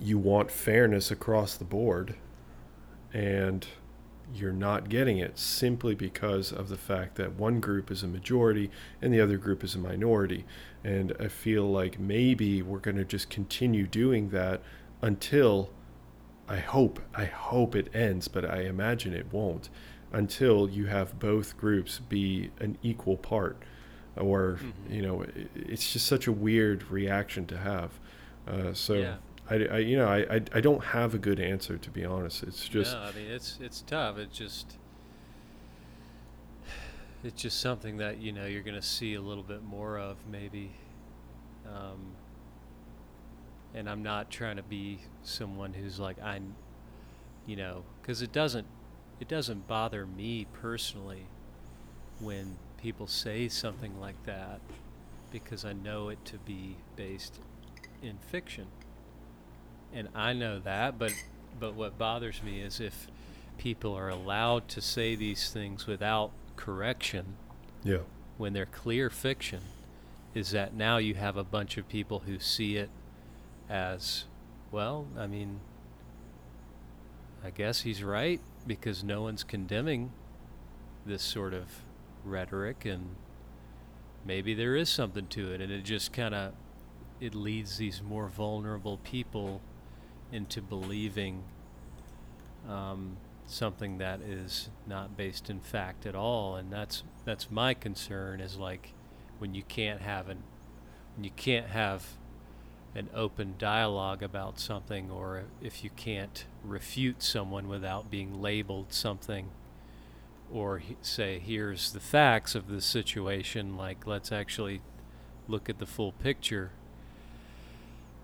you 0.00 0.16
want 0.16 0.50
fairness 0.50 1.10
across 1.10 1.56
the 1.56 1.64
board 1.64 2.14
and 3.12 3.66
you're 4.34 4.52
not 4.52 4.88
getting 4.88 5.18
it 5.18 5.38
simply 5.38 5.94
because 5.94 6.52
of 6.52 6.68
the 6.68 6.76
fact 6.76 7.14
that 7.16 7.34
one 7.34 7.60
group 7.60 7.90
is 7.90 8.02
a 8.02 8.08
majority 8.08 8.70
and 9.00 9.12
the 9.12 9.20
other 9.20 9.36
group 9.36 9.62
is 9.62 9.74
a 9.74 9.78
minority. 9.78 10.44
And 10.82 11.12
I 11.20 11.28
feel 11.28 11.70
like 11.70 11.98
maybe 11.98 12.62
we're 12.62 12.78
going 12.78 12.96
to 12.96 13.04
just 13.04 13.30
continue 13.30 13.86
doing 13.86 14.30
that 14.30 14.62
until 15.00 15.70
I 16.48 16.56
hope, 16.56 17.00
I 17.14 17.24
hope 17.24 17.74
it 17.74 17.88
ends, 17.94 18.28
but 18.28 18.44
I 18.44 18.62
imagine 18.62 19.12
it 19.12 19.32
won't 19.32 19.68
until 20.12 20.68
you 20.68 20.86
have 20.86 21.18
both 21.18 21.56
groups 21.56 22.00
be 22.08 22.50
an 22.58 22.78
equal 22.82 23.16
part. 23.16 23.56
Or, 24.16 24.58
mm-hmm. 24.60 24.92
you 24.92 25.02
know, 25.02 25.26
it's 25.54 25.92
just 25.92 26.06
such 26.06 26.26
a 26.26 26.32
weird 26.32 26.90
reaction 26.90 27.46
to 27.46 27.58
have. 27.58 27.90
Uh, 28.46 28.72
so. 28.72 28.94
Yeah 28.94 29.16
I, 29.48 29.54
I 29.54 29.78
you 29.78 29.96
know 29.96 30.08
I, 30.08 30.36
I, 30.36 30.40
I 30.54 30.60
don't 30.60 30.82
have 30.82 31.14
a 31.14 31.18
good 31.18 31.40
answer 31.40 31.78
to 31.78 31.90
be 31.90 32.04
honest. 32.04 32.42
It's 32.42 32.68
just 32.68 32.94
no. 32.94 33.00
I 33.00 33.12
mean 33.12 33.30
it's 33.30 33.58
it's 33.60 33.82
tough. 33.82 34.18
It's 34.18 34.36
just 34.36 34.76
it's 37.24 37.42
just 37.42 37.60
something 37.60 37.96
that 37.98 38.18
you 38.18 38.32
know 38.32 38.46
you're 38.46 38.62
going 38.62 38.76
to 38.76 38.86
see 38.86 39.14
a 39.14 39.20
little 39.20 39.42
bit 39.42 39.62
more 39.62 39.98
of 39.98 40.16
maybe. 40.30 40.72
Um, 41.66 42.12
and 43.74 43.90
I'm 43.90 44.02
not 44.02 44.30
trying 44.30 44.56
to 44.56 44.62
be 44.62 45.00
someone 45.22 45.74
who's 45.74 45.98
like 45.98 46.20
I, 46.22 46.40
you 47.46 47.56
know, 47.56 47.84
because 48.00 48.22
it 48.22 48.32
doesn't 48.32 48.66
it 49.20 49.28
doesn't 49.28 49.66
bother 49.66 50.06
me 50.06 50.46
personally 50.52 51.26
when 52.20 52.56
people 52.78 53.06
say 53.06 53.48
something 53.48 53.98
like 54.00 54.24
that 54.26 54.60
because 55.30 55.64
I 55.64 55.72
know 55.72 56.08
it 56.08 56.24
to 56.26 56.38
be 56.38 56.76
based 56.94 57.40
in 58.02 58.18
fiction 58.18 58.66
and 59.96 60.08
I 60.14 60.32
know 60.32 60.60
that, 60.60 60.98
but 60.98 61.12
but 61.58 61.74
what 61.74 61.98
bothers 61.98 62.42
me 62.42 62.60
is 62.60 62.80
if 62.80 63.08
people 63.58 63.94
are 63.94 64.08
allowed 64.08 64.68
to 64.68 64.80
say 64.80 65.14
these 65.14 65.50
things 65.50 65.86
without 65.86 66.30
correction. 66.56 67.36
Yeah. 67.82 68.00
When 68.36 68.52
they're 68.52 68.66
clear 68.66 69.08
fiction, 69.08 69.60
is 70.34 70.50
that 70.50 70.74
now 70.74 70.98
you 70.98 71.14
have 71.14 71.36
a 71.36 71.44
bunch 71.44 71.78
of 71.78 71.88
people 71.88 72.20
who 72.20 72.38
see 72.38 72.76
it 72.76 72.90
as, 73.70 74.24
well, 74.70 75.06
I 75.16 75.26
mean, 75.26 75.60
I 77.42 77.50
guess 77.50 77.82
he's 77.82 78.02
right 78.02 78.40
because 78.66 79.02
no 79.02 79.22
one's 79.22 79.44
condemning 79.44 80.12
this 81.06 81.22
sort 81.22 81.54
of 81.54 81.66
rhetoric 82.24 82.84
and 82.84 83.14
maybe 84.24 84.52
there 84.52 84.74
is 84.74 84.88
something 84.88 85.28
to 85.28 85.52
it 85.52 85.60
and 85.60 85.70
it 85.70 85.84
just 85.84 86.12
kind 86.12 86.34
of 86.34 86.52
it 87.20 87.34
leads 87.34 87.78
these 87.78 88.02
more 88.02 88.26
vulnerable 88.26 88.98
people 89.04 89.60
into 90.32 90.60
believing 90.60 91.42
um, 92.68 93.16
something 93.46 93.98
that 93.98 94.20
is 94.20 94.68
not 94.86 95.16
based 95.16 95.48
in 95.50 95.60
fact 95.60 96.06
at 96.06 96.14
all, 96.14 96.56
and 96.56 96.72
that's 96.72 97.02
that's 97.24 97.50
my 97.50 97.74
concern. 97.74 98.40
Is 98.40 98.56
like 98.56 98.92
when 99.38 99.54
you 99.54 99.62
can't 99.62 100.00
have 100.00 100.28
an 100.28 100.42
when 101.14 101.24
you 101.24 101.30
can't 101.36 101.68
have 101.68 102.06
an 102.94 103.10
open 103.14 103.54
dialogue 103.58 104.22
about 104.22 104.58
something, 104.58 105.10
or 105.10 105.44
if 105.60 105.84
you 105.84 105.90
can't 105.96 106.46
refute 106.64 107.22
someone 107.22 107.68
without 107.68 108.10
being 108.10 108.40
labeled 108.40 108.86
something, 108.90 109.50
or 110.50 110.78
he, 110.78 110.96
say, 111.02 111.38
here's 111.38 111.92
the 111.92 112.00
facts 112.00 112.54
of 112.54 112.68
the 112.68 112.80
situation, 112.80 113.76
like 113.76 114.06
let's 114.06 114.32
actually 114.32 114.80
look 115.46 115.68
at 115.68 115.78
the 115.78 115.86
full 115.86 116.12
picture, 116.12 116.70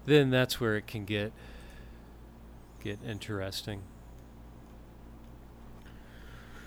then 0.07 0.30
that's 0.30 0.59
where 0.59 0.76
it 0.76 0.86
can 0.86 1.05
get 1.05 1.32
get 2.83 2.99
interesting. 3.07 3.83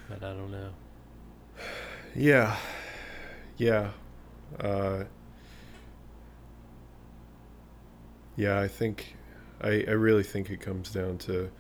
But 0.10 0.24
I 0.24 0.34
don't 0.34 0.52
know. 0.52 0.70
Yeah. 2.16 2.58
Yeah. 3.58 3.92
Uh, 4.60 5.06
yeah, 8.36 8.60
I 8.60 8.68
think, 8.68 9.16
I, 9.62 9.86
I 9.88 9.92
really 9.92 10.24
think 10.24 10.50
it 10.50 10.62
comes 10.62 10.92
down 10.92 11.18
to 11.20 11.52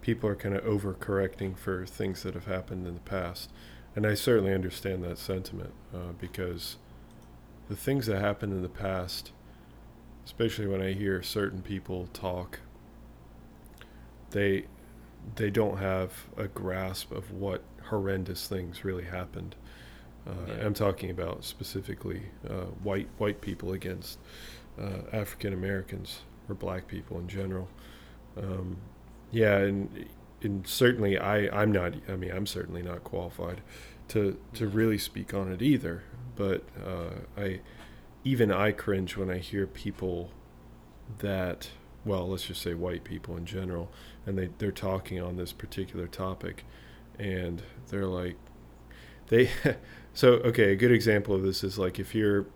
people 0.00 0.28
are 0.28 0.36
kind 0.36 0.54
of 0.54 0.64
overcorrecting 0.64 1.56
for 1.56 1.86
things 1.86 2.22
that 2.22 2.34
have 2.34 2.46
happened 2.46 2.86
in 2.86 2.94
the 2.94 3.00
past. 3.00 3.50
And 3.96 4.06
I 4.06 4.14
certainly 4.14 4.52
understand 4.52 5.02
that 5.04 5.18
sentiment 5.18 5.72
uh, 5.94 6.12
because 6.20 6.76
the 7.68 7.76
things 7.76 8.06
that 8.06 8.20
happened 8.20 8.52
in 8.52 8.62
the 8.62 8.68
past, 8.68 9.32
especially 10.26 10.66
when 10.66 10.82
I 10.82 10.92
hear 10.92 11.22
certain 11.22 11.62
people 11.62 12.08
talk 12.12 12.60
they 14.34 14.64
they 15.36 15.48
don't 15.48 15.78
have 15.78 16.26
a 16.36 16.48
grasp 16.48 17.10
of 17.12 17.30
what 17.30 17.62
horrendous 17.84 18.46
things 18.46 18.84
really 18.84 19.04
happened. 19.04 19.54
Uh, 20.26 20.32
yeah. 20.48 20.66
I'm 20.66 20.74
talking 20.74 21.10
about 21.10 21.44
specifically 21.44 22.24
uh, 22.48 22.66
white 22.82 23.08
white 23.16 23.40
people 23.40 23.72
against 23.72 24.18
uh, 24.78 25.02
African 25.12 25.54
Americans 25.54 26.20
or 26.48 26.54
black 26.54 26.88
people 26.88 27.18
in 27.18 27.28
general. 27.28 27.68
Um, 28.36 28.78
yeah, 29.30 29.56
and 29.58 30.06
and 30.42 30.66
certainly 30.66 31.16
I 31.16 31.48
I'm 31.48 31.72
not. 31.72 31.94
I 32.08 32.16
mean, 32.16 32.32
I'm 32.32 32.46
certainly 32.46 32.82
not 32.82 33.04
qualified 33.04 33.62
to 34.08 34.36
to 34.54 34.66
really 34.66 34.98
speak 34.98 35.32
on 35.32 35.50
it 35.52 35.62
either. 35.62 36.02
But 36.36 36.64
uh, 36.84 37.40
I 37.40 37.60
even 38.24 38.50
I 38.50 38.72
cringe 38.72 39.16
when 39.16 39.30
I 39.30 39.38
hear 39.38 39.66
people 39.68 40.32
that 41.18 41.70
well, 42.04 42.28
let's 42.28 42.44
just 42.44 42.62
say 42.62 42.74
white 42.74 43.04
people 43.04 43.36
in 43.36 43.46
general, 43.46 43.90
and 44.26 44.38
they 44.38 44.48
they're 44.58 44.72
talking 44.72 45.20
on 45.20 45.36
this 45.36 45.52
particular 45.52 46.06
topic, 46.06 46.64
and 47.18 47.62
they're 47.88 48.06
like, 48.06 48.36
they, 49.28 49.50
so 50.14 50.34
okay, 50.34 50.72
a 50.72 50.76
good 50.76 50.92
example 50.92 51.34
of 51.34 51.42
this 51.42 51.64
is 51.64 51.78
like 51.78 51.98
if 51.98 52.14
you're 52.14 52.46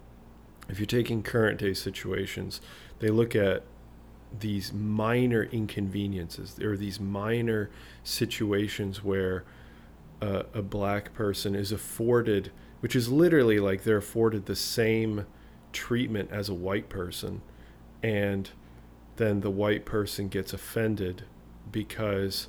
if 0.69 0.79
you're 0.79 0.87
taking 0.87 1.23
current 1.23 1.59
day 1.59 1.75
situations, 1.75 2.61
they 2.99 3.09
look 3.09 3.35
at 3.35 3.63
these 4.39 4.73
minor 4.73 5.45
inconveniences 5.45 6.59
or 6.61 6.77
these 6.77 7.01
minor 7.01 7.71
situations 8.05 9.03
where 9.03 9.45
uh, 10.21 10.43
a 10.53 10.61
black 10.61 11.15
person 11.15 11.55
is 11.55 11.73
afforded, 11.73 12.51
which 12.81 12.95
is 12.95 13.09
literally 13.09 13.59
like 13.59 13.85
they're 13.85 13.97
afforded 13.97 14.47
the 14.47 14.57
same 14.57 15.25
treatment 15.73 16.31
as 16.31 16.49
a 16.49 16.55
white 16.55 16.89
person, 16.89 17.41
and 18.03 18.51
then 19.17 19.41
the 19.41 19.51
white 19.51 19.85
person 19.85 20.29
gets 20.29 20.53
offended 20.53 21.25
because 21.71 22.49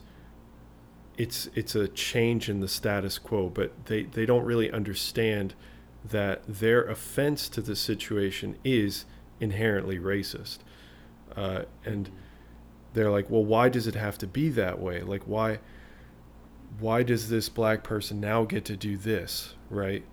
it's 1.17 1.49
it's 1.53 1.75
a 1.75 1.87
change 1.87 2.49
in 2.49 2.61
the 2.61 2.67
status 2.67 3.17
quo 3.17 3.49
but 3.49 3.85
they 3.85 4.03
they 4.03 4.25
don't 4.25 4.45
really 4.45 4.71
understand 4.71 5.53
that 6.03 6.41
their 6.47 6.83
offense 6.83 7.49
to 7.49 7.61
the 7.61 7.75
situation 7.75 8.55
is 8.63 9.05
inherently 9.41 9.99
racist. 9.99 10.59
Uh, 11.35 11.63
and 11.85 12.09
they're 12.93 13.11
like 13.11 13.29
well 13.29 13.43
why 13.43 13.69
does 13.69 13.85
it 13.85 13.95
have 13.95 14.17
to 14.17 14.27
be 14.27 14.49
that 14.49 14.79
way? 14.79 15.01
Like 15.01 15.23
why 15.23 15.59
why 16.79 17.03
does 17.03 17.29
this 17.29 17.49
black 17.49 17.83
person 17.83 18.19
now 18.19 18.43
get 18.45 18.65
to 18.65 18.77
do 18.77 18.97
this 18.97 19.55
right? 19.69 20.03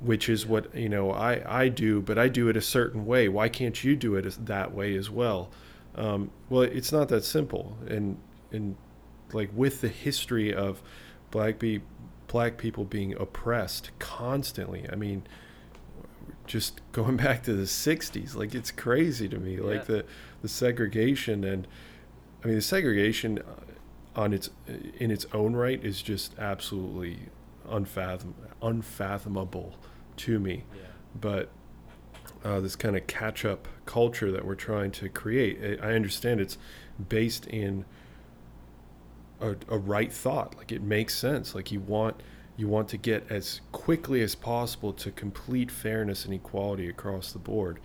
Which 0.00 0.28
is 0.28 0.46
what 0.46 0.74
you 0.74 0.88
know 0.88 1.12
i 1.12 1.62
i 1.62 1.68
do 1.68 2.00
but 2.00 2.18
i 2.18 2.28
do 2.28 2.48
it 2.48 2.56
a 2.56 2.62
certain 2.62 3.04
way. 3.04 3.28
Why 3.28 3.48
can't 3.48 3.84
you 3.84 3.96
do 3.96 4.14
it 4.16 4.46
that 4.46 4.74
way 4.74 4.96
as 4.96 5.10
well? 5.10 5.50
Um, 5.94 6.30
well, 6.48 6.62
it's 6.62 6.92
not 6.92 7.08
that 7.08 7.24
simple, 7.24 7.78
and 7.88 8.18
and 8.52 8.76
like 9.32 9.50
with 9.54 9.80
the 9.80 9.88
history 9.88 10.52
of 10.54 10.82
black 11.30 11.58
be 11.58 11.80
black 12.28 12.56
people 12.58 12.84
being 12.84 13.14
oppressed 13.20 13.90
constantly. 13.98 14.86
I 14.90 14.96
mean, 14.96 15.24
just 16.46 16.80
going 16.92 17.16
back 17.16 17.42
to 17.44 17.54
the 17.54 17.64
'60s, 17.64 18.34
like 18.34 18.54
it's 18.54 18.70
crazy 18.70 19.28
to 19.28 19.38
me, 19.38 19.58
like 19.58 19.86
the 19.86 20.04
the 20.42 20.48
segregation 20.48 21.44
and 21.44 21.66
I 22.42 22.46
mean 22.48 22.56
the 22.56 22.62
segregation 22.62 23.38
uh, 23.38 24.20
on 24.20 24.32
its 24.32 24.50
in 24.98 25.10
its 25.10 25.26
own 25.32 25.54
right 25.56 25.82
is 25.84 26.02
just 26.02 26.38
absolutely 26.38 27.18
unfathom 27.68 28.34
unfathomable 28.62 29.74
to 30.16 30.38
me 30.38 30.64
Yeah. 30.74 30.82
but 31.20 31.48
uh, 32.44 32.60
this 32.60 32.76
kind 32.76 32.94
of 32.96 33.06
catch 33.06 33.44
up 33.44 33.66
culture 33.86 34.30
that 34.30 34.44
we're 34.44 34.54
trying 34.54 34.90
to 34.92 35.08
create. 35.08 35.80
I 35.82 35.94
understand 35.94 36.40
it's 36.40 36.58
based 37.08 37.46
in 37.46 37.84
a, 39.44 39.56
a 39.68 39.78
right 39.78 40.12
thought. 40.12 40.56
Like 40.56 40.72
it 40.72 40.82
makes 40.82 41.16
sense. 41.16 41.54
Like 41.54 41.70
you 41.70 41.80
want 41.80 42.22
you 42.56 42.68
want 42.68 42.88
to 42.88 42.96
get 42.96 43.26
as 43.30 43.60
quickly 43.72 44.22
as 44.22 44.34
possible 44.34 44.92
to 44.92 45.10
complete 45.10 45.70
fairness 45.70 46.24
and 46.24 46.32
equality 46.32 46.88
across 46.88 47.32
the 47.32 47.38
board. 47.38 47.80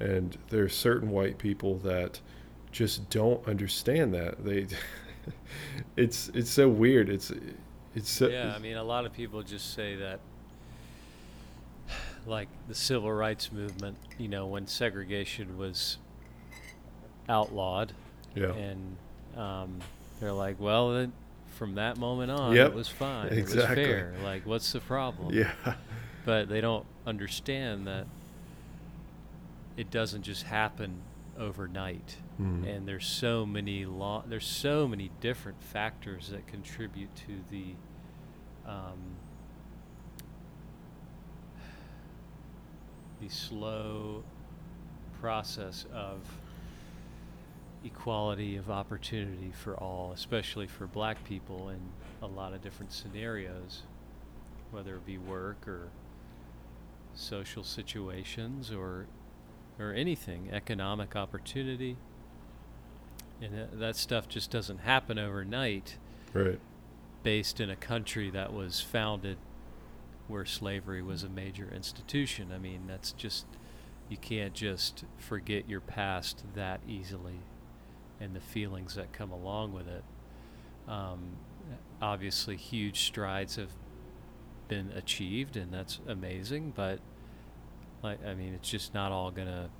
And 0.00 0.36
there 0.48 0.64
are 0.64 0.68
certain 0.68 1.10
white 1.10 1.38
people 1.38 1.76
that 1.78 2.20
just 2.72 3.10
don't 3.10 3.46
understand 3.46 4.14
that. 4.14 4.44
They 4.44 4.66
it's 5.96 6.28
it's 6.34 6.50
so 6.50 6.68
weird. 6.68 7.08
It's 7.08 7.32
it's 7.94 8.10
so, 8.10 8.26
yeah, 8.26 8.52
I 8.54 8.58
mean, 8.58 8.76
a 8.76 8.82
lot 8.82 9.06
of 9.06 9.12
people 9.12 9.42
just 9.42 9.72
say 9.74 9.94
that, 9.96 10.18
like 12.26 12.48
the 12.66 12.74
civil 12.74 13.12
rights 13.12 13.52
movement, 13.52 13.96
you 14.18 14.28
know, 14.28 14.46
when 14.46 14.66
segregation 14.66 15.56
was 15.56 15.98
outlawed, 17.28 17.92
yeah. 18.34 18.52
and 18.52 18.96
um, 19.36 19.78
they're 20.20 20.32
like, 20.32 20.60
well, 20.60 20.92
then 20.94 21.12
from 21.56 21.74
that 21.76 21.96
moment 21.98 22.30
on, 22.30 22.54
Yep, 22.54 22.68
it 22.68 22.74
was 22.74 22.88
fine. 22.88 23.26
It 23.28 23.38
exactly. 23.38 23.82
was 23.82 23.86
fair. 23.86 24.14
Like, 24.22 24.46
what's 24.46 24.72
the 24.72 24.80
problem? 24.80 25.34
Yeah. 25.34 25.52
But 26.24 26.48
they 26.48 26.60
don't 26.60 26.86
understand 27.06 27.86
that 27.86 28.06
it 29.76 29.90
doesn't 29.90 30.22
just 30.22 30.44
happen 30.44 31.02
overnight. 31.38 32.16
Mhm. 32.40 32.66
And 32.66 32.88
there's 32.88 33.06
so 33.06 33.44
many 33.44 33.84
law. 33.84 34.22
There's 34.26 34.46
so 34.46 34.88
many 34.88 35.10
different 35.20 35.60
factors 35.62 36.28
that 36.30 36.46
contribute 36.46 37.14
to 37.26 37.40
the 37.50 37.74
um, 38.66 39.16
the 43.20 43.28
slow 43.28 44.22
process 45.20 45.86
of 45.92 46.20
equality 47.84 48.56
of 48.56 48.70
opportunity 48.70 49.52
for 49.52 49.74
all, 49.76 50.12
especially 50.12 50.66
for 50.66 50.86
black 50.86 51.22
people 51.24 51.68
in 51.68 51.80
a 52.22 52.26
lot 52.26 52.52
of 52.52 52.62
different 52.62 52.92
scenarios, 52.92 53.82
whether 54.70 54.96
it 54.96 55.06
be 55.06 55.18
work 55.18 55.68
or 55.68 55.88
social 57.14 57.62
situations 57.62 58.70
or 58.72 59.06
or 59.78 59.92
anything, 59.92 60.48
economic 60.52 61.16
opportunity. 61.16 61.96
And 63.42 63.58
that, 63.58 63.78
that 63.80 63.96
stuff 63.96 64.28
just 64.28 64.50
doesn't 64.50 64.78
happen 64.78 65.18
overnight 65.18 65.96
Right. 66.32 66.60
based 67.24 67.60
in 67.60 67.70
a 67.70 67.76
country 67.76 68.30
that 68.30 68.52
was 68.52 68.80
founded 68.80 69.36
where 70.28 70.44
slavery 70.46 71.02
was 71.02 71.24
a 71.24 71.28
major 71.28 71.68
institution. 71.74 72.50
I 72.54 72.58
mean, 72.58 72.82
that's 72.86 73.10
just, 73.12 73.46
you 74.08 74.16
can't 74.16 74.54
just 74.54 75.04
forget 75.18 75.68
your 75.68 75.80
past 75.80 76.44
that 76.54 76.80
easily 76.88 77.40
and 78.20 78.34
the 78.34 78.40
feelings 78.40 78.94
that 78.94 79.12
come 79.12 79.32
along 79.32 79.72
with 79.72 79.88
it. 79.88 80.04
Um, 80.88 81.36
obviously, 82.00 82.56
huge 82.56 83.00
strides 83.00 83.56
have 83.56 83.70
been 84.68 84.92
achieved, 84.94 85.56
and 85.56 85.72
that's 85.72 86.00
amazing, 86.06 86.72
but 86.74 87.00
I 88.02 88.34
mean, 88.34 88.52
it's 88.52 88.68
just 88.68 88.92
not 88.92 89.12
all 89.12 89.32
to 89.32 89.70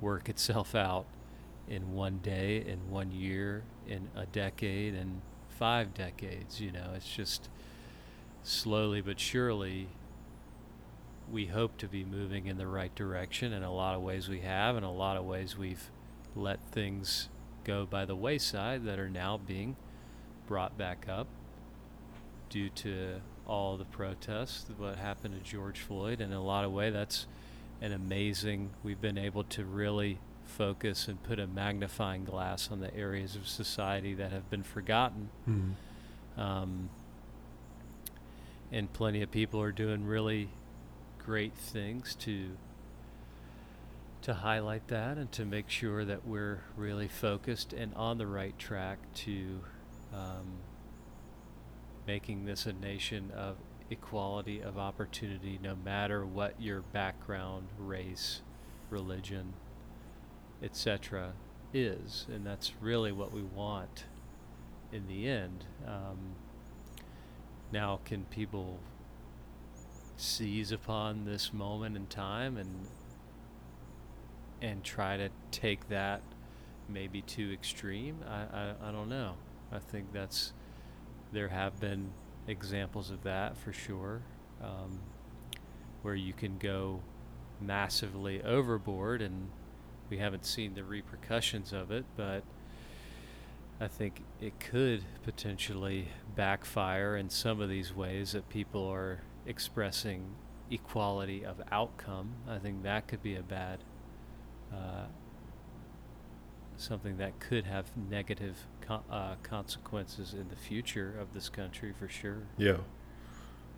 work 0.00 0.28
itself 0.30 0.74
out 0.74 1.06
in 1.68 1.92
one 1.92 2.18
day, 2.22 2.64
in 2.66 2.90
one 2.90 3.12
year, 3.12 3.64
in 3.86 4.08
a 4.16 4.26
decade, 4.26 4.94
in 4.94 5.20
five 5.48 5.94
decades. 5.94 6.60
You 6.60 6.72
know, 6.72 6.92
it's 6.96 7.08
just 7.08 7.48
slowly 8.42 9.02
but 9.02 9.20
surely 9.20 9.88
we 11.30 11.46
hope 11.46 11.76
to 11.78 11.86
be 11.86 12.04
moving 12.04 12.46
in 12.46 12.58
the 12.58 12.66
right 12.66 12.94
direction. 12.94 13.52
In 13.52 13.62
a 13.62 13.72
lot 13.72 13.94
of 13.94 14.02
ways, 14.02 14.28
we 14.28 14.40
have. 14.40 14.76
In 14.76 14.82
a 14.82 14.92
lot 14.92 15.16
of 15.16 15.24
ways, 15.24 15.56
we've 15.56 15.90
let 16.34 16.60
things 16.72 17.28
go 17.70 17.86
by 17.86 18.04
the 18.04 18.16
wayside 18.16 18.84
that 18.84 18.98
are 18.98 19.08
now 19.08 19.38
being 19.38 19.76
brought 20.48 20.76
back 20.76 21.06
up 21.08 21.28
due 22.48 22.68
to 22.68 23.20
all 23.46 23.76
the 23.76 23.84
protests, 23.84 24.66
what 24.76 24.96
happened 24.96 25.34
to 25.34 25.48
George 25.48 25.78
Floyd. 25.78 26.20
And 26.20 26.32
in 26.32 26.38
a 26.38 26.42
lot 26.42 26.64
of 26.64 26.72
way, 26.72 26.90
that's 26.90 27.26
an 27.80 27.92
amazing. 27.92 28.70
We've 28.82 29.00
been 29.00 29.18
able 29.18 29.44
to 29.44 29.64
really 29.64 30.18
focus 30.44 31.06
and 31.06 31.22
put 31.22 31.38
a 31.38 31.46
magnifying 31.46 32.24
glass 32.24 32.70
on 32.72 32.80
the 32.80 32.92
areas 32.92 33.36
of 33.36 33.46
society 33.46 34.14
that 34.14 34.32
have 34.32 34.50
been 34.50 34.64
forgotten. 34.64 35.30
Mhm. 35.48 35.74
Um, 36.36 36.90
and 38.72 38.92
plenty 38.92 39.22
of 39.22 39.30
people 39.30 39.60
are 39.60 39.72
doing 39.72 40.04
really 40.04 40.48
great 41.18 41.54
things 41.54 42.16
to 42.16 42.56
to 44.22 44.34
highlight 44.34 44.88
that 44.88 45.16
and 45.16 45.30
to 45.32 45.44
make 45.44 45.70
sure 45.70 46.04
that 46.04 46.26
we're 46.26 46.60
really 46.76 47.08
focused 47.08 47.72
and 47.72 47.94
on 47.94 48.18
the 48.18 48.26
right 48.26 48.58
track 48.58 48.98
to 49.14 49.60
um, 50.12 50.58
making 52.06 52.44
this 52.44 52.66
a 52.66 52.72
nation 52.72 53.30
of 53.34 53.56
equality 53.88 54.60
of 54.60 54.78
opportunity 54.78 55.58
no 55.62 55.74
matter 55.74 56.24
what 56.24 56.60
your 56.60 56.80
background 56.80 57.66
race 57.78 58.40
religion 58.90 59.52
etc 60.62 61.32
is. 61.72 62.26
And 62.32 62.46
that's 62.46 62.72
really 62.80 63.12
what 63.12 63.32
we 63.32 63.42
want 63.42 64.04
in 64.92 65.06
the 65.06 65.28
end. 65.28 65.64
Um, 65.86 66.34
now 67.72 68.00
can 68.04 68.24
people 68.24 68.78
seize 70.16 70.70
upon 70.70 71.24
this 71.24 71.52
moment 71.52 71.96
in 71.96 72.06
time 72.06 72.56
and 72.56 72.86
and 74.62 74.82
try 74.84 75.16
to 75.16 75.28
take 75.50 75.88
that 75.88 76.22
maybe 76.88 77.22
too 77.22 77.50
extreme 77.52 78.18
I, 78.28 78.58
I, 78.58 78.74
I 78.88 78.92
don't 78.92 79.08
know 79.08 79.34
I 79.72 79.78
think 79.78 80.12
that's 80.12 80.52
there 81.32 81.48
have 81.48 81.78
been 81.80 82.10
examples 82.48 83.10
of 83.10 83.22
that 83.22 83.56
for 83.56 83.72
sure 83.72 84.22
um, 84.62 84.98
where 86.02 86.14
you 86.14 86.32
can 86.32 86.58
go 86.58 87.00
massively 87.60 88.42
overboard 88.42 89.22
and 89.22 89.48
we 90.08 90.18
haven't 90.18 90.44
seen 90.44 90.74
the 90.74 90.82
repercussions 90.82 91.72
of 91.72 91.90
it 91.90 92.04
but 92.16 92.42
I 93.82 93.88
think 93.88 94.22
it 94.42 94.60
could 94.60 95.04
potentially 95.22 96.08
backfire 96.36 97.16
in 97.16 97.30
some 97.30 97.62
of 97.62 97.70
these 97.70 97.96
ways 97.96 98.32
that 98.32 98.50
people 98.50 98.86
are 98.86 99.22
expressing 99.46 100.34
equality 100.70 101.46
of 101.46 101.62
outcome. 101.72 102.34
I 102.46 102.58
think 102.58 102.82
that 102.82 103.08
could 103.08 103.22
be 103.22 103.36
a 103.36 103.42
bad, 103.42 103.78
uh, 104.72 105.06
something 106.76 107.16
that 107.18 107.38
could 107.40 107.64
have 107.66 107.86
negative 107.96 108.66
co- 108.80 109.02
uh, 109.10 109.34
consequences 109.42 110.32
in 110.34 110.48
the 110.48 110.56
future 110.56 111.14
of 111.20 111.34
this 111.34 111.48
country 111.48 111.92
for 111.98 112.08
sure. 112.08 112.42
Yeah. 112.56 112.78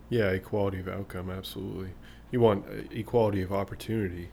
Yeah, 0.08 0.28
equality 0.30 0.78
of 0.78 0.88
outcome, 0.88 1.30
absolutely. 1.30 1.90
You 2.30 2.40
want 2.40 2.66
uh, 2.66 2.82
equality 2.90 3.42
of 3.42 3.52
opportunity 3.52 4.28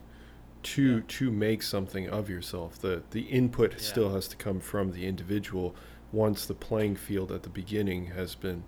to 0.62 0.96
Yeah. 0.98 1.02
to 1.08 1.30
make 1.30 1.62
something 1.62 2.08
of 2.08 2.28
yourself. 2.28 2.78
The 2.78 3.02
the 3.10 3.22
input 3.22 3.72
Yeah. 3.72 3.78
still 3.78 4.14
has 4.14 4.28
to 4.28 4.36
come 4.36 4.60
from 4.60 4.92
the 4.92 5.06
individual 5.06 5.74
once 6.12 6.44
the 6.46 6.54
playing 6.54 6.96
field 6.96 7.32
at 7.32 7.42
the 7.44 7.48
beginning 7.48 8.06
has 8.06 8.34
been 8.34 8.64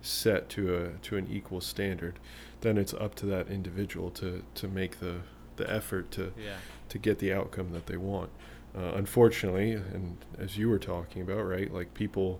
set 0.00 0.48
to 0.50 0.74
a 0.76 0.90
to 0.98 1.16
an 1.16 1.26
equal 1.30 1.60
standard. 1.60 2.18
Then 2.60 2.78
it's 2.78 2.94
up 2.94 3.14
to 3.16 3.26
that 3.26 3.48
individual 3.48 4.10
to 4.12 4.44
to 4.54 4.68
make 4.68 5.00
the 5.00 5.22
the 5.56 5.68
effort 5.70 6.10
to 6.12 6.32
Yeah. 6.38 6.56
To 6.92 6.98
get 6.98 7.18
the 7.18 7.32
outcome 7.32 7.72
that 7.72 7.86
they 7.86 7.96
want. 7.96 8.28
Uh, 8.76 8.92
unfortunately, 8.96 9.72
and 9.72 10.18
as 10.38 10.58
you 10.58 10.68
were 10.68 10.78
talking 10.78 11.22
about, 11.22 11.42
right, 11.42 11.72
like 11.72 11.94
people, 11.94 12.38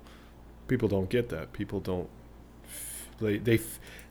people 0.68 0.88
don't 0.88 1.08
get 1.08 1.30
that. 1.30 1.54
People 1.54 1.80
don't. 1.80 2.08
They 3.18 3.38
they. 3.38 3.60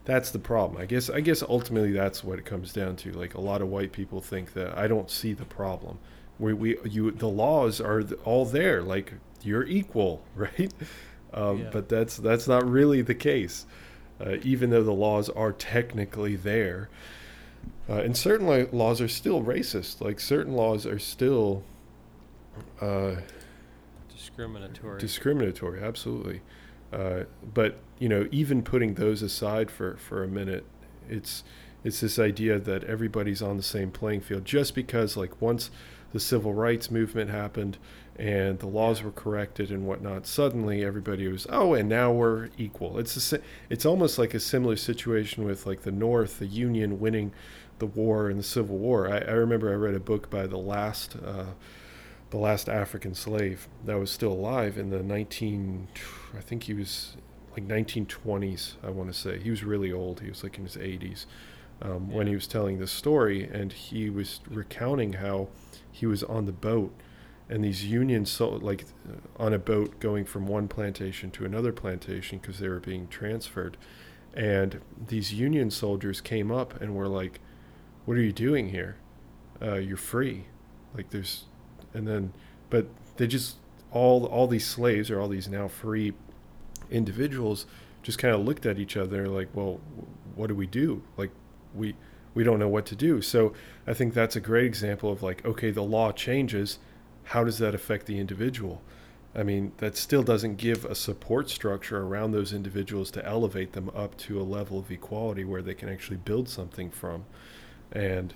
That's 0.05 0.31
the 0.31 0.39
problem. 0.39 0.81
I 0.81 0.85
guess. 0.85 1.11
I 1.11 1.19
guess 1.19 1.43
ultimately 1.43 1.91
that's 1.91 2.23
what 2.23 2.39
it 2.39 2.45
comes 2.45 2.73
down 2.73 2.95
to. 2.97 3.11
Like 3.11 3.35
a 3.35 3.41
lot 3.41 3.61
of 3.61 3.67
white 3.67 3.91
people 3.91 4.19
think 4.19 4.53
that 4.53 4.75
I 4.75 4.87
don't 4.87 5.11
see 5.11 5.33
the 5.33 5.45
problem. 5.45 5.99
We 6.39 6.53
we 6.53 6.77
you 6.89 7.11
the 7.11 7.29
laws 7.29 7.79
are 7.79 8.01
all 8.25 8.45
there. 8.45 8.81
Like 8.81 9.13
you're 9.43 9.65
equal, 9.65 10.23
right? 10.35 10.73
Um, 11.33 11.59
Yeah. 11.59 11.69
But 11.71 11.87
that's 11.87 12.17
that's 12.17 12.47
not 12.47 12.67
really 12.67 13.03
the 13.03 13.15
case. 13.15 13.67
Uh, 14.19 14.37
even 14.43 14.71
though 14.71 14.83
the 14.83 14.91
laws 14.91 15.29
are 15.29 15.51
technically 15.51 16.35
there, 16.35 16.89
uh, 17.91 18.01
and 18.03 18.15
certain 18.15 18.47
li- 18.47 18.67
laws 18.71 19.01
are 19.01 19.07
still 19.09 19.43
racist. 19.43 19.99
Like 19.99 20.19
certain 20.19 20.53
laws 20.53 20.85
are 20.85 20.99
still 20.99 21.63
uh, 22.79 23.15
discriminatory. 24.09 24.99
discriminatory, 24.99 25.83
absolutely. 25.83 26.41
Uh, 26.93 27.23
but 27.53 27.79
you 27.99 28.07
know, 28.07 28.29
even 28.31 28.61
putting 28.61 28.93
those 28.93 29.21
aside 29.21 29.69
for 29.69 29.97
for 29.97 30.23
a 30.23 30.27
minute, 30.27 30.63
it's 31.09 31.43
it's 31.83 31.99
this 31.99 32.17
idea 32.17 32.59
that 32.59 32.83
everybody's 32.85 33.41
on 33.41 33.57
the 33.57 33.63
same 33.63 33.91
playing 33.91 34.21
field. 34.21 34.45
Just 34.45 34.75
because, 34.75 35.17
like, 35.17 35.41
once 35.41 35.71
the 36.13 36.19
civil 36.19 36.53
rights 36.53 36.91
movement 36.91 37.31
happened 37.31 37.77
and 38.17 38.59
the 38.59 38.67
laws 38.67 39.01
were 39.01 39.11
corrected 39.11 39.71
and 39.71 39.87
whatnot, 39.87 40.27
suddenly 40.27 40.85
everybody 40.85 41.27
was, 41.27 41.47
oh, 41.49 41.73
and 41.73 41.89
now 41.89 42.11
we're 42.11 42.49
equal. 42.57 42.99
It's 42.99 43.33
a, 43.33 43.39
it's 43.69 43.85
almost 43.85 44.19
like 44.19 44.33
a 44.33 44.39
similar 44.39 44.75
situation 44.75 45.43
with 45.43 45.65
like 45.65 45.81
the 45.81 45.91
North, 45.91 46.37
the 46.37 46.45
Union 46.45 46.99
winning 46.99 47.31
the 47.81 47.87
war 47.87 48.29
and 48.29 48.39
the 48.39 48.43
Civil 48.43 48.77
War. 48.77 49.11
I, 49.11 49.17
I 49.17 49.31
remember 49.31 49.71
I 49.71 49.75
read 49.75 49.95
a 49.95 49.99
book 49.99 50.29
by 50.29 50.47
the 50.47 50.57
last. 50.57 51.17
Uh, 51.17 51.47
the 52.29 52.37
last 52.37 52.69
African 52.69 53.13
slave 53.13 53.67
that 53.83 53.99
was 53.99 54.09
still 54.09 54.31
alive 54.31 54.77
in 54.77 54.89
the 54.89 55.03
19 55.03 55.89
I 56.33 56.39
think 56.39 56.63
he 56.63 56.73
was 56.73 57.17
like 57.51 57.67
1920s 57.67 58.75
I 58.81 58.89
want 58.89 59.11
to 59.11 59.19
say 59.19 59.37
he 59.37 59.49
was 59.49 59.65
really 59.65 59.91
old 59.91 60.21
he 60.21 60.29
was 60.29 60.41
like 60.41 60.57
in 60.57 60.63
his 60.63 60.77
80s 60.77 61.25
um, 61.81 62.09
when 62.09 62.27
he 62.27 62.33
was 62.33 62.47
telling 62.47 62.79
this 62.79 62.89
story 62.89 63.43
and 63.43 63.73
he 63.73 64.09
was 64.09 64.39
recounting 64.49 65.11
how 65.11 65.49
he 65.91 66.05
was 66.05 66.23
on 66.23 66.45
the 66.45 66.53
boat 66.53 66.93
and 67.49 67.65
these 67.65 67.83
union 67.83 68.25
so 68.25 68.47
like 68.51 68.85
uh, 69.09 69.43
on 69.43 69.53
a 69.53 69.59
boat 69.59 69.99
going 69.99 70.23
from 70.23 70.47
one 70.47 70.69
plantation 70.69 71.31
to 71.31 71.43
another 71.43 71.73
plantation 71.73 72.37
because 72.37 72.59
they 72.59 72.69
were 72.69 72.79
being 72.79 73.09
transferred 73.09 73.75
and 74.33 74.79
these 75.07 75.33
union 75.33 75.69
soldiers 75.69 76.21
came 76.21 76.49
up 76.49 76.79
and 76.79 76.95
were 76.95 77.09
like 77.09 77.41
what 78.05 78.17
are 78.17 78.21
you 78.21 78.31
doing 78.31 78.69
here? 78.69 78.97
Uh, 79.61 79.75
you're 79.75 79.97
free. 79.97 80.45
Like 80.95 81.09
there's 81.11 81.45
and 81.93 82.07
then 82.07 82.33
but 82.69 82.87
they 83.17 83.27
just 83.27 83.57
all 83.91 84.25
all 84.25 84.47
these 84.47 84.65
slaves 84.65 85.11
or 85.11 85.19
all 85.19 85.27
these 85.27 85.47
now 85.47 85.67
free 85.67 86.13
individuals 86.89 87.65
just 88.03 88.17
kind 88.17 88.33
of 88.33 88.41
looked 88.41 88.65
at 88.65 88.79
each 88.79 88.97
other 88.97 89.27
like 89.27 89.49
well 89.53 89.79
what 90.35 90.47
do 90.47 90.55
we 90.55 90.67
do? 90.67 91.03
Like 91.17 91.31
we 91.73 91.95
we 92.33 92.43
don't 92.43 92.59
know 92.59 92.69
what 92.69 92.85
to 92.87 92.95
do. 92.95 93.21
So 93.21 93.53
i 93.85 93.93
think 93.93 94.13
that's 94.13 94.35
a 94.35 94.39
great 94.41 94.65
example 94.65 95.11
of 95.11 95.21
like 95.21 95.45
okay 95.45 95.71
the 95.71 95.83
law 95.83 96.11
changes. 96.11 96.79
How 97.25 97.43
does 97.43 97.59
that 97.59 97.75
affect 97.75 98.07
the 98.07 98.19
individual? 98.19 98.81
I 99.35 99.43
mean 99.43 99.71
that 99.77 99.95
still 99.95 100.23
doesn't 100.23 100.55
give 100.57 100.83
a 100.85 100.95
support 100.95 101.49
structure 101.49 101.99
around 101.99 102.31
those 102.31 102.51
individuals 102.51 103.11
to 103.11 103.25
elevate 103.25 103.73
them 103.73 103.89
up 103.95 104.17
to 104.17 104.41
a 104.41 104.43
level 104.43 104.79
of 104.79 104.91
equality 104.91 105.45
where 105.45 105.61
they 105.61 105.73
can 105.73 105.87
actually 105.87 106.17
build 106.17 106.49
something 106.49 106.89
from 106.89 107.25
and 107.91 108.33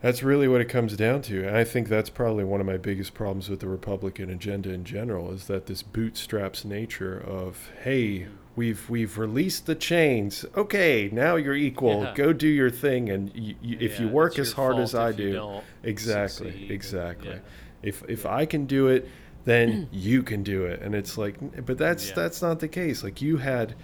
that's 0.00 0.22
really 0.22 0.46
what 0.48 0.60
it 0.60 0.66
comes 0.68 0.96
down 0.96 1.22
to. 1.22 1.46
And 1.46 1.56
I 1.56 1.64
think 1.64 1.88
that's 1.88 2.10
probably 2.10 2.44
one 2.44 2.60
of 2.60 2.66
my 2.66 2.76
biggest 2.76 3.14
problems 3.14 3.48
with 3.48 3.60
the 3.60 3.68
Republican 3.68 4.28
agenda 4.28 4.70
in 4.70 4.84
general 4.84 5.32
is 5.32 5.46
that 5.46 5.64
this 5.66 5.82
bootstraps 5.82 6.62
nature 6.64 7.18
of, 7.18 7.70
hey, 7.84 8.26
we've 8.54 8.88
we've 8.90 9.16
released 9.16 9.64
the 9.64 9.74
chains. 9.74 10.44
Okay, 10.56 11.08
now 11.10 11.36
you're 11.36 11.54
equal. 11.54 12.02
Yeah. 12.02 12.12
Go 12.14 12.32
do 12.34 12.48
your 12.48 12.68
thing 12.70 13.08
and 13.08 13.34
you, 13.34 13.54
you, 13.62 13.78
if 13.80 13.98
you 13.98 14.08
work 14.08 14.38
as 14.38 14.52
hard 14.52 14.76
as 14.78 14.94
I 14.94 15.12
do, 15.12 15.60
exactly, 15.82 16.50
succeed, 16.50 16.70
exactly. 16.70 17.30
yeah. 17.30 17.38
If 17.82 18.02
if 18.08 18.26
I 18.26 18.44
can 18.44 18.66
do 18.66 18.88
it, 18.88 19.08
then 19.44 19.88
you 19.92 20.22
can 20.22 20.42
do 20.42 20.66
it. 20.66 20.82
And 20.82 20.94
it's 20.94 21.16
like 21.16 21.64
but 21.64 21.78
that's 21.78 22.08
Yeah. 22.08 22.14
that's 22.14 22.42
not 22.42 22.60
the 22.60 22.68
case. 22.68 23.02
Like 23.02 23.22
you 23.22 23.38
had 23.38 23.74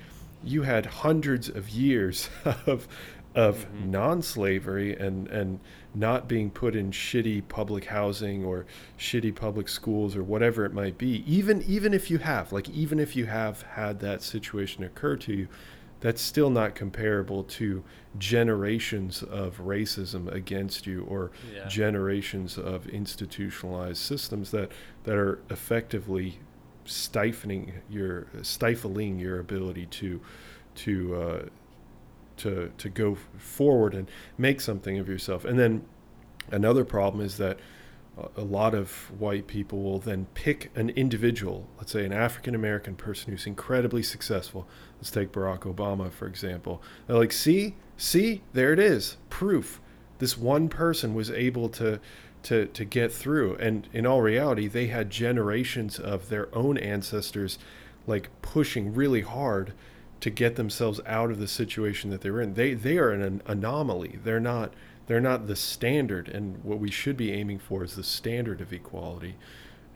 you 0.44 0.62
had 0.62 0.84
hundreds 0.86 1.48
of 1.48 1.70
years 1.70 2.28
of 2.66 2.86
of 3.34 3.66
Mhm. 3.72 3.90
non-slavery 3.90 4.96
and 4.96 5.28
and 5.28 5.60
not 5.94 6.28
being 6.28 6.50
put 6.50 6.74
in 6.74 6.90
shitty 6.90 7.46
public 7.48 7.84
housing 7.86 8.44
or 8.44 8.66
shitty 8.98 9.34
public 9.34 9.68
schools 9.68 10.16
or 10.16 10.22
whatever 10.22 10.64
it 10.64 10.72
might 10.72 10.98
be 10.98 11.22
even 11.26 11.62
even 11.62 11.94
if 11.94 12.10
you 12.10 12.18
have 12.18 12.52
like 12.52 12.68
even 12.70 12.98
if 12.98 13.14
you 13.14 13.26
have 13.26 13.62
had 13.62 14.00
that 14.00 14.20
situation 14.22 14.82
occur 14.84 15.16
to 15.16 15.32
you 15.32 15.48
that's 16.00 16.22
still 16.22 16.48
not 16.50 16.74
comparable 16.74 17.44
to 17.44 17.84
generations 18.18 19.22
of 19.22 19.58
racism 19.58 20.32
against 20.32 20.86
you 20.86 21.02
or 21.04 21.30
Yeah. 21.54 21.68
generations 21.68 22.56
of 22.58 22.86
institutionalized 22.88 23.98
systems 23.98 24.50
that 24.50 24.72
that 25.04 25.14
are 25.16 25.38
effectively 25.50 26.38
stifling 26.84 27.72
your 27.90 28.26
stifling 28.42 29.18
your 29.18 29.38
ability 29.38 29.86
to 29.86 30.20
to 30.74 31.14
uh, 31.14 31.42
to 32.40 32.70
to 32.78 32.88
go 32.88 33.16
forward 33.38 33.94
and 33.94 34.08
make 34.36 34.60
something 34.60 34.98
of 34.98 35.08
yourself. 35.08 35.44
And 35.44 35.58
then 35.58 35.82
another 36.50 36.84
problem 36.84 37.24
is 37.24 37.36
that 37.38 37.58
a- 38.36 38.42
lot 38.42 38.74
of 38.74 39.10
white 39.18 39.46
people 39.46 39.82
will 39.82 39.98
then 39.98 40.26
pick 40.34 40.70
an 40.74 40.90
individual, 40.90 41.66
let's 41.78 41.92
say 41.92 42.04
an 42.04 42.12
African 42.12 42.54
American 42.54 42.94
person 42.94 43.32
who's 43.32 43.46
incredibly 43.46 44.02
successful. 44.02 44.66
Let's 44.98 45.10
take 45.10 45.32
Barack 45.32 45.60
Obama 45.60 46.10
for 46.10 46.26
example. 46.26 46.82
They're 47.06 47.16
like, 47.16 47.32
"See? 47.32 47.76
See? 47.96 48.42
There 48.52 48.72
it 48.72 48.78
is. 48.78 49.16
Proof. 49.30 49.80
This 50.18 50.36
one 50.36 50.68
person 50.68 51.14
was 51.14 51.30
able 51.30 51.68
to 51.70 52.00
to 52.42 52.66
to 52.66 52.84
get 52.84 53.12
through." 53.12 53.56
And 53.56 53.88
in 53.92 54.06
all 54.06 54.22
reality, 54.22 54.66
they 54.66 54.88
had 54.88 55.10
generations 55.10 55.98
of 55.98 56.28
their 56.28 56.54
own 56.54 56.76
ancestors 56.78 57.58
like 58.06 58.28
pushing 58.42 58.94
really 58.94 59.20
hard 59.20 59.72
to 60.20 60.30
get 60.30 60.56
themselves 60.56 61.00
out 61.06 61.30
of 61.30 61.38
the 61.38 61.48
situation 61.48 62.10
that 62.10 62.20
they're 62.20 62.40
in. 62.40 62.54
They 62.54 62.74
they 62.74 62.98
are 62.98 63.10
an 63.10 63.42
anomaly. 63.46 64.18
They're 64.22 64.40
not 64.40 64.74
they're 65.06 65.20
not 65.20 65.46
the 65.46 65.56
standard 65.56 66.28
and 66.28 66.62
what 66.62 66.78
we 66.78 66.90
should 66.90 67.16
be 67.16 67.32
aiming 67.32 67.58
for 67.58 67.82
is 67.84 67.96
the 67.96 68.04
standard 68.04 68.60
of 68.60 68.72
equality. 68.72 69.36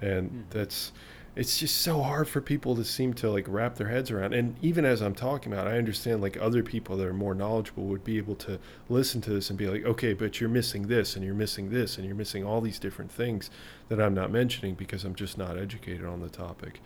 And 0.01 0.31
Mhm. 0.31 0.51
that's 0.51 0.93
it's 1.37 1.59
just 1.59 1.79
so 1.79 2.01
hard 2.01 2.29
for 2.29 2.41
people 2.41 2.77
to 2.77 2.85
seem 2.85 3.13
to 3.15 3.29
like 3.29 3.47
wrap 3.49 3.75
their 3.75 3.89
heads 3.89 4.11
around. 4.11 4.35
And 4.35 4.55
even 4.63 4.85
as 4.85 5.01
I'm 5.03 5.17
talking 5.17 5.53
about, 5.53 5.67
I 5.67 5.79
understand 5.79 6.23
like 6.23 6.37
other 6.41 6.63
people 6.63 6.97
that 6.97 7.07
are 7.09 7.13
more 7.13 7.35
knowledgeable 7.35 7.87
would 7.87 8.05
be 8.05 8.19
able 8.19 8.37
to 8.37 8.61
listen 8.89 9.21
to 9.23 9.31
this 9.31 9.51
and 9.51 9.59
be 9.59 9.67
like, 9.69 9.85
"Okay, 9.85 10.13
but 10.15 10.41
you're 10.41 10.49
missing 10.49 10.87
this 10.87 11.17
and 11.17 11.25
you're 11.25 11.35
missing 11.35 11.71
this 11.71 11.97
and 11.99 12.07
you're 12.07 12.15
missing 12.15 12.45
all 12.45 12.61
these 12.61 12.79
different 12.79 13.11
things 13.11 13.51
that 13.89 14.01
I'm 14.01 14.15
not 14.15 14.31
mentioning 14.31 14.75
because 14.77 15.05
I'm 15.05 15.17
just 15.17 15.37
not 15.37 15.59
educated 15.59 16.05
on 16.05 16.21
the 16.21 16.29
topic." 16.29 16.81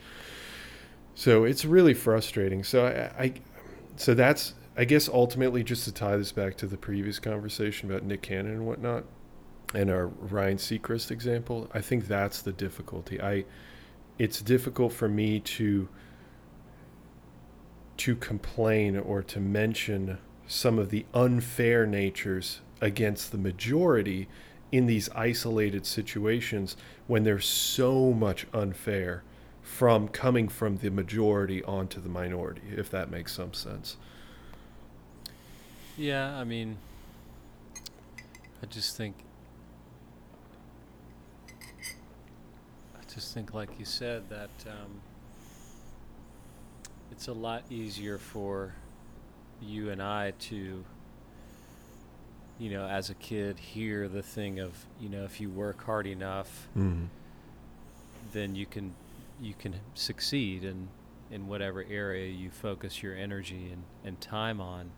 So 1.18 1.42
it's 1.42 1.64
really 1.64 1.94
frustrating. 1.94 2.62
So 2.62 2.86
I, 2.86 3.24
I 3.24 3.32
so 3.96 4.14
that's 4.14 4.54
I 4.76 4.84
guess 4.84 5.08
ultimately 5.08 5.64
just 5.64 5.82
to 5.86 5.92
tie 5.92 6.16
this 6.16 6.30
back 6.30 6.56
to 6.58 6.66
the 6.68 6.76
previous 6.76 7.18
conversation 7.18 7.90
about 7.90 8.04
Nick 8.04 8.22
Cannon 8.22 8.52
and 8.52 8.66
whatnot, 8.68 9.02
and 9.74 9.90
our 9.90 10.06
Ryan 10.06 10.58
Seacrest 10.58 11.10
example. 11.10 11.68
I 11.74 11.80
think 11.80 12.06
that's 12.06 12.40
the 12.40 12.52
difficulty. 12.52 13.20
I 13.20 13.46
it's 14.16 14.40
difficult 14.40 14.92
for 14.92 15.08
me 15.08 15.40
to 15.40 15.88
to 17.96 18.14
complain 18.14 18.96
or 18.96 19.20
to 19.24 19.40
mention 19.40 20.18
some 20.46 20.78
of 20.78 20.90
the 20.90 21.04
unfair 21.14 21.84
natures 21.84 22.60
against 22.80 23.32
the 23.32 23.38
majority 23.38 24.28
in 24.70 24.86
these 24.86 25.08
isolated 25.16 25.84
situations 25.84 26.76
when 27.08 27.24
there's 27.24 27.44
so 27.44 28.12
much 28.12 28.46
unfair 28.54 29.24
from 29.68 30.08
coming 30.08 30.48
from 30.48 30.78
the 30.78 30.90
majority 30.90 31.62
onto 31.62 32.00
the 32.00 32.08
minority, 32.08 32.62
if 32.76 32.90
that 32.90 33.10
makes 33.10 33.32
some 33.34 33.52
sense. 33.52 33.96
Yeah, 35.96 36.36
I 36.36 36.42
mean, 36.44 36.78
I 38.62 38.66
just 38.66 38.96
think, 38.96 39.14
I 42.96 43.12
just 43.14 43.34
think, 43.34 43.52
like 43.54 43.68
you 43.78 43.84
said, 43.84 44.28
that 44.30 44.50
um, 44.66 45.00
it's 47.12 47.28
a 47.28 47.32
lot 47.32 47.62
easier 47.70 48.18
for 48.18 48.74
you 49.60 49.90
and 49.90 50.02
I 50.02 50.32
to, 50.38 50.84
you 52.58 52.70
know, 52.70 52.86
as 52.86 53.10
a 53.10 53.14
kid, 53.14 53.58
hear 53.58 54.08
the 54.08 54.22
thing 54.22 54.58
of, 54.60 54.72
you 55.00 55.08
know, 55.08 55.24
if 55.24 55.40
you 55.40 55.50
work 55.50 55.84
hard 55.84 56.06
enough, 56.06 56.66
Mm-hmm. 56.76 57.04
then 58.32 58.54
you 58.56 58.66
can, 58.66 58.94
you 59.40 59.54
can 59.58 59.76
succeed 59.94 60.64
in, 60.64 60.88
in 61.30 61.46
whatever 61.46 61.84
area 61.88 62.28
you 62.30 62.50
focus 62.50 63.02
your 63.02 63.14
energy 63.14 63.70
and, 63.72 63.82
and 64.04 64.20
time 64.20 64.60
on 64.60 64.90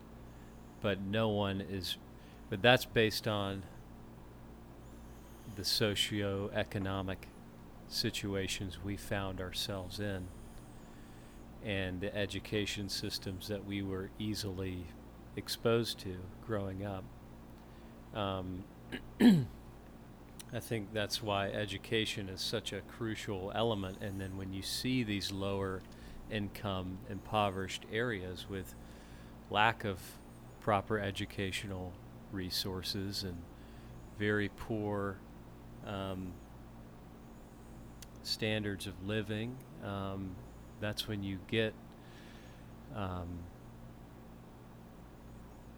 but 0.81 0.99
no 1.01 1.29
one 1.29 1.61
is 1.61 1.97
but 2.49 2.61
that's 2.61 2.85
based 2.85 3.27
on 3.27 3.63
the 5.55 5.63
socio-economic 5.63 7.27
situations 7.87 8.79
we 8.83 8.95
found 8.95 9.39
ourselves 9.39 9.99
in 9.99 10.27
and 11.63 12.01
the 12.01 12.15
education 12.15 12.89
systems 12.89 13.47
that 13.47 13.65
we 13.65 13.81
were 13.81 14.09
easily 14.17 14.85
exposed 15.35 15.99
to 15.99 16.17
growing 16.45 16.85
up. 16.85 17.03
Um, 18.15 18.63
I 20.53 20.59
think 20.59 20.93
that's 20.93 21.23
why 21.23 21.47
education 21.47 22.27
is 22.27 22.41
such 22.41 22.73
a 22.73 22.81
crucial 22.81 23.51
element 23.55 23.99
and 24.01 24.19
then 24.19 24.35
when 24.35 24.51
you 24.51 24.61
see 24.61 25.03
these 25.03 25.31
lower 25.31 25.81
income 26.29 26.97
impoverished 27.09 27.85
areas 27.91 28.47
with 28.49 28.75
lack 29.49 29.85
of 29.85 29.99
proper 30.59 30.99
educational 30.99 31.93
resources 32.31 33.23
and 33.23 33.37
very 34.19 34.49
poor 34.49 35.17
um, 35.85 36.33
standards 38.23 38.87
of 38.87 38.93
living. 39.05 39.55
Um, 39.83 40.35
that's 40.79 41.07
when 41.07 41.23
you 41.23 41.39
get 41.49 41.73
um, 42.95 43.39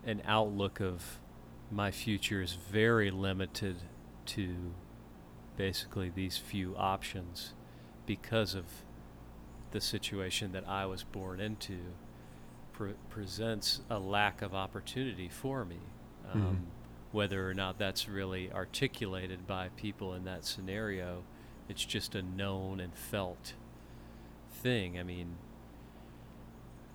an 0.06 0.22
outlook 0.26 0.82
of 0.82 1.20
my 1.72 1.92
future 1.92 2.42
is 2.42 2.54
very 2.54 3.12
limited 3.12 3.78
to 4.28 4.74
basically 5.58 6.10
these 6.10 6.38
few 6.38 6.76
options 6.78 7.54
because 8.06 8.54
of 8.56 8.66
the 9.72 9.82
situation 9.82 10.52
that 10.52 10.68
I 10.68 10.86
was 10.86 11.04
born 11.04 11.40
into 11.40 11.78
pre- 12.74 12.94
presents 13.10 13.82
a 13.90 14.00
lack 14.00 14.42
of 14.42 14.54
opportunity 14.54 15.30
for 15.30 15.66
me. 15.66 15.80
Um, 16.34 16.42
Mhm. 16.42 16.60
Whether 17.12 17.48
or 17.48 17.54
not 17.54 17.78
that's 17.78 18.10
really 18.10 18.52
articulated 18.52 19.46
by 19.46 19.70
people 19.76 20.16
in 20.16 20.24
that 20.26 20.46
scenario, 20.46 21.24
it's 21.70 21.86
just 21.86 22.16
a 22.16 22.24
known 22.24 22.80
and 22.80 22.92
felt 22.96 23.54
thing. 24.52 24.98
I 24.98 25.04
mean, 25.04 25.38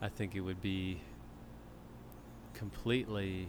I 0.03 0.09
think 0.09 0.35
it 0.35 0.41
would 0.41 0.61
be 0.61 1.03
completely 2.55 3.49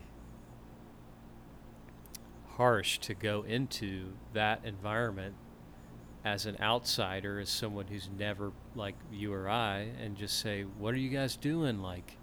harsh 2.60 3.00
to 3.00 3.14
go 3.14 3.44
into 3.44 4.08
that 4.34 4.60
environment 4.66 5.34
as 6.26 6.46
an 6.46 6.58
outsider, 6.60 7.40
as 7.40 7.50
someone 7.50 7.88
who's 7.88 8.10
never 8.20 8.52
like 8.76 8.96
you 9.10 9.34
or 9.34 9.50
I, 9.50 9.88
and 10.04 10.18
just 10.18 10.38
say, 10.38 10.64
"What 10.64 10.94
are 10.94 10.98
you 10.98 11.10
guys 11.10 11.38
doing?" 11.38 11.82
Like, 11.82 12.18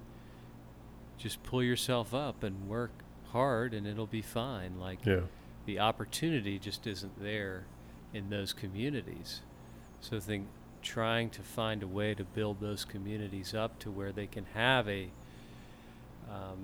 just 1.17 1.43
pull 1.43 1.63
yourself 1.63 2.13
up 2.13 2.43
and 2.43 2.69
work 2.69 2.91
hard, 3.33 3.73
and 3.73 3.87
it'll 3.87 4.07
be 4.07 4.21
fine. 4.21 4.79
Like, 4.79 5.05
Yeah. 5.07 5.23
the 5.65 5.79
opportunity 5.81 6.59
just 6.59 6.87
isn't 6.87 7.19
there 7.19 7.65
in 8.13 8.29
those 8.29 8.53
communities. 8.53 9.41
So 10.01 10.19
I 10.19 10.21
think 10.21 10.49
trying 10.83 11.31
to 11.31 11.43
find 11.43 11.83
a 11.83 11.89
way 11.89 12.15
to 12.15 12.25
build 12.25 12.61
those 12.61 12.85
communities 12.85 13.55
up 13.55 13.79
to 13.79 13.91
where 13.91 14.13
they 14.13 14.27
can 14.27 14.45
have 14.53 14.87
a 14.89 15.09
um, 16.31 16.59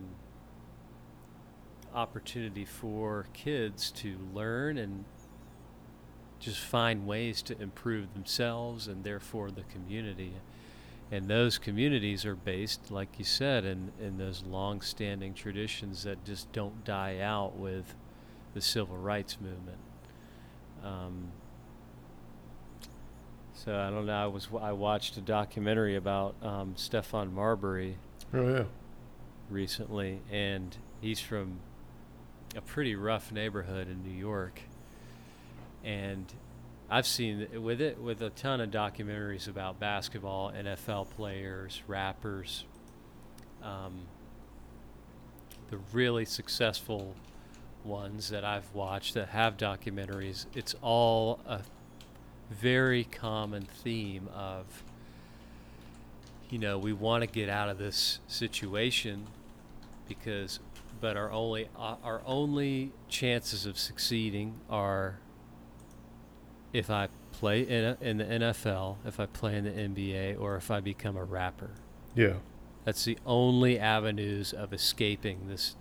opportunity 1.94 2.64
for 2.64 3.26
kids 3.32 3.90
to 3.92 4.16
learn 4.34 4.78
and 4.78 5.04
just 6.40 6.58
find 6.60 7.06
ways 7.06 7.40
to 7.42 7.60
improve 7.60 8.12
themselves 8.14 8.88
and 8.88 9.04
therefore 9.04 9.50
the 9.50 9.62
community. 9.64 10.32
And 11.10 11.28
those 11.28 11.58
communities 11.58 12.24
are 12.24 12.34
based, 12.34 12.90
like 12.90 13.18
you 13.18 13.24
said, 13.24 13.64
in, 13.64 13.92
in 14.00 14.16
those 14.18 14.42
long 14.44 14.80
standing 14.80 15.34
traditions 15.34 16.04
that 16.04 16.24
just 16.24 16.50
don't 16.52 16.84
die 16.84 17.18
out 17.20 17.56
with 17.56 17.94
the 18.54 18.60
civil 18.62 18.96
rights 18.96 19.36
movement. 19.40 19.78
Um, 20.82 21.28
so 23.54 23.78
I 23.78 23.90
don't 23.90 24.06
know. 24.06 24.24
I 24.24 24.26
was 24.26 24.48
I 24.60 24.72
watched 24.72 25.16
a 25.16 25.20
documentary 25.20 25.94
about 25.96 26.34
um, 26.42 26.74
Stephon 26.76 27.32
Marbury 27.32 27.98
Oh 28.34 28.48
yeah. 28.48 28.64
recently, 29.50 30.22
and 30.30 30.76
he's 31.00 31.20
from 31.20 31.60
a 32.56 32.60
pretty 32.60 32.94
rough 32.94 33.32
neighborhood 33.32 33.88
in 33.88 34.02
New 34.02 34.16
York. 34.16 34.60
And 35.84 36.26
I've 36.90 37.06
seen 37.06 37.46
with 37.62 37.80
it 37.80 37.98
with 38.00 38.20
a 38.22 38.30
ton 38.30 38.60
of 38.60 38.70
documentaries 38.70 39.48
about 39.48 39.80
basketball, 39.80 40.52
NFL 40.52 41.10
players, 41.10 41.82
rappers, 41.86 42.64
um, 43.62 43.92
the 45.70 45.78
really 45.92 46.24
successful 46.24 47.14
ones 47.84 48.28
that 48.28 48.44
I've 48.44 48.72
watched 48.74 49.14
that 49.14 49.30
have 49.30 49.56
documentaries. 49.56 50.46
It's 50.54 50.74
all 50.82 51.40
a 51.46 51.62
very 52.50 53.04
common 53.04 53.62
theme 53.62 54.28
of 54.34 54.84
you 56.50 56.58
know 56.58 56.78
we 56.78 56.92
want 56.92 57.22
to 57.22 57.26
get 57.26 57.48
out 57.48 57.70
of 57.70 57.78
this 57.78 58.20
situation 58.28 59.26
because 60.06 60.60
but 61.02 61.16
our 61.16 61.32
only 61.32 61.68
uh, 61.76 61.96
our 62.04 62.22
only 62.24 62.92
chances 63.08 63.66
of 63.66 63.76
succeeding 63.76 64.54
are 64.70 65.18
if 66.72 66.88
I 66.88 67.08
play 67.32 67.62
in, 67.62 67.84
a, 67.84 67.98
in 68.00 68.18
the 68.18 68.24
NFL, 68.24 68.96
if 69.04 69.18
I 69.18 69.26
play 69.26 69.56
in 69.56 69.64
the 69.64 69.70
NBA, 69.70 70.40
or 70.40 70.56
if 70.56 70.70
I 70.70 70.80
become 70.80 71.16
a 71.16 71.24
rapper. 71.24 71.70
Yeah. 72.14 72.34
That's 72.84 73.04
the 73.04 73.18
only 73.26 73.78
avenues 73.78 74.52
of 74.52 74.72
escaping 74.72 75.48
this. 75.48 75.76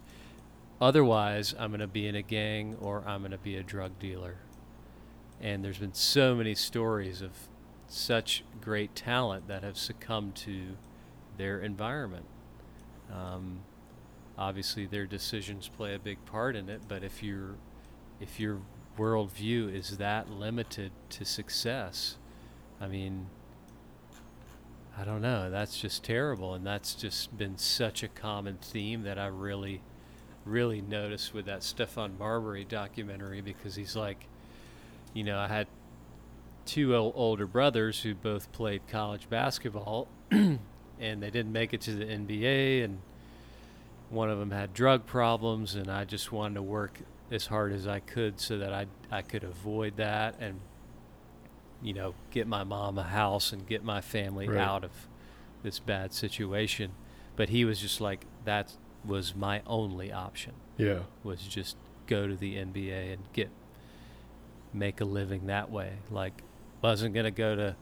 Otherwise, 0.82 1.54
I'm 1.58 1.70
going 1.70 1.82
to 1.82 1.88
be 1.88 2.08
in 2.08 2.16
a 2.16 2.22
gang 2.22 2.76
or 2.82 3.04
I'm 3.06 3.22
going 3.22 3.32
to 3.32 3.38
be 3.38 3.56
a 3.56 3.64
drug 3.64 4.00
dealer. 4.00 4.38
And 5.40 5.64
there's 5.64 5.78
been 5.78 5.94
so 5.94 6.36
many 6.36 6.56
stories 6.56 7.22
of 7.22 7.32
such 7.88 8.44
great 8.60 8.96
talent 8.96 9.48
that 9.48 9.64
have 9.64 9.78
succumbed 9.78 10.36
to 10.38 10.78
their 11.38 11.60
environment. 11.60 12.26
Um, 13.14 13.60
obviously, 14.42 14.88
their 14.88 15.06
decisions 15.06 15.70
play 15.70 15.94
a 15.94 16.00
big 16.00 16.26
part 16.26 16.56
in 16.56 16.68
it, 16.68 16.82
but 16.88 17.04
if 17.04 17.22
you're 17.22 17.56
if 18.20 18.40
your 18.40 18.60
worldview 18.98 19.74
is 19.74 19.98
that 19.98 20.30
limited 20.30 20.92
to 21.10 21.26
success, 21.26 22.18
I 22.80 22.88
mean, 22.88 23.28
I 24.98 25.04
don't 25.04 25.22
know. 25.22 25.50
That's 25.50 25.80
just 25.80 26.04
terrible, 26.04 26.54
and 26.54 26.66
that's 26.66 26.96
just 26.96 27.38
been 27.38 27.58
such 27.58 28.04
a 28.04 28.08
common 28.08 28.58
theme 28.58 29.04
that 29.04 29.18
I 29.20 29.28
really, 29.28 29.82
really 30.44 30.82
noticed 30.82 31.34
with 31.34 31.46
that 31.46 31.62
Stephon 31.62 32.18
Marbury 32.18 32.66
documentary 32.66 33.42
because 33.42 33.76
he's 33.76 33.96
like, 33.96 34.28
you 35.14 35.24
know, 35.24 35.38
I 35.38 35.48
had 35.48 35.68
two 36.66 36.96
ol- 36.96 37.14
older 37.16 37.48
brothers 37.48 38.02
who 38.02 38.16
both 38.16 38.52
played 38.52 38.88
college 38.88 39.30
basketball, 39.30 40.08
and 40.32 40.60
they 41.00 41.30
didn't 41.30 41.52
make 41.52 41.74
it 41.74 41.82
to 41.82 41.94
the 41.94 42.06
NBA, 42.06 42.84
and 42.84 43.02
one 44.12 44.30
of 44.30 44.38
them 44.38 44.52
had 44.52 44.74
drug 44.74 45.06
problems, 45.08 45.74
and 45.76 45.90
I 45.90 46.06
just 46.06 46.32
wanted 46.32 46.56
to 46.56 46.62
work 46.62 47.00
as 47.32 47.48
hard 47.48 47.72
as 47.72 47.88
I 47.88 48.00
could 48.02 48.40
so 48.40 48.58
that 48.60 48.74
I 48.74 48.86
I 49.10 49.22
could 49.24 49.44
avoid 49.44 49.96
that 49.98 50.36
and 50.40 50.60
you 51.82 51.94
know 51.94 52.14
get 52.30 52.46
my 52.46 52.64
mom 52.64 52.98
a 52.98 53.04
house 53.04 53.52
and 53.54 53.66
get 53.66 53.84
my 53.84 54.02
family 54.02 54.48
Right. 54.48 54.58
out 54.60 54.84
of 54.84 54.92
this 55.64 55.80
bad 55.80 56.14
situation. 56.14 56.92
But 57.36 57.50
he 57.50 57.64
was 57.66 57.80
just 57.80 58.02
like 58.02 58.26
that 58.46 58.74
was 59.06 59.34
my 59.36 59.62
only 59.66 60.12
option 60.12 60.54
Yeah. 60.78 61.00
was 61.24 61.42
just 61.42 61.76
go 62.06 62.28
to 62.28 62.36
the 62.36 62.56
NBA 62.58 63.14
and 63.14 63.24
get 63.34 63.50
make 64.74 65.02
a 65.02 65.06
living 65.06 65.48
that 65.48 65.72
way. 65.72 65.94
Like 66.10 66.44
wasn't 66.82 67.14
gonna 67.16 67.32
go 67.32 67.56
to 67.56 67.76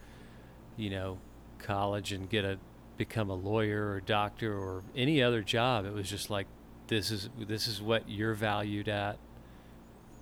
you 0.78 0.90
know 0.92 1.18
college 1.58 2.12
and 2.14 2.30
get 2.30 2.46
a 2.46 2.58
become 3.00 3.32
a 3.32 3.34
lawyer 3.36 3.90
or 3.94 4.02
doctor 4.02 4.54
or 4.56 4.84
any 4.96 5.24
other 5.24 5.42
job. 5.42 5.86
It 5.86 5.94
was 5.94 6.08
just 6.08 6.30
like 6.30 6.46
this 6.88 7.10
is 7.10 7.30
this 7.40 7.68
is 7.68 7.82
what 7.82 8.08
you're 8.08 8.36
valued 8.36 8.88
at 8.90 9.18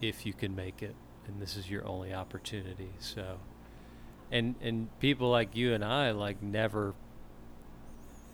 if 0.01 0.25
you 0.25 0.31
can 0.33 0.55
make 0.55 0.81
it 0.83 0.95
and 1.27 1.41
this 1.41 1.57
is 1.57 1.69
your 1.69 1.85
only 1.85 2.13
opportunity. 2.13 2.91
So 2.99 3.39
and 4.31 4.55
and 4.61 4.87
people 4.99 5.29
like 5.29 5.55
you 5.55 5.73
and 5.73 5.83
I 5.83 6.11
like 6.11 6.41
never 6.41 6.93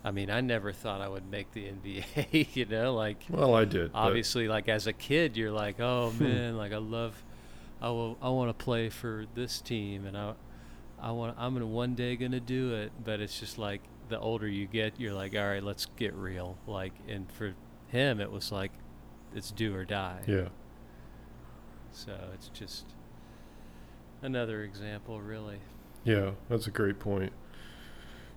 I 0.06 0.12
mean, 0.12 0.30
I 0.30 0.42
never 0.42 0.74
thought 0.74 1.00
I 1.00 1.08
would 1.08 1.32
make 1.32 1.54
the 1.54 1.64
NBA, 1.72 2.56
you 2.56 2.66
know, 2.66 2.94
like 2.94 3.24
Well, 3.30 3.56
I 3.56 3.64
did. 3.64 3.92
obviously 3.94 4.48
like 4.50 4.68
as 4.68 4.86
a 4.88 4.94
kid 4.94 5.38
you're 5.38 5.52
like 5.52 5.80
oh 5.80 6.10
Hmm. 6.10 6.24
man 6.24 6.58
like 6.58 6.74
i 6.74 6.78
love 6.78 7.24
i 7.82 7.88
will 7.90 8.18
i 8.22 8.30
want 8.30 8.50
to 8.58 8.64
play 8.64 8.90
for 8.90 9.26
this 9.36 9.60
team 9.62 10.06
and 10.06 10.18
i 10.18 10.34
i 11.02 11.12
want 11.12 11.36
i'm 11.40 11.54
gonna 11.54 11.66
one 11.68 11.96
day 11.96 12.16
gonna 12.16 12.40
do 12.40 12.74
it 12.74 12.92
but 13.04 13.20
it's 13.22 13.40
just 13.40 13.58
like 13.58 13.82
the 14.10 14.20
older 14.20 14.48
you 14.48 14.66
get 14.68 15.00
you're 15.00 15.14
like 15.14 15.36
all 15.36 15.48
right 15.48 15.64
let's 15.64 15.86
get 15.98 16.14
real 16.14 16.58
like 16.68 16.94
and 17.08 17.32
for 17.32 17.54
him 17.88 18.20
it 18.20 18.32
was 18.32 18.52
like 18.52 18.72
it's 19.36 19.52
do 19.52 19.74
or 19.76 19.86
die 19.86 20.22
Yeah. 20.28 20.50
so 21.92 22.14
it's 22.34 22.50
just 22.50 22.86
another 24.22 24.64
example 24.64 25.22
really 25.22 25.60
Yeah, 26.04 26.32
that's 26.50 26.68
a 26.68 26.72
great 26.72 27.00
point. 27.00 27.32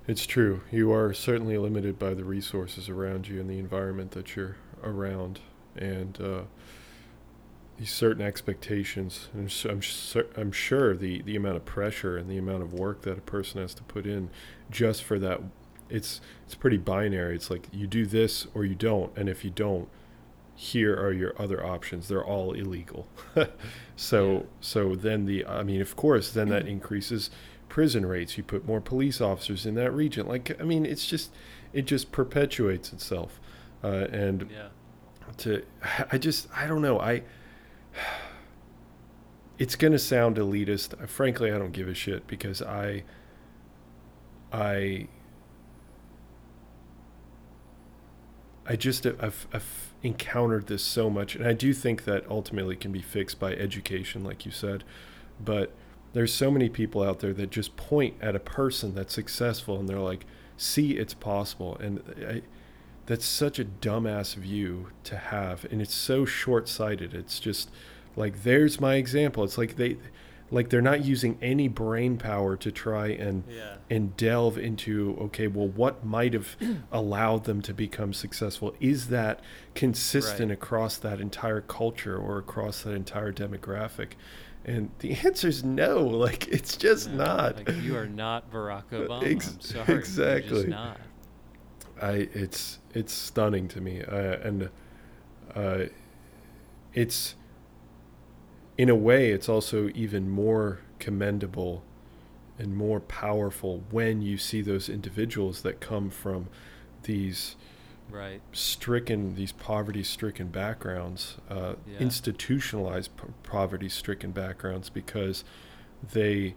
It's 0.08 0.24
true. 0.24 0.60
You 0.70 0.92
are 0.92 1.12
certainly 1.12 1.58
limited 1.58 1.98
by 1.98 2.14
the 2.14 2.22
resources 2.24 2.88
around 2.88 3.26
you 3.26 3.40
and 3.40 3.50
the 3.50 3.58
environment 3.58 4.12
that 4.12 4.36
you're 4.36 4.54
around, 4.84 5.40
and 5.74 6.16
uh, 6.20 6.42
these 7.76 7.90
certain 7.90 8.24
expectations. 8.24 9.28
I'm 9.34 9.80
I'm 10.36 10.52
sure 10.52 10.96
the 10.96 11.22
the 11.22 11.34
amount 11.34 11.56
of 11.56 11.64
pressure 11.64 12.16
and 12.16 12.30
the 12.30 12.38
amount 12.38 12.62
of 12.62 12.72
work 12.72 13.02
that 13.02 13.18
a 13.18 13.20
person 13.20 13.60
has 13.60 13.74
to 13.74 13.82
put 13.82 14.06
in 14.06 14.30
just 14.70 15.02
for 15.02 15.18
that. 15.18 15.40
It's 15.88 16.20
it's 16.44 16.54
pretty 16.54 16.78
binary. 16.78 17.36
It's 17.36 17.50
like 17.50 17.68
you 17.72 17.86
do 17.86 18.06
this 18.06 18.46
or 18.54 18.64
you 18.64 18.74
don't, 18.74 19.16
and 19.16 19.28
if 19.28 19.44
you 19.44 19.50
don't, 19.50 19.88
here 20.54 20.94
are 20.94 21.12
your 21.12 21.34
other 21.40 21.64
options. 21.64 22.08
They're 22.08 22.24
all 22.24 22.52
illegal. 22.52 23.06
so 23.96 24.32
Yeah. 24.32 24.40
so 24.60 24.94
then 24.96 25.26
the 25.26 25.46
I 25.46 25.62
mean, 25.62 25.80
of 25.80 25.94
course, 25.96 26.32
then 26.32 26.48
that 26.48 26.66
increases 26.68 27.30
prison 27.68 28.06
rates. 28.06 28.36
You 28.36 28.44
put 28.44 28.66
more 28.66 28.80
police 28.80 29.20
officers 29.20 29.66
in 29.66 29.74
that 29.76 29.92
region. 29.92 30.26
Like 30.26 30.60
I 30.60 30.64
mean, 30.64 30.84
it's 30.86 31.06
just 31.06 31.32
it 31.72 31.82
just 31.86 32.12
perpetuates 32.12 32.92
itself. 32.92 33.40
Uh, 33.84 34.06
and 34.10 34.48
yeah 34.50 34.68
to 35.38 35.62
I 36.12 36.18
just 36.18 36.48
I 36.54 36.66
don't 36.66 36.82
know 36.82 37.00
I 37.00 37.22
it's 39.58 39.74
going 39.74 39.92
to 39.92 39.98
sound 39.98 40.36
elitist. 40.36 41.08
Frankly, 41.08 41.50
I 41.50 41.58
don't 41.58 41.72
give 41.72 41.88
a 41.88 41.94
shit 41.94 42.26
because 42.26 42.60
I 42.60 43.04
I 44.56 45.06
I 48.66 48.74
just 48.74 49.06
I've, 49.06 49.46
I've 49.52 49.94
encountered 50.02 50.66
this 50.66 50.82
so 50.82 51.08
much, 51.10 51.36
and 51.36 51.46
I 51.46 51.52
do 51.52 51.72
think 51.72 52.04
that 52.04 52.28
ultimately 52.28 52.74
can 52.74 52.90
be 52.90 53.02
fixed 53.02 53.38
by 53.38 53.52
education, 53.52 54.24
like 54.24 54.44
you 54.46 54.50
said. 54.50 54.82
But 55.44 55.72
there's 56.14 56.32
so 56.32 56.50
many 56.50 56.68
people 56.68 57.02
out 57.02 57.20
there 57.20 57.34
that 57.34 57.50
just 57.50 57.76
point 57.76 58.14
at 58.20 58.34
a 58.34 58.40
person 58.40 58.94
that's 58.94 59.14
successful, 59.14 59.78
and 59.78 59.88
they're 59.88 59.98
like, 59.98 60.24
"See, 60.56 60.92
it's 60.92 61.14
possible," 61.14 61.76
and 61.78 62.02
I, 62.28 62.42
that's 63.04 63.26
such 63.26 63.58
a 63.58 63.64
dumbass 63.64 64.34
view 64.34 64.88
to 65.04 65.16
have, 65.16 65.64
and 65.70 65.80
it's 65.80 65.94
so 65.94 66.24
short-sighted. 66.24 67.14
It's 67.14 67.38
just 67.38 67.70
like, 68.16 68.42
there's 68.42 68.80
my 68.80 68.94
example. 68.96 69.44
It's 69.44 69.58
like 69.58 69.76
they 69.76 69.98
like 70.50 70.68
they're 70.70 70.80
not 70.82 71.04
using 71.04 71.36
any 71.42 71.66
brain 71.68 72.16
power 72.18 72.56
to 72.56 72.70
try 72.70 73.08
and 73.08 73.42
Yeah. 73.50 73.76
and 73.90 74.16
delve 74.16 74.56
into 74.58 75.16
okay 75.22 75.46
well 75.48 75.68
what 75.68 76.04
might 76.04 76.34
have 76.34 76.56
allowed 76.92 77.44
them 77.44 77.60
to 77.62 77.74
become 77.74 78.12
successful 78.12 78.74
is 78.80 79.08
that 79.08 79.40
consistent 79.74 80.50
Right. 80.50 80.58
across 80.58 80.98
that 80.98 81.20
entire 81.20 81.60
culture 81.60 82.16
or 82.16 82.38
across 82.38 82.82
that 82.82 82.92
entire 82.92 83.32
demographic 83.32 84.12
and 84.64 84.90
the 85.00 85.12
answer 85.24 85.48
is 85.48 85.64
no 85.64 86.00
like 86.04 86.46
it's 86.48 86.76
just 86.76 87.10
No, 87.10 87.24
not 87.24 87.56
Like 87.56 87.82
you 87.82 87.96
are 87.96 88.06
not 88.06 88.50
Barack 88.52 88.84
Obama. 88.92 89.24
Ex- 89.24 89.52
I'm 89.54 89.60
sorry. 89.60 89.98
Exactly. 89.98 90.50
just 90.50 90.68
not. 90.68 91.00
I 92.00 92.28
it's 92.34 92.78
it's 92.94 93.12
stunning 93.12 93.68
to 93.68 93.80
me, 93.80 94.02
uh, 94.02 94.16
and 94.46 94.68
uh, 95.54 95.84
it's 96.92 97.34
in 98.78 98.88
a 98.88 98.94
way 98.94 99.30
it's 99.30 99.48
also 99.48 99.88
even 99.94 100.28
more 100.28 100.80
commendable 100.98 101.82
and 102.58 102.74
more 102.76 103.00
powerful 103.00 103.82
when 103.90 104.22
you 104.22 104.36
see 104.38 104.60
those 104.62 104.88
individuals 104.88 105.62
that 105.62 105.80
come 105.80 106.10
from 106.10 106.48
these 107.04 107.56
Right. 108.08 108.40
stricken 108.52 109.34
these 109.34 109.50
poverty 109.52 110.04
stricken 110.04 110.48
backgrounds 110.48 111.38
uh, 111.50 111.74
Yeah. 111.90 111.98
institutionalized 111.98 113.16
p- 113.16 113.24
poverty 113.42 113.88
stricken 113.88 114.30
backgrounds 114.30 114.90
because 114.90 115.42
they 116.12 116.54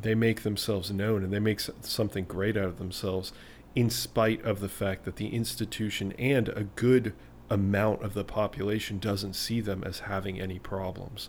they 0.00 0.14
make 0.14 0.42
themselves 0.42 0.90
known 0.90 1.22
and 1.24 1.32
they 1.32 1.38
make 1.38 1.60
something 1.82 2.24
great 2.24 2.56
out 2.56 2.64
of 2.64 2.78
themselves 2.78 3.32
in 3.74 3.88
spite 3.90 4.42
of 4.44 4.60
the 4.60 4.68
fact 4.68 5.04
that 5.04 5.16
the 5.16 5.28
institution 5.28 6.12
and 6.18 6.48
a 6.50 6.64
good 6.64 7.12
amount 7.50 8.02
of 8.02 8.14
the 8.14 8.24
population 8.24 8.98
doesn't 8.98 9.34
see 9.34 9.60
them 9.60 9.82
as 9.84 10.00
having 10.00 10.40
any 10.40 10.58
problems 10.58 11.28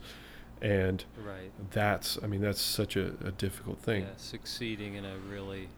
and 0.62 1.03
Right. 1.18 1.51
that's 1.72 2.20
i 2.24 2.28
mean 2.28 2.41
that's 2.41 2.62
such 2.62 2.95
a, 2.95 3.14
a 3.26 3.32
difficult 3.32 3.80
thing 3.80 4.03
Yeah, 4.03 4.09
succeeding 4.18 4.95
in 4.95 5.05
a 5.05 5.18
really 5.18 5.70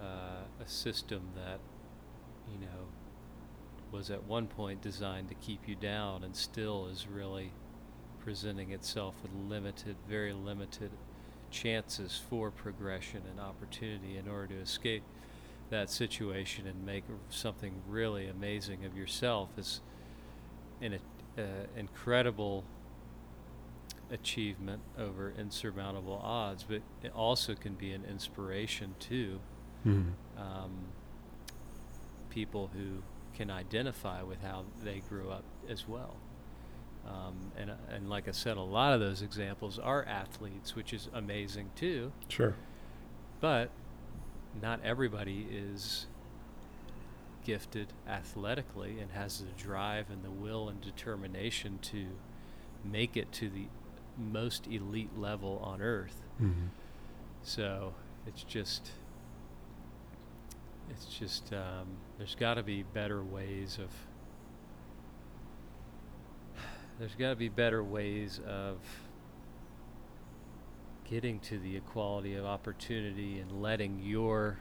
uh, 0.00 0.44
a 0.64 0.68
system 0.68 1.22
that 1.34 1.60
you 2.52 2.58
know 2.60 2.86
was 3.90 4.10
at 4.10 4.24
one 4.24 4.46
point 4.46 4.82
designed 4.82 5.28
to 5.28 5.34
keep 5.34 5.66
you 5.66 5.74
down 5.74 6.22
and 6.22 6.36
still 6.36 6.86
is 6.88 7.06
really 7.06 7.52
presenting 8.20 8.72
itself 8.72 9.14
with 9.22 9.32
limited, 9.48 9.96
very 10.08 10.32
limited 10.34 10.90
chances 11.50 12.20
for 12.28 12.50
progression 12.50 13.22
and 13.30 13.40
opportunity 13.40 14.18
in 14.18 14.28
order 14.28 14.48
to 14.48 14.60
escape 14.60 15.02
that 15.70 15.88
situation 15.88 16.66
and 16.66 16.84
make 16.84 17.04
something 17.30 17.72
really 17.88 18.28
amazing 18.28 18.84
of 18.84 18.94
yourself 18.96 19.48
is 19.56 19.80
an 20.82 20.98
uh, 21.38 21.42
incredible 21.76 22.64
achievement 24.10 24.80
over 24.98 25.32
insurmountable 25.38 26.20
odds, 26.22 26.64
but 26.68 26.82
it 27.02 27.12
also 27.14 27.54
can 27.54 27.74
be 27.74 27.92
an 27.92 28.04
inspiration 28.04 28.94
to 29.00 29.40
Mhm. 29.86 30.12
um, 30.36 30.70
people 32.30 32.68
who 32.74 33.02
can 33.34 33.50
identify 33.50 34.22
with 34.22 34.42
how 34.42 34.64
they 34.82 35.00
grew 35.08 35.30
up 35.30 35.44
as 35.68 35.86
well. 35.86 36.16
Um, 37.06 37.52
and, 37.56 37.70
and 37.90 38.10
like 38.10 38.28
I 38.28 38.32
said, 38.32 38.56
a 38.56 38.62
lot 38.62 38.92
of 38.92 39.00
those 39.00 39.22
examples 39.22 39.78
are 39.78 40.04
athletes, 40.04 40.74
which 40.74 40.92
is 40.92 41.08
amazing 41.14 41.70
too. 41.74 42.12
sure 42.28 42.54
But 43.40 43.70
not 44.60 44.80
everybody 44.82 45.46
is 45.50 46.06
gifted 47.44 47.92
athletically 48.06 48.98
and 49.00 49.12
has 49.12 49.38
the 49.40 49.52
drive 49.56 50.10
and 50.10 50.22
the 50.24 50.30
will 50.30 50.68
and 50.68 50.80
determination 50.80 51.78
to 51.80 52.08
make 52.84 53.16
it 53.16 53.32
to 53.32 53.48
the 53.48 53.68
most 54.18 54.66
elite 54.66 55.16
level 55.16 55.60
on 55.62 55.80
earth. 55.80 56.22
Mhm. 56.40 56.68
So 57.42 57.94
it's 58.26 58.42
just, 58.42 58.90
it's 60.90 61.06
just, 61.06 61.52
um, 61.52 61.86
there's 62.18 62.34
got 62.34 62.54
to 62.54 62.62
be 62.62 62.82
better 62.82 63.22
ways 63.22 63.78
of, 63.78 63.90
there's 66.98 67.14
got 67.14 67.30
to 67.30 67.36
be 67.36 67.48
better 67.48 67.82
ways 67.82 68.40
of 68.46 68.78
getting 71.04 71.40
to 71.40 71.58
the 71.58 71.76
equality 71.76 72.34
of 72.34 72.44
opportunity 72.44 73.38
and 73.38 73.62
letting 73.62 74.00
your 74.02 74.58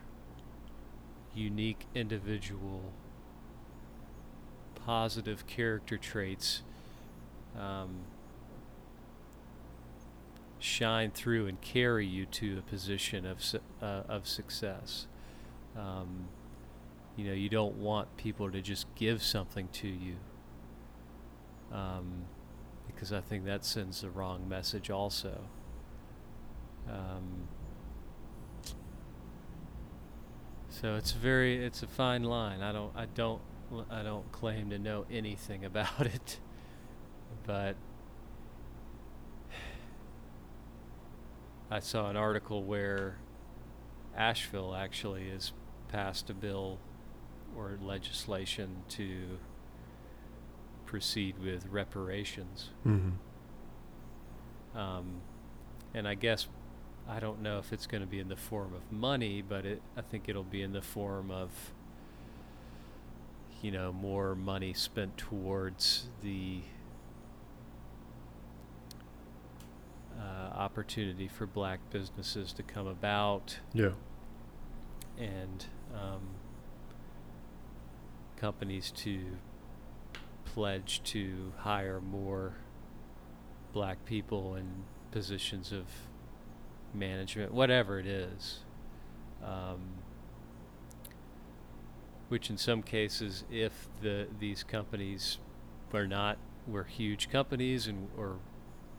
unique 1.36 1.86
individual 1.94 2.82
positive 4.86 5.46
character 5.48 5.98
traits 5.98 6.62
um, 7.60 7.90
shine 10.60 11.12
through 11.12 11.48
and 11.48 11.60
carry 11.62 12.06
you 12.06 12.26
to 12.26 12.58
a 12.58 12.62
position 12.62 13.26
of 13.26 13.40
uh, 13.82 14.04
of 14.08 14.28
success. 14.28 15.08
Um, 15.78 16.28
you 17.16 17.26
know, 17.26 17.34
you 17.34 17.50
don't 17.50 17.76
want 17.76 18.16
people 18.18 18.52
to 18.52 18.62
just 18.62 18.86
give 18.96 19.24
something 19.24 19.70
to 19.74 19.88
you, 19.88 20.16
um, 21.72 22.26
because 22.86 23.12
I 23.12 23.22
think 23.22 23.46
that 23.46 23.66
sends 23.66 24.02
the 24.02 24.10
wrong 24.10 24.48
message. 24.48 24.90
Also, 24.90 25.42
um, 26.90 27.48
so 30.70 30.96
it's 30.96 31.12
very 31.12 31.64
it's 31.64 31.82
a 31.82 31.88
fine 31.88 32.24
line. 32.24 32.62
I 32.62 32.72
don't 32.72 32.96
I 32.96 33.06
don't 33.06 33.42
I 33.90 34.04
don't 34.04 34.32
claim 34.32 34.70
to 34.70 34.80
know 34.80 35.06
anything 35.12 35.66
about 35.72 36.02
it, 36.02 36.40
but 37.46 37.76
I 41.70 41.80
saw 41.80 42.10
an 42.10 42.16
article 42.16 42.64
where 42.64 43.18
Asheville 44.16 44.74
actually 44.74 45.30
has 45.30 45.52
passed 45.90 46.30
a 46.30 46.34
bill 46.34 46.80
or 47.56 47.78
legislation 47.82 48.84
to 48.90 49.40
proceed 50.86 51.38
with 51.40 51.66
reparations. 51.68 52.70
Mhm. 52.86 53.14
Um, 54.76 55.22
and 55.94 56.08
I 56.08 56.16
guess 56.16 56.48
I 57.08 57.20
don't 57.20 57.42
know 57.42 57.58
if 57.60 57.72
it's 57.74 57.88
going 57.88 58.02
to 58.02 58.08
be 58.08 58.20
in 58.20 58.28
the 58.28 58.36
form 58.36 58.74
of 58.74 58.92
money, 58.92 59.42
but 59.42 59.66
it 59.66 59.82
I 59.96 60.02
think 60.02 60.30
it'll 60.30 60.44
be 60.44 60.62
in 60.62 60.72
the 60.74 60.82
form 60.82 61.32
of 61.32 61.74
you 63.62 63.72
know 63.72 63.92
more 63.92 64.36
money 64.36 64.74
spent 64.74 65.18
towards 65.18 66.10
the 66.22 66.62
uh, 70.20 70.54
opportunity 70.56 71.28
for 71.28 71.46
black 71.46 71.80
businesses 71.92 72.54
to 72.54 72.64
come 72.64 72.88
about 72.88 73.60
yeah 73.74 73.92
and 75.18 75.66
um, 75.94 76.22
companies 78.38 78.92
to 78.92 79.20
pledge 80.46 81.02
to 81.04 81.52
hire 81.58 82.00
more 82.00 82.54
black 83.74 84.04
people 84.06 84.56
in 84.56 84.66
positions 85.12 85.72
of 85.72 85.86
management, 86.94 87.54
whatever 87.54 88.00
it 88.00 88.08
is. 88.08 88.60
Um, 89.44 89.80
which 92.30 92.50
in 92.50 92.58
some 92.58 92.84
cases, 92.84 93.46
if 93.50 93.88
the 94.02 94.28
these 94.40 94.64
companies 94.64 95.38
were 95.92 96.08
not 96.08 96.38
were 96.68 96.84
huge 96.84 97.30
companies 97.30 97.88
and 97.88 98.10
or 98.18 98.38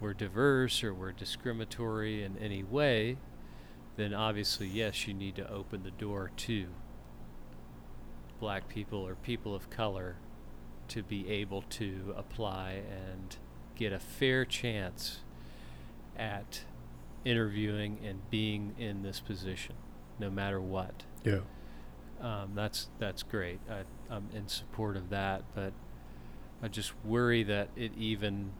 were 0.00 0.14
diverse 0.14 0.82
or 0.84 0.94
we're 0.94 1.12
discriminatory 1.12 2.22
in 2.22 2.36
any 2.38 2.62
way, 2.62 3.16
then 3.96 4.14
obviously 4.14 4.66
yes, 4.66 5.06
you 5.06 5.14
need 5.14 5.34
to 5.36 5.50
open 5.50 5.82
the 5.82 5.90
door 5.90 6.30
to 6.36 6.66
black 8.40 8.68
people 8.68 9.00
or 9.00 9.14
people 9.16 9.54
of 9.54 9.68
color 9.70 10.16
to 10.88 11.02
be 11.02 11.28
able 11.28 11.62
to 11.62 12.14
apply 12.16 12.82
and 12.90 13.36
get 13.74 13.92
a 13.92 13.98
fair 13.98 14.44
chance 14.44 15.20
at 16.16 16.62
interviewing 17.24 17.98
and 18.04 18.30
being 18.30 18.74
in 18.78 19.02
this 19.02 19.20
position, 19.20 19.74
no 20.18 20.30
matter 20.30 20.60
what. 20.60 21.04
yeah 21.24 21.40
Um, 22.20 22.52
that's 22.54 22.88
that's 22.98 23.22
great. 23.22 23.60
I, 23.70 23.82
I'm 24.10 24.28
in 24.34 24.48
support 24.48 24.96
of 24.96 25.10
that, 25.10 25.42
but 25.54 25.72
I 26.62 26.68
just 26.68 26.92
worry 27.04 27.42
that 27.44 27.68
it 27.76 27.92
even 27.96 28.52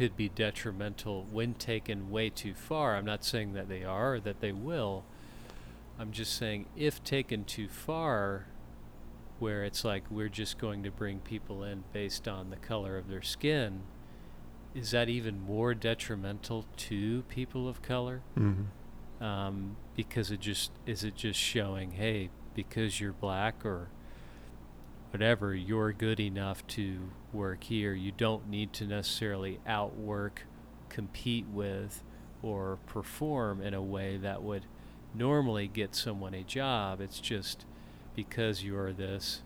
could 0.00 0.16
be 0.16 0.30
detrimental 0.30 1.26
when 1.30 1.52
taken 1.52 2.10
way 2.10 2.30
too 2.30 2.54
far. 2.54 2.96
I'm 2.96 3.04
not 3.04 3.22
saying 3.22 3.52
that 3.52 3.68
they 3.68 3.84
are 3.84 4.14
or 4.14 4.20
that 4.20 4.40
they 4.40 4.50
will. 4.50 5.04
I'm 5.98 6.10
just 6.10 6.38
saying 6.38 6.64
if 6.74 7.04
taken 7.04 7.44
too 7.44 7.68
far, 7.68 8.46
where 9.40 9.62
it's 9.62 9.84
like 9.84 10.04
we're 10.10 10.30
just 10.30 10.56
going 10.56 10.82
to 10.84 10.90
bring 10.90 11.18
people 11.18 11.62
in 11.62 11.84
based 11.92 12.26
on 12.26 12.48
the 12.48 12.56
color 12.56 12.96
of 12.96 13.08
their 13.08 13.20
skin, 13.20 13.82
is 14.74 14.92
that 14.92 15.10
even 15.10 15.38
more 15.38 15.74
detrimental 15.74 16.64
to 16.78 17.20
people 17.28 17.68
of 17.68 17.82
color? 17.82 18.22
Mm-hmm. 18.38 19.22
Um, 19.22 19.76
because 19.94 20.30
it 20.30 20.40
just 20.40 20.70
is 20.86 21.04
it 21.04 21.14
just 21.14 21.38
showing, 21.38 21.90
hey, 21.90 22.30
because 22.54 23.02
you're 23.02 23.12
black 23.12 23.66
or 23.66 23.88
whatever, 25.10 25.54
you're 25.54 25.92
good 25.92 26.20
enough 26.20 26.66
to 26.68 27.10
work 27.32 27.64
here. 27.64 27.92
You 27.92 28.12
don't 28.12 28.48
need 28.48 28.72
to 28.74 28.86
necessarily 28.86 29.60
outwork, 29.66 30.46
compete 30.88 31.46
with, 31.46 32.02
or 32.42 32.78
perform 32.86 33.60
in 33.60 33.74
a 33.74 33.82
way 33.82 34.16
that 34.16 34.42
would 34.42 34.64
normally 35.14 35.68
get 35.68 35.94
someone 35.94 36.34
a 36.34 36.42
job. 36.42 37.00
It's 37.00 37.20
just 37.20 37.64
because 38.14 38.62
you 38.62 38.76
are 38.78 38.92
this, 38.92 39.42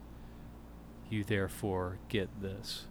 you 1.11 1.25
therefore 1.25 1.99
get 2.09 2.29
this. 2.41 2.87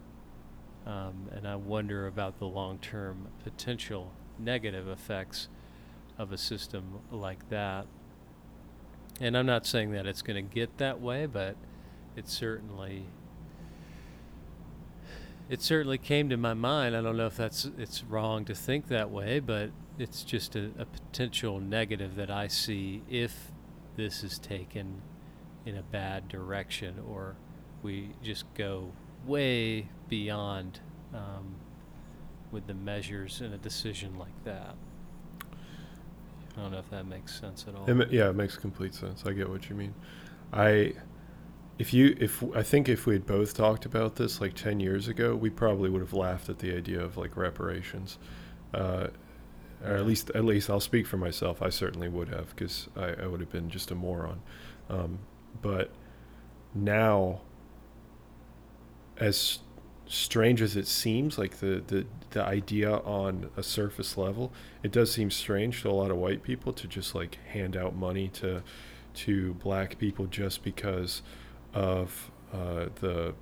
Um, 0.86 1.30
and 1.32 1.48
I 1.48 1.56
wonder 1.56 2.08
about 2.08 2.40
the 2.40 2.46
long 2.46 2.78
term 2.78 3.30
potential 3.44 4.12
negative 4.38 4.88
effects 4.88 5.48
of 6.18 6.32
a 6.32 6.38
system 6.38 7.00
like 7.12 7.50
that. 7.50 7.88
And 9.22 9.38
I'm 9.38 9.46
not 9.46 9.66
saying 9.66 9.92
that 9.92 10.06
it's 10.06 10.22
going 10.22 10.48
to 10.48 10.54
get 10.54 10.78
that 10.80 11.00
way, 11.00 11.26
but 11.26 11.56
it 12.16 12.28
certainly 12.28 13.06
it 15.54 15.62
certainly 15.62 16.00
came 16.00 16.30
to 16.30 16.36
my 16.36 16.56
mind. 16.56 16.98
I 16.98 17.02
don't 17.02 17.16
know 17.16 17.28
if 17.28 17.38
that's 17.38 17.70
it's 17.78 18.04
wrong 18.04 18.44
to 18.46 18.56
think 18.56 18.88
that 18.88 19.12
way, 19.12 19.40
but 19.40 19.70
it's 20.00 20.24
just 20.24 20.56
a, 20.56 20.72
a 20.80 20.86
potential 20.86 21.60
negative 21.60 22.16
that 22.16 22.32
I 22.32 22.48
see 22.48 23.04
if 23.08 23.52
this 23.96 24.24
is 24.24 24.40
taken 24.40 25.04
in 25.64 25.78
a 25.78 25.84
bad 25.84 26.28
direction 26.28 26.96
or 27.08 27.36
we 27.84 28.10
just 28.24 28.52
go 28.56 28.94
way 29.28 29.90
beyond 30.10 30.80
um, 31.14 31.54
with 32.52 32.66
the 32.66 32.74
measures 32.74 33.40
in 33.40 33.54
a 33.54 33.58
decision 33.60 34.18
like 34.18 34.44
that. 34.46 34.74
I 36.58 36.62
don't 36.62 36.72
know 36.72 36.80
if 36.80 36.90
that 36.90 37.06
makes 37.06 37.40
sense 37.40 37.66
at 37.68 37.76
all. 37.76 37.88
It, 37.88 38.12
yeah, 38.12 38.30
it 38.30 38.36
makes 38.36 38.58
complete 38.58 38.96
sense. 38.96 39.24
I 39.28 39.34
get 39.34 39.48
what 39.48 39.70
you 39.70 39.76
mean. 39.76 39.94
I, 40.52 40.94
if 41.80 41.94
you, 41.94 42.16
if 42.20 42.44
I 42.56 42.64
think 42.64 42.88
if 42.88 43.06
we 43.06 43.14
had 43.14 43.26
both 43.26 43.56
talked 43.56 43.86
about 43.86 44.16
this 44.16 44.40
like 44.40 44.54
ten 44.54 44.80
years 44.80 45.08
ago, 45.08 45.36
we 45.36 45.50
probably 45.50 45.90
would 45.90 46.02
have 46.02 46.14
laughed 46.14 46.50
at 46.50 46.60
the 46.60 46.76
idea 46.76 47.02
of 47.02 47.18
like 47.18 47.36
reparations, 47.36 48.18
uh, 48.74 49.08
or 49.84 49.96
at 49.96 50.06
least 50.06 50.30
at 50.36 50.46
least 50.46 50.70
I'll 50.70 50.80
speak 50.80 51.08
for 51.08 51.18
myself. 51.18 51.62
I 51.62 51.70
certainly 51.70 52.08
would 52.10 52.30
have 52.30 52.56
because 52.56 52.90
I, 52.96 53.14
I 53.24 53.28
would 53.28 53.40
have 53.40 53.52
been 53.52 53.70
just 53.70 53.92
a 53.92 53.96
moron. 53.96 54.42
Um, 54.90 55.20
but 55.62 55.92
now, 56.76 57.42
as 59.18 59.60
strange 60.06 60.62
as 60.62 60.76
it 60.76 60.88
seems, 60.88 61.38
like 61.38 61.58
the, 61.58 61.84
the 61.88 62.06
the 62.32 62.44
idea 62.44 62.92
on 62.92 63.50
a 63.58 63.64
surface 63.64 64.18
level, 64.18 64.52
it 64.84 64.92
does 64.92 65.12
seem 65.12 65.32
strange 65.32 65.82
to 65.82 65.90
a 65.90 65.92
lot 65.92 66.12
of 66.12 66.18
white 66.18 66.44
people 66.44 66.72
to 66.74 66.88
just 66.88 67.16
like 67.16 67.40
hand 67.48 67.76
out 67.76 67.96
money 67.96 68.28
to 68.28 68.62
to 69.16 69.54
black 69.56 69.98
people 69.98 70.26
just 70.26 70.64
because 70.64 71.22
of 71.74 72.32
uh, 72.54 72.88
the 73.00 73.34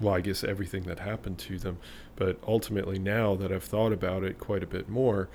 well, 0.00 0.14
I 0.14 0.20
guess 0.20 0.42
everything 0.42 0.84
that 0.84 1.00
happened 1.00 1.38
to 1.40 1.58
them. 1.58 1.78
But 2.16 2.38
ultimately, 2.46 2.98
now 2.98 3.36
that 3.36 3.52
I've 3.52 3.64
thought 3.64 3.92
about 3.92 4.24
it 4.24 4.38
quite 4.38 4.62
a 4.62 4.66
bit 4.66 4.88
more, 4.88 5.28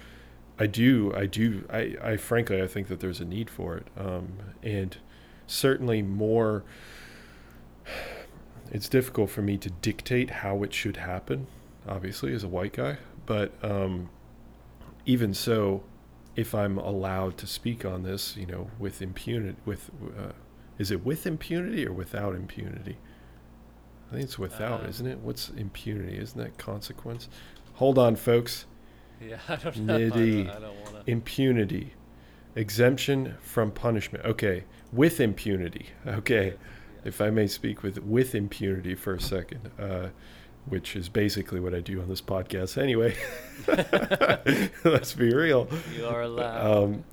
I 0.58 0.68
do, 0.68 1.14
I 1.16 1.26
do, 1.26 1.66
I, 1.72 1.96
I 2.02 2.18
frankly, 2.18 2.62
I 2.62 2.68
think 2.68 2.88
that 2.88 3.00
there's 3.00 3.20
a 3.20 3.26
need 3.26 3.50
for 3.50 3.78
it, 3.78 3.88
um, 3.98 4.30
and 4.64 4.98
certainly 5.48 6.02
more. 6.02 6.64
It's 8.72 8.90
difficult 8.90 9.30
for 9.30 9.44
me 9.44 9.58
to 9.60 9.70
dictate 9.70 10.30
how 10.32 10.64
it 10.64 10.74
should 10.74 10.98
happen, 10.98 11.46
obviously, 11.88 12.34
as 12.34 12.44
a 12.44 12.48
white 12.48 12.74
guy. 12.74 12.98
But 13.26 13.54
um, 13.64 14.10
even 15.06 15.34
so, 15.34 15.84
if 16.36 16.56
I'm 16.56 16.78
allowed 16.78 17.38
to 17.38 17.48
speak 17.48 17.86
on 17.86 18.04
this, 18.04 18.36
you 18.36 18.48
know, 18.48 18.72
with 18.80 19.02
impunity, 19.02 19.58
with 19.66 19.92
uh, 20.18 20.32
is 20.78 20.92
it 20.92 21.06
with 21.06 21.26
impunity 21.26 21.86
or 21.88 21.94
without 21.94 22.36
impunity? 22.36 22.98
I 24.10 24.16
think 24.16 24.24
it's 24.26 24.38
without, 24.40 24.84
Uh, 24.84 24.88
isn't 24.90 25.08
it? 25.08 25.20
What's 25.20 25.50
impunity? 25.50 26.18
Isn't 26.18 26.38
that 26.42 26.58
consequence? 26.58 27.28
Hold 27.76 27.98
on, 27.98 28.16
folks. 28.16 28.66
Yeah, 29.22 29.38
I 29.50 29.56
don't 29.56 29.78
know. 29.78 29.96
I 29.96 30.00
Nitty. 30.02 30.46
don't, 30.46 30.56
I 30.56 30.60
don't 30.60 30.80
want 30.82 31.06
to. 31.06 31.12
Impunity, 31.12 31.94
exemption 32.56 33.36
from 33.42 33.72
punishment. 33.72 34.26
Okay, 34.26 34.64
with 34.94 35.20
impunity. 35.20 35.88
Okay, 36.08 36.54
if 37.04 37.22
I 37.22 37.30
may 37.30 37.48
speak 37.48 37.84
with 37.84 38.00
with 38.04 38.36
impunity 38.36 38.96
for 38.96 39.14
a 39.16 39.22
second, 39.22 39.72
uh, 39.80 40.10
which 40.68 40.96
is 40.96 41.10
basically 41.10 41.60
what 41.60 41.74
I 41.76 41.80
do 41.80 42.02
on 42.02 42.08
this 42.10 42.22
podcast 42.22 42.82
anyway. 42.82 43.16
Let's 44.84 45.14
be 45.14 45.34
real. 45.34 45.68
You 45.96 46.06
are 46.08 46.24
allowed. 46.24 46.84
Um, 46.84 47.04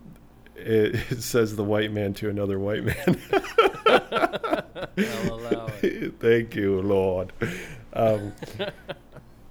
it, 0.67 0.95
it 1.11 1.23
says 1.23 1.57
the 1.57 1.65
white 1.65 1.93
man 1.93 2.15
to 2.15 2.29
another 2.29 2.59
white 2.59 2.85
man. 2.85 3.19
I'll 3.87 5.35
allow 5.35 5.69
it. 5.83 6.15
Thank 6.21 6.55
you, 6.55 6.81
Lord. 6.81 7.33
Um, 7.93 8.33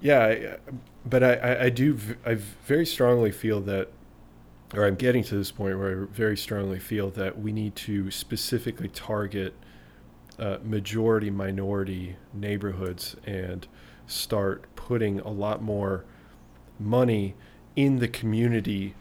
yeah, 0.00 0.56
but 1.04 1.22
I, 1.22 1.34
I, 1.34 1.62
I 1.64 1.68
do, 1.70 1.98
I 2.24 2.34
very 2.66 2.86
strongly 2.86 3.30
feel 3.30 3.60
that, 3.62 3.88
or 4.74 4.86
I'm 4.86 4.96
getting 4.96 5.22
to 5.24 5.36
this 5.36 5.50
point 5.50 5.78
where 5.78 6.02
I 6.02 6.06
very 6.06 6.36
strongly 6.36 6.78
feel 6.78 7.10
that 7.10 7.38
we 7.38 7.52
need 7.52 7.76
to 7.76 8.10
specifically 8.10 8.88
target 8.88 9.54
uh, 10.38 10.58
majority 10.64 11.30
minority 11.30 12.16
neighborhoods 12.32 13.16
and 13.24 13.66
start 14.06 14.64
putting 14.74 15.20
a 15.20 15.30
lot 15.30 15.62
more 15.62 16.04
money 16.78 17.34
in 17.76 17.98
the 17.98 18.08
community 18.08 18.94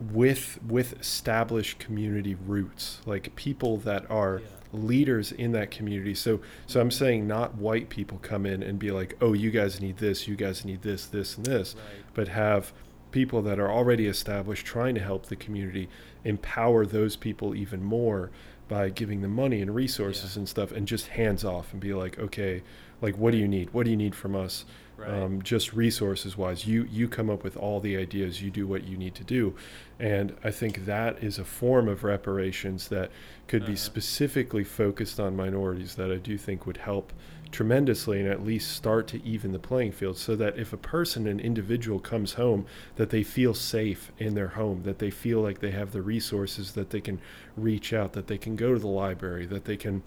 with 0.00 0.58
with 0.66 0.98
established 1.00 1.78
community 1.78 2.34
roots 2.46 3.00
like 3.04 3.34
people 3.36 3.76
that 3.78 4.08
are 4.10 4.40
Yeah. 4.40 4.46
leaders 4.72 5.30
in 5.32 5.52
that 5.52 5.70
community 5.70 6.14
so 6.14 6.40
so 6.66 6.80
i'm 6.80 6.90
saying 6.90 7.26
not 7.26 7.56
white 7.56 7.88
people 7.90 8.18
come 8.22 8.46
in 8.46 8.62
and 8.62 8.78
be 8.78 8.90
like 8.90 9.14
oh 9.20 9.32
you 9.34 9.50
guys 9.50 9.80
need 9.80 9.98
this 9.98 10.26
you 10.26 10.36
guys 10.36 10.64
need 10.64 10.80
this 10.82 11.04
this 11.06 11.36
and 11.36 11.44
this 11.44 11.74
Right. 11.74 11.84
but 12.14 12.28
have 12.28 12.72
people 13.10 13.42
that 13.42 13.58
are 13.58 13.70
already 13.70 14.06
established 14.06 14.64
trying 14.64 14.94
to 14.94 15.00
help 15.02 15.26
the 15.26 15.36
community 15.36 15.88
empower 16.24 16.86
those 16.86 17.16
people 17.16 17.54
even 17.54 17.82
more 17.82 18.30
by 18.68 18.88
giving 18.88 19.20
them 19.20 19.34
money 19.34 19.60
and 19.60 19.74
resources 19.74 20.34
Yeah. 20.34 20.40
and 20.40 20.48
stuff 20.48 20.72
and 20.72 20.86
just 20.88 21.08
hands 21.08 21.44
off 21.44 21.72
and 21.72 21.80
be 21.80 21.92
like 21.92 22.18
okay 22.18 22.62
like 23.02 23.18
what 23.18 23.32
do 23.32 23.38
you 23.38 23.48
need 23.48 23.74
what 23.74 23.84
do 23.84 23.90
you 23.90 23.96
need 23.98 24.14
from 24.14 24.34
us 24.34 24.64
Right. 25.00 25.10
um, 25.22 25.40
just 25.42 25.72
resources 25.72 26.36
wise 26.36 26.66
you 26.66 26.86
you 26.90 27.08
come 27.08 27.30
up 27.30 27.42
with 27.42 27.56
all 27.56 27.80
the 27.80 27.96
ideas 27.96 28.42
you 28.42 28.50
do 28.50 28.66
what 28.66 28.84
you 28.84 28.96
need 28.96 29.14
to 29.14 29.24
do 29.24 29.54
and 29.98 30.36
i 30.44 30.50
think 30.50 30.84
that 30.84 31.22
is 31.24 31.38
a 31.38 31.44
form 31.44 31.88
of 31.88 32.04
reparations 32.04 32.88
that 32.88 33.10
could 33.48 33.62
be 33.64 33.72
Uh-huh. 33.72 33.76
specifically 33.76 34.64
focused 34.64 35.18
on 35.18 35.34
minorities 35.36 35.94
that 35.94 36.10
i 36.12 36.16
do 36.16 36.36
think 36.36 36.66
would 36.66 36.76
help 36.78 37.12
tremendously 37.50 38.20
and 38.20 38.28
at 38.28 38.44
least 38.44 38.70
start 38.72 39.08
to 39.08 39.24
even 39.24 39.50
the 39.52 39.58
playing 39.58 39.90
field 39.90 40.16
so 40.16 40.36
that 40.36 40.56
if 40.56 40.72
a 40.72 40.76
person 40.76 41.26
an 41.26 41.40
individual 41.40 41.98
comes 41.98 42.34
home 42.34 42.64
that 42.96 43.10
they 43.10 43.22
feel 43.24 43.54
safe 43.54 44.12
in 44.18 44.34
their 44.34 44.48
home 44.48 44.82
that 44.84 44.98
they 45.00 45.10
feel 45.10 45.40
like 45.40 45.58
they 45.60 45.72
have 45.72 45.90
the 45.92 46.02
resources 46.02 46.72
that 46.72 46.90
they 46.90 47.00
can 47.00 47.18
reach 47.56 47.92
out 47.92 48.12
that 48.12 48.26
they 48.28 48.38
can 48.38 48.54
go 48.54 48.72
to 48.74 48.78
the 48.78 48.86
library 48.86 49.46
that 49.46 49.64
they 49.64 49.76
can 49.76 50.02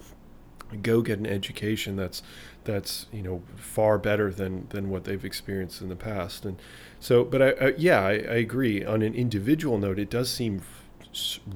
go 0.81 1.01
get 1.01 1.19
an 1.19 1.25
education 1.27 1.95
that's 1.95 2.21
that's 2.63 3.07
you 3.11 3.21
know 3.21 3.41
far 3.55 3.97
better 3.97 4.31
than 4.31 4.67
than 4.69 4.89
what 4.89 5.03
they've 5.03 5.25
experienced 5.25 5.81
in 5.81 5.89
the 5.89 5.95
past 5.95 6.45
and 6.45 6.57
so 6.99 7.23
but 7.23 7.41
I, 7.41 7.49
I 7.67 7.73
yeah 7.77 7.99
I, 8.01 8.11
I 8.11 8.35
agree 8.47 8.83
on 8.83 9.01
an 9.01 9.13
individual 9.13 9.77
note 9.77 9.99
it 9.99 10.09
does 10.09 10.31
seem 10.31 10.61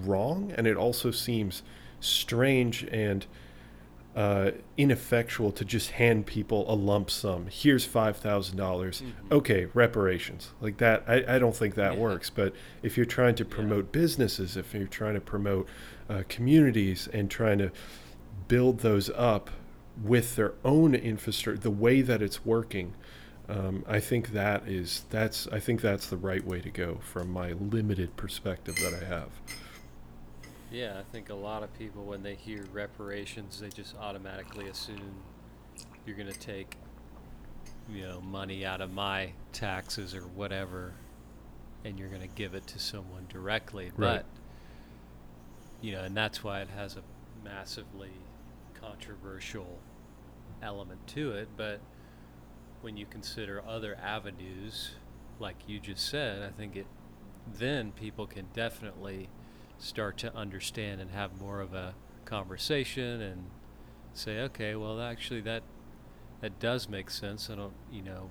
wrong 0.03 0.51
and 0.55 0.67
it 0.67 0.77
also 0.77 1.11
seems 1.11 1.63
strange 1.99 2.83
and 2.91 3.25
uh, 4.15 4.49
ineffectual 4.77 5.51
to 5.51 5.63
just 5.63 5.91
hand 5.91 6.25
people 6.25 6.65
a 6.67 6.73
lump 6.73 7.11
sum. 7.11 7.45
Here's 7.51 7.85
five 7.85 8.17
thousand 8.17 8.57
dollars. 8.57 9.03
Mhm. 9.03 9.31
Okay, 9.31 9.65
reparations 9.75 10.53
like 10.59 10.77
that. 10.77 11.03
I, 11.07 11.35
I 11.35 11.37
don't 11.37 11.55
think 11.55 11.75
that 11.75 11.93
Yeah. 11.93 11.99
works. 11.99 12.31
But 12.31 12.53
if 12.81 12.97
you're 12.97 13.05
trying 13.05 13.35
to 13.35 13.43
Yeah. 13.43 13.53
promote 13.53 13.91
businesses, 13.91 14.57
if 14.57 14.73
you're 14.73 14.87
trying 14.87 15.13
to 15.13 15.21
promote 15.21 15.67
uh, 16.09 16.23
communities 16.29 17.07
and 17.13 17.29
trying 17.29 17.59
to 17.59 17.71
build 18.47 18.79
those 18.79 19.09
up 19.11 19.49
with 20.01 20.35
their 20.35 20.53
own 20.63 20.93
infrastructure, 20.95 21.59
the 21.59 21.71
way 21.71 22.01
that 22.01 22.21
it's 22.21 22.45
working, 22.45 22.93
um, 23.49 23.83
I 23.87 23.99
think 23.99 24.31
that 24.33 24.67
is 24.67 25.05
that's 25.09 25.47
I 25.47 25.59
think 25.59 25.81
that's 25.81 26.07
the 26.07 26.17
right 26.17 26.45
way 26.45 26.61
to 26.61 26.69
go 26.69 26.99
from 27.01 27.31
my 27.31 27.53
limited 27.53 28.15
perspective 28.17 28.75
that 28.77 28.93
I 28.93 29.05
have. 29.05 29.29
Yeah, 30.69 30.99
I 30.99 31.03
think 31.13 31.29
a 31.29 31.33
lot 31.35 31.63
of 31.63 31.73
people, 31.79 32.03
when 32.03 32.23
they 32.23 32.35
hear 32.35 32.65
reparations, 32.73 33.59
they 33.61 33.69
just 33.69 33.95
automatically 33.97 34.67
assume 34.67 35.13
you're 36.05 36.17
going 36.17 36.31
to 36.31 36.39
take 36.39 36.75
you 37.89 38.03
know 38.03 38.19
money 38.21 38.65
out 38.65 38.81
of 38.81 38.91
my 38.91 39.31
taxes 39.53 40.13
or 40.13 40.21
whatever 40.21 40.93
and 41.85 41.97
you're 41.97 42.09
going 42.09 42.21
to 42.21 42.27
give 42.27 42.53
it 42.53 42.67
to 42.67 42.79
someone 42.79 43.25
directly 43.29 43.91
Right. 43.95 44.17
but 44.17 44.25
you 45.81 45.93
know 45.93 46.03
and 46.03 46.15
that's 46.15 46.43
why 46.43 46.61
it 46.61 46.67
has 46.75 46.97
a 46.97 47.01
massively 47.45 48.11
controversial 48.87 49.79
element 50.61 51.05
to 51.07 51.31
it 51.31 51.47
but 51.55 51.79
when 52.81 52.97
you 52.97 53.05
consider 53.05 53.63
other 53.67 53.95
avenues 54.01 54.91
like 55.39 55.55
you 55.67 55.79
just 55.79 56.07
said 56.07 56.41
i 56.41 56.49
think 56.49 56.75
it 56.75 56.87
then 57.57 57.91
people 57.91 58.25
can 58.25 58.45
definitely 58.53 59.29
start 59.77 60.17
to 60.17 60.35
understand 60.35 60.99
and 60.99 61.11
have 61.11 61.39
more 61.39 61.61
of 61.61 61.73
a 61.73 61.93
conversation 62.25 63.21
and 63.21 63.45
say 64.13 64.39
okay 64.39 64.75
well 64.75 64.99
actually 64.99 65.41
that 65.41 65.63
that 66.39 66.59
does 66.59 66.87
make 66.87 67.09
sense. 67.09 67.49
I 67.49 67.55
don't 67.55 67.73
you 67.91 68.01
know 68.01 68.29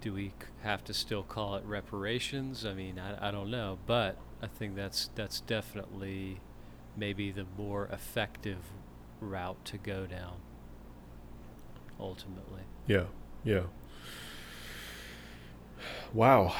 do 0.00 0.12
we 0.12 0.32
have 0.62 0.84
to 0.84 0.94
still 0.94 1.22
call 1.22 1.56
it 1.56 1.64
reparations? 1.64 2.64
I 2.64 2.74
mean 2.74 2.98
i, 2.98 3.28
I 3.28 3.30
don't 3.30 3.50
know 3.50 3.78
but 3.86 4.16
i 4.42 4.46
think 4.46 4.76
that's 4.76 5.10
that's 5.14 5.40
definitely 5.40 6.40
maybe 6.96 7.30
the 7.30 7.46
more 7.56 7.86
effective 7.86 8.58
route 9.20 9.62
to 9.64 9.78
go 9.78 10.06
down 10.06 10.34
ultimately 11.98 12.62
Yeah, 12.86 13.04
yeah. 13.44 13.62
Wow, 16.12 16.54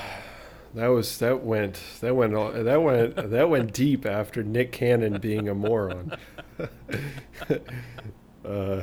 that 0.75 0.89
was 0.89 1.19
that 1.19 1.43
went 1.43 1.81
that 2.01 2.15
went 2.15 2.35
that 2.35 2.83
went 2.83 3.31
that 3.31 3.49
went 3.51 3.73
deep 3.73 4.05
after 4.07 4.43
Nick 4.43 4.73
Cannon 4.73 5.19
being 5.21 5.49
a 5.49 5.55
moron. 5.55 6.13
uh, 8.45 8.49
uh, 8.49 8.83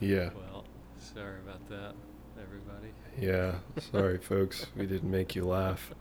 yeah, 0.00 0.30
well 0.34 0.64
sorry 0.98 1.40
about 1.40 1.68
that 1.68 1.94
everybody 2.40 2.92
yeah. 3.20 3.56
Sorry, 3.92 4.18
folks, 4.18 4.66
we 4.76 4.86
didn't 4.86 5.10
make 5.10 5.34
you 5.34 5.44
laugh. 5.44 5.92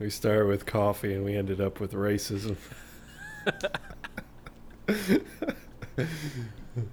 We 0.00 0.08
started 0.08 0.46
with 0.46 0.64
coffee 0.64 1.12
and 1.12 1.24
we 1.26 1.36
ended 1.36 1.60
up 1.60 1.78
with 1.78 1.92
racism. 1.92 2.56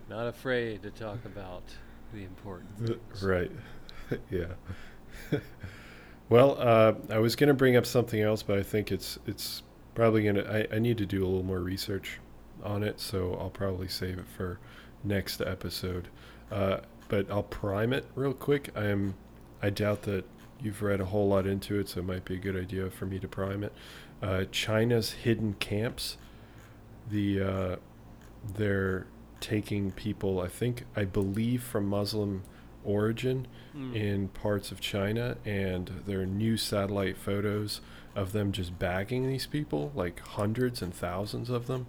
not 0.10 0.28
afraid 0.28 0.84
to 0.84 0.92
talk 0.92 1.24
about 1.24 1.64
the 2.14 2.26
important 2.26 2.70
things. 2.78 3.24
Right. 3.24 3.50
yeah. 4.30 4.48
well, 6.30 6.58
uh, 6.60 6.96
I 7.10 7.20
was 7.20 7.38
going 7.38 7.48
to 7.48 7.54
bring 7.54 7.78
up 7.78 7.86
something 7.86 8.22
else, 8.22 8.44
but 8.44 8.60
I 8.60 8.64
think 8.64 8.92
it's 8.92 9.18
it's 9.26 9.64
probably 9.96 10.24
going 10.24 10.36
to. 10.36 10.68
I 10.72 10.76
I 10.76 10.80
need 10.80 10.98
to 10.98 11.06
do 11.06 11.24
a 11.24 11.28
little 11.28 11.44
more 11.44 11.62
research 11.62 12.20
on 12.62 12.84
it, 12.84 13.00
so 13.00 13.38
I'll 13.40 13.50
probably 13.50 13.88
save 13.88 14.20
it 14.20 14.28
for 14.36 14.60
next 15.06 15.40
episode. 15.40 16.10
Uh, 16.52 16.80
but 17.08 17.32
I'll 17.32 17.44
prime 17.44 17.94
it 17.94 18.06
real 18.16 18.34
quick. 18.34 18.72
I 18.76 18.88
am. 18.88 19.16
I 19.62 19.70
doubt 19.70 20.02
that 20.04 20.26
you've 20.62 20.82
read 20.82 21.00
a 21.02 21.06
whole 21.06 21.28
lot 21.28 21.46
into 21.48 21.80
it, 21.80 21.90
so 21.90 22.00
it 22.00 22.06
might 22.06 22.26
be 22.26 22.36
a 22.36 22.40
good 22.40 22.56
idea 22.56 22.90
for 22.90 23.06
me 23.06 23.20
to 23.20 23.28
prime 23.28 23.64
it. 23.64 23.74
Uh, 24.22 24.46
China's 24.52 25.12
hidden 25.12 25.56
camps. 25.60 26.18
The 27.10 27.42
uh, 27.42 27.76
they're 28.56 29.08
taking 29.40 29.92
people. 29.92 30.42
I 30.42 30.48
think 30.48 30.86
I 30.96 31.06
believe 31.06 31.64
from 31.64 31.88
Muslim 31.88 32.44
origin 32.84 33.48
Mm. 33.76 33.94
in 33.96 34.28
parts 34.30 34.72
of 34.72 34.80
China, 34.80 35.38
and 35.46 36.02
there 36.08 36.22
are 36.22 36.26
new 36.26 36.58
satellite 36.58 37.16
photos 37.18 37.80
of 38.16 38.32
them 38.32 38.52
just 38.52 38.80
bagging 38.80 39.28
these 39.28 39.46
people, 39.46 39.92
like 39.94 40.20
hundreds 40.20 40.82
and 40.82 40.92
thousands 40.94 41.52
of 41.52 41.68
them, 41.68 41.86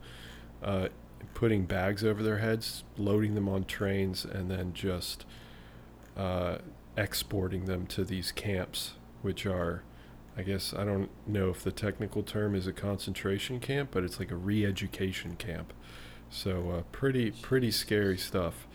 uh, 0.63 0.89
putting 1.33 1.65
bags 1.65 2.05
over 2.05 2.23
their 2.23 2.39
heads, 2.39 2.85
loading 2.99 3.35
them 3.35 3.49
on 3.49 3.65
trains, 3.65 4.27
and 4.27 4.51
then 4.51 4.75
just 4.75 5.25
uh, 6.17 6.59
exporting 6.99 7.67
them 7.67 7.87
to 7.87 8.05
these 8.05 8.33
camps, 8.33 8.93
which 9.23 9.47
are, 9.47 9.83
I 10.37 10.43
guess, 10.43 10.75
I 10.75 10.85
don't 10.85 11.09
know 11.27 11.49
if 11.49 11.63
the 11.63 11.71
technical 11.71 12.23
term 12.23 12.55
is 12.55 12.67
a 12.67 12.73
concentration 12.73 13.61
camp, 13.61 13.91
but 13.93 14.03
it's 14.05 14.19
like 14.19 14.31
a 14.31 14.37
re-education 14.37 15.37
camp. 15.37 15.73
So 16.29 16.71
uh, 16.71 16.83
pretty 16.93 17.31
pretty 17.31 17.71
scary 17.71 18.19
stuff. 18.19 18.67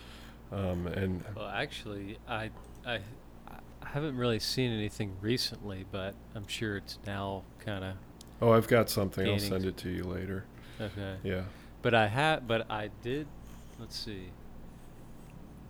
Um, 0.52 0.88
and 0.88 1.24
Well, 1.36 1.48
actually, 1.48 2.18
I, 2.28 2.50
I, 2.86 3.00
I 3.48 3.60
haven't 3.86 4.18
really 4.18 4.40
seen 4.40 4.72
anything 4.72 5.16
recently, 5.22 5.86
but 5.92 6.16
I'm 6.34 6.48
sure 6.48 6.78
it's 6.78 6.98
now 7.06 7.44
kind 7.60 7.84
of 7.84 7.94
oh, 8.42 8.52
I've 8.52 8.68
got 8.68 8.90
something. 8.90 9.28
I'll 9.28 9.40
send 9.40 9.66
it 9.66 9.78
to 9.78 9.90
you 9.90 10.04
later. 10.04 10.46
okay. 10.80 11.18
Yeah. 11.24 11.44
But 11.82 11.94
I 11.94 12.08
had, 12.08 12.48
but 12.48 12.72
I 12.72 12.90
did. 13.04 13.28
Let's 13.80 13.98
see. 13.98 14.30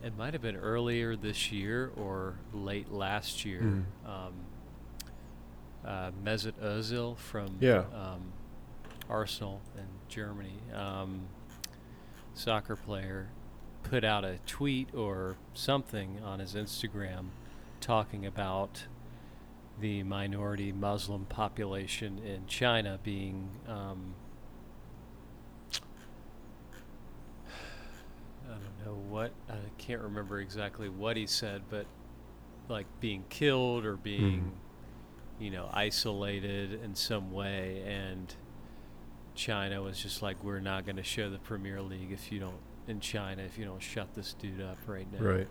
It 0.04 0.18
might 0.18 0.34
have 0.34 0.42
been 0.42 0.58
earlier 0.58 1.16
this 1.16 1.52
year 1.52 1.92
or 1.96 2.36
late 2.54 2.92
last 2.92 3.46
year. 3.46 3.62
Mm. 3.62 3.84
Um, 4.06 4.34
uh, 5.86 6.12
Mesut 6.24 6.54
Ozil 6.62 7.18
from 7.18 7.58
Yeah. 7.60 7.84
um, 7.94 8.34
Arsenal 9.10 9.62
in 9.78 9.86
Germany, 10.10 10.58
um, 10.74 11.28
soccer 12.34 12.76
player, 12.76 13.30
put 13.84 14.04
out 14.04 14.24
a 14.26 14.40
tweet 14.46 14.94
or 14.96 15.36
something 15.54 16.20
on 16.24 16.40
his 16.40 16.54
Instagram 16.56 17.28
talking 17.82 18.26
about 18.26 18.86
the 19.80 20.04
minority 20.04 20.72
Muslim 20.72 21.26
population 21.26 22.18
in 22.20 22.46
China 22.48 23.00
being 23.04 23.50
um, 23.68 24.14
I 28.46 28.52
don't 28.52 28.64
know 28.85 28.97
what 29.10 29.31
I 29.49 29.55
can't 29.77 30.01
remember 30.01 30.39
exactly 30.39 30.89
what 30.89 31.18
he 31.18 31.27
said, 31.27 31.64
but 31.69 31.85
like 32.69 32.85
being 32.99 33.26
killed 33.30 33.85
or 33.85 33.95
being, 33.97 34.53
you 35.39 35.51
know, 35.51 35.69
isolated 35.72 36.81
in 36.84 36.95
some 36.95 37.31
way, 37.31 37.84
and 37.85 38.34
China 39.35 39.81
was 39.81 40.01
just 40.01 40.22
like, 40.22 40.43
we're 40.43 40.60
not 40.60 40.85
going 40.85 40.95
to 40.95 41.03
show 41.03 41.30
the 41.30 41.39
Premier 41.39 41.81
League 41.81 42.11
if 42.11 42.31
you 42.31 42.39
don't 42.39 42.60
in 42.88 42.99
China 42.99 43.41
if 43.41 43.57
you 43.57 43.64
don't 43.64 43.81
shut 43.81 44.14
this 44.14 44.34
dude 44.34 44.61
up 44.61 44.77
right 44.88 45.07
now. 45.11 45.26
Right. 45.26 45.47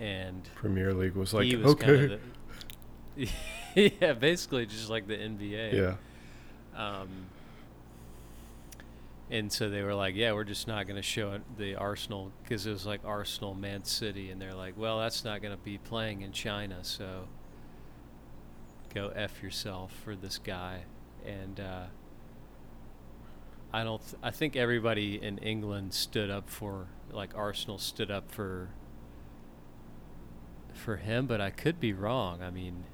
And 0.00 0.48
Premier 0.54 0.92
League 0.92 1.14
was 1.14 1.32
like, 1.32 1.44
he 1.44 1.56
was 1.56 1.72
okay. 1.72 2.18
the, 3.16 3.28
yeah, 4.00 4.12
basically 4.12 4.66
just 4.66 4.90
like 4.90 5.06
the 5.06 5.16
NBA. 5.16 5.72
yeah. 5.72 5.94
Um, 6.76 7.08
and 9.30 9.50
so 9.52 9.68
they 9.70 9.82
were 9.82 9.94
like, 9.94 10.14
"Yeah, 10.14 10.32
we're 10.32 10.44
just 10.44 10.66
not 10.68 10.86
going 10.86 10.96
to 10.96 11.02
show 11.02 11.32
it, 11.32 11.42
the 11.58 11.74
Arsenal 11.74 12.32
because 12.42 12.66
it 12.66 12.70
was 12.70 12.86
like 12.86 13.00
Arsenal, 13.04 13.54
Man 13.54 13.84
City, 13.84 14.30
and 14.30 14.40
they're 14.40 14.54
like, 14.54 14.74
well, 14.76 14.98
that's 15.00 15.24
not 15.24 15.42
going 15.42 15.56
to 15.56 15.62
be 15.62 15.78
playing 15.78 16.22
in 16.22 16.32
China, 16.32 16.78
so 16.82 17.26
go 18.94 19.08
f 19.14 19.42
yourself 19.42 19.92
for 20.04 20.14
this 20.14 20.38
guy." 20.38 20.82
And 21.24 21.58
uh, 21.58 21.84
I 23.72 23.82
don't. 23.84 24.00
Th- 24.00 24.14
I 24.22 24.30
think 24.30 24.54
everybody 24.56 25.20
in 25.20 25.38
England 25.38 25.92
stood 25.92 26.30
up 26.30 26.48
for, 26.48 26.86
like 27.12 27.36
Arsenal 27.36 27.78
stood 27.78 28.10
up 28.10 28.30
for 28.30 28.68
for 30.72 30.96
him, 30.98 31.26
but 31.26 31.40
I 31.40 31.50
could 31.50 31.80
be 31.80 31.92
wrong. 31.92 32.42
I 32.42 32.50
mean, 32.50 32.84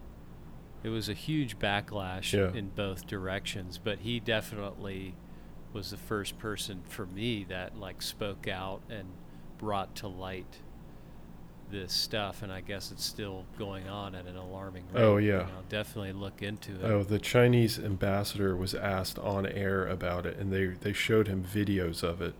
it 0.82 0.88
was 0.88 1.08
a 1.08 1.14
huge 1.14 1.58
backlash 1.58 2.32
Yeah. 2.32 2.56
in 2.56 2.68
both 2.70 3.06
directions, 3.06 3.76
but 3.76 3.98
he 4.00 4.20
definitely 4.20 5.14
was 5.72 5.90
the 5.90 5.96
first 5.96 6.38
person 6.38 6.82
for 6.88 7.06
me 7.06 7.44
that 7.48 7.78
like 7.78 8.02
spoke 8.02 8.46
out 8.48 8.80
and 8.90 9.08
brought 9.58 9.94
to 9.96 10.08
light 10.08 10.58
this 11.70 11.92
stuff 11.92 12.42
and 12.42 12.52
I 12.52 12.60
guess 12.60 12.92
it's 12.92 13.04
still 13.04 13.46
going 13.58 13.88
on 13.88 14.14
at 14.14 14.26
an 14.26 14.36
alarming 14.36 14.84
rate. 14.92 15.02
Oh, 15.02 15.16
yeah. 15.16 15.46
I'll 15.56 15.64
definitely 15.68 16.12
look 16.12 16.42
into 16.42 16.72
it. 16.72 16.84
Oh, 16.84 17.02
the 17.02 17.18
Chinese 17.18 17.78
ambassador 17.78 18.54
was 18.54 18.74
asked 18.74 19.18
on 19.18 19.46
air 19.46 19.86
about 19.86 20.26
it, 20.26 20.36
and 20.36 20.52
they 20.52 20.66
they 20.66 20.92
showed 20.92 21.28
him 21.28 21.42
videos 21.42 22.02
of 22.02 22.20
it, 22.20 22.34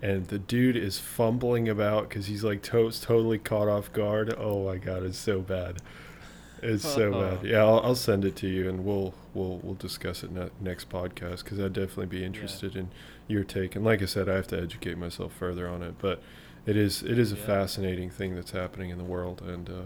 and 0.00 0.26
the 0.28 0.38
dude 0.38 0.76
is 0.76 0.98
fumbling 0.98 1.68
about 1.68 2.08
because 2.08 2.26
he's 2.26 2.42
like 2.42 2.62
to- 2.62 2.90
totally 2.90 3.38
caught 3.38 3.68
off 3.68 3.92
guard. 3.92 4.34
Oh 4.38 4.64
my 4.64 4.78
god, 4.78 5.02
it's 5.02 5.18
so 5.18 5.40
bad. 5.40 5.82
It's 6.62 6.88
so 6.88 7.12
bad. 7.40 7.44
Yeah, 7.44 7.58
I'll, 7.64 7.80
I'll 7.80 7.94
send 7.94 8.24
it 8.24 8.36
to 8.36 8.48
you, 8.48 8.68
and 8.70 8.84
we'll 8.84 9.12
we'll 9.34 9.58
we'll 9.62 9.74
discuss 9.74 10.22
it 10.22 10.30
ne- 10.32 10.50
next 10.60 10.88
podcast 10.90 11.44
because 11.44 11.58
I'd 11.60 11.72
definitely 11.72 12.06
be 12.06 12.24
interested 12.24 12.76
in 12.76 12.88
your 13.28 13.44
take. 13.44 13.74
And 13.76 13.84
like 13.84 14.02
I 14.02 14.06
said, 14.06 14.28
I 14.28 14.34
have 14.36 14.46
to 14.48 14.60
educate 14.60 14.98
myself 14.98 15.32
further 15.32 15.68
on 15.68 15.82
it, 15.82 15.94
but 15.98 16.22
it 16.66 16.76
is 16.76 17.02
it 17.02 17.18
is 17.18 17.32
a 17.32 17.36
Yeah. 17.36 17.46
fascinating 17.46 18.10
thing 18.10 18.34
that's 18.34 18.50
happening 18.52 18.90
in 18.90 18.98
the 18.98 19.04
world, 19.04 19.42
and 19.42 19.68
uh, 19.68 19.82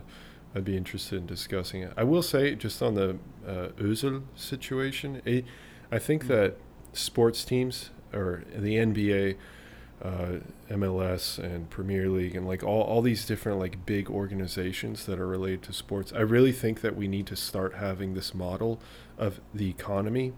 I'd 0.54 0.64
be 0.64 0.76
interested 0.76 1.16
in 1.18 1.26
discussing 1.26 1.82
it. 1.82 1.92
I 1.96 2.04
will 2.04 2.22
say, 2.22 2.54
just 2.54 2.82
on 2.82 2.94
the 2.94 3.18
uh, 3.46 3.68
Özil 3.78 4.22
situation, 4.34 5.20
it, 5.24 5.44
I 5.92 5.98
think 5.98 6.24
Mm. 6.24 6.28
that 6.28 6.56
sports 6.92 7.44
teams 7.44 7.90
or 8.12 8.44
the 8.56 8.76
NBA, 8.76 9.36
uh, 10.02 10.38
MLS, 10.70 11.38
and 11.38 11.68
Premier 11.70 12.08
League, 12.08 12.34
and 12.34 12.46
like 12.46 12.62
all, 12.62 12.82
all 12.82 13.02
these 13.02 13.24
different 13.26 13.58
like 13.58 13.84
big 13.86 14.08
organizations 14.10 15.06
that 15.06 15.18
are 15.18 15.26
related 15.26 15.62
to 15.62 15.72
sports, 15.72 16.12
I 16.14 16.20
really 16.20 16.52
think 16.52 16.80
that 16.82 16.96
we 16.96 17.08
need 17.08 17.26
to 17.28 17.36
start 17.36 17.74
having 17.74 18.14
this 18.14 18.34
model 18.34 18.80
of 19.18 19.40
the 19.54 19.68
economy 19.68 20.32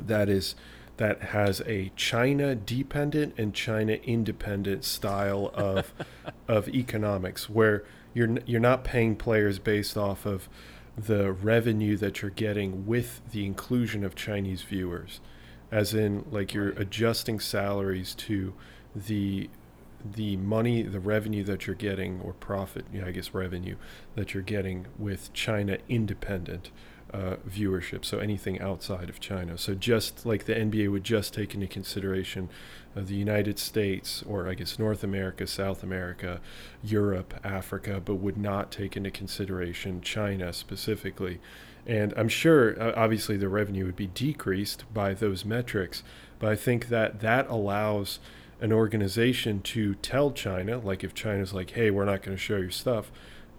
that 0.00 0.28
is 0.28 0.54
that 0.98 1.22
has 1.22 1.62
a 1.64 1.90
China 1.96 2.54
dependent 2.54 3.32
and 3.38 3.54
China 3.54 3.92
independent 3.92 4.84
style 4.84 5.50
of 5.54 5.92
of 6.48 6.68
economics 6.68 7.48
where 7.48 7.84
you're 8.14 8.38
you're 8.46 8.60
not 8.60 8.84
paying 8.84 9.16
players 9.16 9.58
based 9.58 9.96
off 9.96 10.26
of 10.26 10.48
the 10.96 11.32
revenue 11.32 11.96
that 11.96 12.20
you're 12.20 12.30
getting 12.30 12.84
with 12.84 13.20
the 13.30 13.46
inclusion 13.46 14.04
of 14.04 14.16
Chinese 14.16 14.62
viewers. 14.62 15.20
As 15.70 15.94
in 15.94 16.24
like 16.30 16.52
you're 16.52 16.70
adjusting 16.70 17.40
salaries 17.40 18.14
to 18.16 18.54
the 18.94 19.48
the 20.04 20.36
money 20.36 20.82
the 20.82 21.00
revenue 21.00 21.42
that 21.42 21.66
you're 21.66 21.76
getting 21.76 22.20
or 22.20 22.32
profit 22.32 22.86
yeah, 22.92 23.04
I 23.06 23.10
guess 23.10 23.34
revenue 23.34 23.76
that 24.14 24.32
you're 24.32 24.44
getting 24.44 24.86
with 24.96 25.32
China 25.32 25.78
independent 25.88 26.70
uh, 27.12 27.36
viewership, 27.48 28.04
so 28.04 28.18
anything 28.18 28.60
outside 28.60 29.08
of 29.08 29.20
China. 29.20 29.56
So 29.56 29.74
just 29.74 30.26
like 30.26 30.44
the 30.44 30.54
NBA 30.54 30.90
would 30.90 31.04
just 31.04 31.32
take 31.32 31.54
into 31.54 31.66
consideration 31.66 32.48
uh, 32.96 33.02
the 33.02 33.14
United 33.14 33.58
States, 33.58 34.22
or 34.26 34.48
I 34.48 34.54
guess 34.54 34.78
North 34.78 35.02
America, 35.02 35.46
South 35.46 35.82
America, 35.82 36.40
Europe, 36.82 37.34
Africa, 37.44 38.00
but 38.04 38.16
would 38.16 38.36
not 38.36 38.70
take 38.70 38.96
into 38.96 39.10
consideration 39.10 40.00
China 40.00 40.52
specifically. 40.52 41.40
And 41.86 42.12
I'm 42.16 42.28
sure, 42.28 42.80
uh, 42.80 42.92
obviously, 42.96 43.36
the 43.36 43.48
revenue 43.48 43.86
would 43.86 43.96
be 43.96 44.08
decreased 44.08 44.84
by 44.92 45.14
those 45.14 45.44
metrics, 45.44 46.02
but 46.38 46.50
I 46.50 46.56
think 46.56 46.88
that 46.88 47.20
that 47.20 47.48
allows 47.48 48.18
an 48.60 48.72
organization 48.72 49.60
to 49.62 49.94
tell 49.96 50.32
China, 50.32 50.78
like 50.78 51.04
if 51.04 51.14
China's 51.14 51.54
like, 51.54 51.70
"Hey, 51.70 51.90
we're 51.90 52.04
not 52.04 52.22
going 52.22 52.36
to 52.36 52.42
show 52.42 52.56
your 52.56 52.70
stuff," 52.70 53.10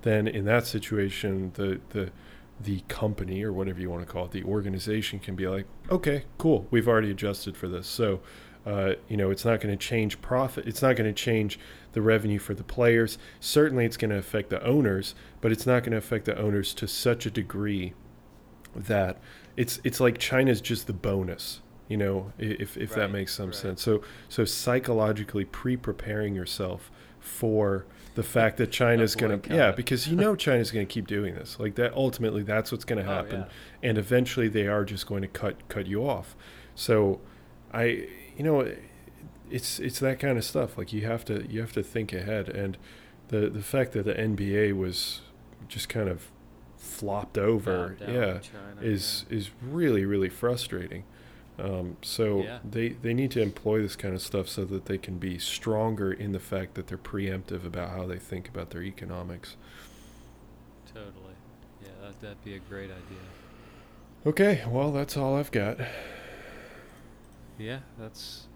then 0.03 0.27
in 0.27 0.45
that 0.45 0.67
situation, 0.67 1.51
the 1.55 1.79
the 1.89 2.11
the 2.61 2.81
company 2.87 3.43
or 3.43 3.53
whatever 3.53 3.79
you 3.79 3.89
want 3.89 4.05
to 4.05 4.11
call 4.11 4.25
it, 4.25 4.31
the 4.31 4.43
organization 4.43 5.19
can 5.19 5.35
be 5.35 5.47
like, 5.47 5.65
okay, 5.89 6.23
cool, 6.37 6.67
we've 6.71 6.87
already 6.87 7.11
adjusted 7.11 7.55
for 7.55 7.67
this. 7.67 7.87
So, 7.87 8.19
uh, 8.65 8.93
you 9.07 9.15
know, 9.15 9.31
it's 9.31 9.45
not 9.45 9.61
going 9.61 9.75
to 9.75 9.81
change 9.81 10.21
profit. 10.21 10.67
It's 10.67 10.81
not 10.81 10.95
going 10.95 11.13
to 11.13 11.13
change 11.13 11.57
the 11.93 12.01
revenue 12.01 12.39
for 12.39 12.53
the 12.53 12.63
players. 12.63 13.17
Certainly, 13.39 13.85
it's 13.85 13.97
going 13.97 14.11
to 14.11 14.17
affect 14.17 14.49
the 14.49 14.63
owners, 14.63 15.15
but 15.41 15.51
it's 15.51 15.65
not 15.65 15.83
going 15.83 15.91
to 15.91 15.97
affect 15.97 16.25
the 16.25 16.37
owners 16.37 16.73
to 16.75 16.87
such 16.87 17.25
a 17.25 17.31
degree 17.31 17.93
that 18.75 19.17
it's 19.55 19.79
it's 19.83 19.99
like 19.99 20.17
China's 20.17 20.61
just 20.61 20.87
the 20.87 20.93
bonus. 20.93 21.61
You 21.87 21.97
know, 21.97 22.33
if 22.37 22.77
if 22.77 22.91
Right, 22.91 22.99
that 22.99 23.11
makes 23.11 23.33
some 23.33 23.47
right. 23.47 23.55
sense. 23.55 23.81
So 23.81 24.01
so 24.27 24.45
psychologically 24.45 25.45
pre-preparing 25.45 26.35
yourself 26.35 26.91
for 27.19 27.85
the 28.19 28.23
fact 28.23 28.57
that 28.57 28.69
China's 28.71 29.15
going 29.15 29.39
to 29.41 29.55
yeah 29.55 29.71
because 29.71 30.07
you 30.09 30.15
know 30.15 30.35
China's 30.35 30.71
going 30.71 30.85
to 30.85 30.93
keep 30.93 31.07
doing 31.07 31.35
this. 31.35 31.57
Like 31.59 31.75
that 31.75 31.93
ultimately 31.93 32.43
that's 32.43 32.71
what's 32.71 32.83
going 32.85 33.03
to 33.03 33.09
Oh, 33.09 33.15
happen. 33.15 33.39
yeah. 33.41 33.89
and 33.89 33.97
eventually 33.97 34.47
they 34.49 34.67
are 34.67 34.83
just 34.83 35.07
going 35.07 35.21
to 35.21 35.27
cut 35.29 35.55
cut 35.69 35.87
you 35.87 36.01
off. 36.07 36.35
So 36.75 37.21
I 37.73 37.83
you 38.37 38.43
know 38.43 38.75
it's 39.49 39.79
it's 39.79 39.99
that 39.99 40.19
kind 40.19 40.37
of 40.37 40.43
stuff. 40.43 40.77
Like 40.77 40.91
you 40.91 41.05
have 41.05 41.23
to 41.25 41.45
you 41.49 41.61
have 41.61 41.71
to 41.73 41.83
think 41.83 42.11
ahead. 42.13 42.49
And 42.49 42.77
the 43.29 43.49
the 43.49 43.61
fact 43.61 43.93
that 43.93 44.03
the 44.05 44.13
NBA 44.15 44.75
was 44.77 45.21
just 45.67 45.87
kind 45.87 46.09
of 46.09 46.29
flopped 46.77 47.37
over 47.37 47.95
down 47.99 48.13
yeah 48.13 48.39
China, 48.39 48.81
is 48.81 49.25
is 49.29 49.49
really 49.61 50.03
really 50.05 50.29
frustrating 50.29 51.03
um, 51.59 51.97
so 52.01 52.43
Yeah. 52.43 52.59
they 52.63 52.89
they 52.89 53.13
need 53.13 53.31
to 53.31 53.41
employ 53.41 53.81
this 53.81 53.95
kind 53.95 54.13
of 54.15 54.21
stuff 54.21 54.47
so 54.49 54.65
that 54.65 54.85
they 54.85 54.97
can 54.97 55.17
be 55.19 55.37
stronger 55.39 56.11
in 56.11 56.31
the 56.31 56.39
fact 56.39 56.75
that 56.75 56.87
they're 56.87 56.97
preemptive 56.97 57.65
about 57.65 57.89
how 57.91 58.05
they 58.07 58.17
think 58.19 58.47
about 58.49 58.69
their 58.71 58.83
economics. 58.83 59.57
Totally. 60.93 61.35
Yeah, 61.81 61.89
that, 62.01 62.21
that'd 62.21 62.43
be 62.43 62.55
a 62.55 62.59
great 62.59 62.89
idea. 62.91 63.33
Okay, 64.25 64.63
well 64.67 64.91
that's 64.91 65.15
all 65.17 65.35
I've 65.37 65.51
got. 65.51 65.77
Yeah, 67.57 67.79
that's 67.97 68.47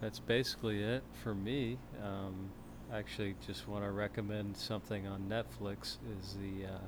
that's 0.00 0.18
basically 0.18 0.82
it 0.82 1.02
for 1.22 1.34
me. 1.34 1.78
Um, 2.02 2.50
actually, 2.92 3.34
just 3.46 3.68
want 3.68 3.84
to 3.84 3.90
recommend 3.90 4.56
something 4.56 5.06
on 5.06 5.22
Netflix. 5.28 5.98
Is 6.20 6.36
the 6.40 6.66
uh, 6.66 6.78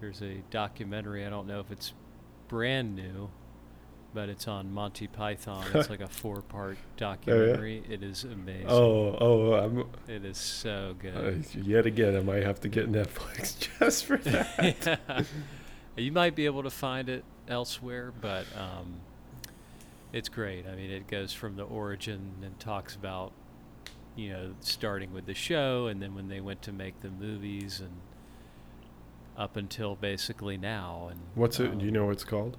there's 0.00 0.22
a 0.22 0.42
documentary. 0.50 1.26
I 1.26 1.30
don't 1.30 1.46
know 1.46 1.60
if 1.60 1.70
it's 1.70 1.92
brand 2.48 2.94
new, 2.96 3.30
but 4.14 4.28
it's 4.28 4.48
on 4.48 4.72
Monty 4.72 5.06
Python. 5.06 5.64
It's 5.74 5.90
like 5.90 6.00
a 6.00 6.08
four-part 6.08 6.78
documentary. 6.96 7.82
It 7.88 8.02
is 8.02 8.24
amazing. 8.24 8.66
Oh, 8.68 9.16
oh, 9.20 9.52
I'm 9.54 9.84
It 10.08 10.24
is 10.24 10.38
so 10.38 10.90
uh, 10.98 11.02
good. 11.02 11.46
yet 11.54 11.86
again. 11.86 12.16
I 12.16 12.20
might 12.20 12.42
have 12.42 12.60
to 12.60 12.68
get 12.68 12.90
Netflix 12.90 13.56
just 13.78 14.04
for 14.06 14.16
that. 14.18 14.98
Yeah. 15.08 15.22
you 15.96 16.12
might 16.12 16.34
be 16.34 16.46
able 16.46 16.62
to 16.62 16.70
find 16.70 17.08
it 17.08 17.24
elsewhere, 17.48 18.12
but 18.20 18.44
um, 18.56 19.00
it's 20.12 20.28
great. 20.28 20.66
I 20.66 20.74
mean, 20.74 20.90
it 20.90 21.06
goes 21.08 21.32
from 21.32 21.56
the 21.56 21.64
origin 21.64 22.32
and 22.42 22.58
talks 22.58 22.94
about, 22.94 23.32
you 24.14 24.30
know, 24.30 24.54
starting 24.60 25.12
with 25.12 25.26
the 25.26 25.34
show 25.34 25.86
and 25.88 26.00
then 26.00 26.14
when 26.14 26.28
they 26.28 26.40
went 26.40 26.62
to 26.62 26.72
make 26.72 27.00
the 27.02 27.10
movies 27.10 27.80
and 27.80 27.92
up 29.36 29.56
until 29.56 29.94
basically 29.94 30.56
now. 30.56 31.08
And 31.10 31.20
What's 31.34 31.60
it? 31.60 31.76
Do 31.78 31.84
you 31.84 31.90
um, 31.90 31.94
know 31.94 32.04
what 32.06 32.12
it's 32.12 32.24
called? 32.24 32.56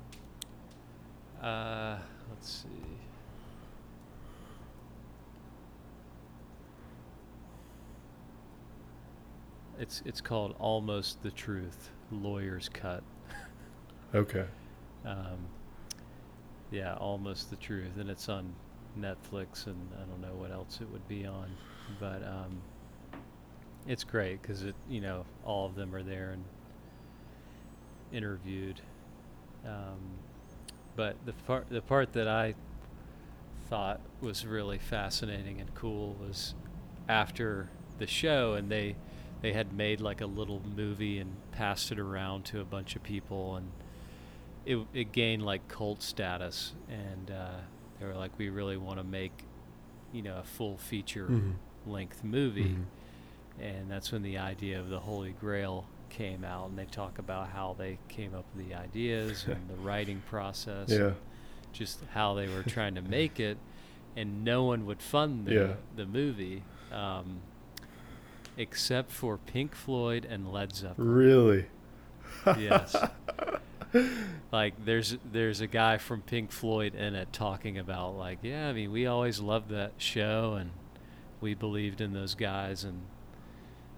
Uh, 1.42 1.98
let's 2.30 2.50
see. 2.64 2.68
It's 9.80 10.02
it's 10.06 10.22
called 10.22 10.56
Almost 10.60 11.22
the 11.22 11.32
Truth, 11.32 11.92
Lawyer's 12.12 12.70
Cut. 12.70 13.04
Okay. 14.16 14.46
Um, 15.06 15.38
yeah, 16.72 16.96
almost 16.96 17.50
the 17.50 17.58
truth, 17.58 17.98
and 18.00 18.10
it's 18.10 18.30
on 18.30 18.54
Netflix, 18.98 19.68
and 19.68 19.90
I 20.02 20.06
don't 20.06 20.22
know 20.22 20.34
what 20.34 20.50
else 20.50 20.80
it 20.82 20.90
would 20.90 21.06
be 21.10 21.26
on, 21.26 21.50
but 22.00 22.24
um, 22.24 22.62
it's 23.86 24.06
great 24.06 24.42
because 24.42 24.64
it, 24.64 24.76
you 24.90 25.02
know, 25.02 25.26
all 25.46 25.66
of 25.66 25.76
them 25.76 25.94
are 25.94 26.04
there 26.04 26.32
and 26.32 26.44
interviewed. 28.14 28.80
Um, 29.66 30.00
but 30.98 31.16
the 31.26 31.32
part, 31.32 31.70
the 31.70 31.82
part 31.82 32.12
that 32.14 32.28
I 32.28 32.56
thought 33.70 34.02
was 34.22 34.46
really 34.46 34.78
fascinating 34.80 35.60
and 35.62 35.74
cool 35.76 36.16
was 36.20 36.56
after 37.08 37.70
the 38.00 38.08
show, 38.08 38.54
and 38.56 38.70
they 38.70 38.96
they 39.42 39.54
had 39.54 39.72
made 39.72 40.02
like 40.02 40.20
a 40.22 40.26
little 40.26 40.62
movie 40.76 41.20
and 41.20 41.30
passed 41.52 41.92
it 41.92 42.00
around 42.00 42.44
to 42.46 42.60
a 42.60 42.66
bunch 42.66 42.96
of 42.96 43.04
people 43.04 43.56
and 43.56 43.72
it, 44.66 44.80
it 44.96 45.12
gained 45.12 45.46
like 45.46 45.68
cult 45.68 46.02
status 46.02 46.74
and 46.90 47.30
uh, 47.30 47.52
they 48.00 48.06
were 48.08 48.16
like 48.16 48.32
we 48.40 48.50
really 48.50 48.78
want 48.78 48.98
to 48.98 49.04
make 49.04 49.44
you 50.12 50.24
know 50.24 50.38
a 50.40 50.44
full 50.44 50.76
feature 50.78 51.28
Mhm. 51.30 51.54
length 51.86 52.24
movie 52.24 52.76
Mhm. 52.80 52.86
and 53.64 53.92
that's 53.92 54.12
when 54.12 54.24
the 54.24 54.40
idea 54.40 54.80
of 54.80 54.90
the 54.90 55.00
holy 55.02 55.34
grail 55.40 55.86
came 56.18 56.44
out 56.44 56.70
and 56.70 56.78
they 56.78 56.86
talk 56.86 57.20
about 57.20 57.48
how 57.50 57.76
they 57.78 57.98
came 58.10 58.34
up 58.34 58.46
with 58.56 58.68
the 58.68 58.74
ideas 58.76 59.46
and 59.48 59.68
the 59.70 59.76
writing 59.88 60.22
process 60.30 60.90
Yeah. 60.90 60.98
and 60.98 61.16
just 61.74 62.00
how 62.14 62.34
they 62.34 62.48
were 62.48 62.64
trying 62.64 62.96
to 62.96 63.02
make 63.02 63.40
it 63.40 63.58
and 64.16 64.44
no 64.44 64.64
one 64.64 64.86
would 64.88 65.02
fund 65.02 65.46
the, 65.46 65.54
Yeah. 65.54 65.74
the 65.96 66.06
movie 66.06 66.64
um, 66.92 67.42
except 68.58 69.12
for 69.12 69.38
pink 69.38 69.76
floyd 69.76 70.26
and 70.30 70.52
led 70.52 70.76
zeppelin 70.76 71.08
Really? 71.10 71.66
yes. 72.58 72.96
Like 74.52 74.74
there's 74.86 75.18
there's 75.32 75.62
a 75.62 75.68
guy 75.68 75.98
from 75.98 76.22
Pink 76.22 76.52
Floyd 76.52 76.94
in 76.94 77.16
it 77.16 77.32
talking 77.32 77.78
about 77.78 78.18
like, 78.18 78.40
yeah, 78.44 78.68
I 78.68 78.74
mean, 78.74 78.92
we 78.92 79.08
always 79.08 79.40
loved 79.40 79.70
that 79.70 79.94
show 79.98 80.56
and 80.60 80.72
we 81.40 81.54
believed 81.56 82.02
in 82.02 82.12
those 82.14 82.36
guys 82.36 82.84
and 82.84 83.00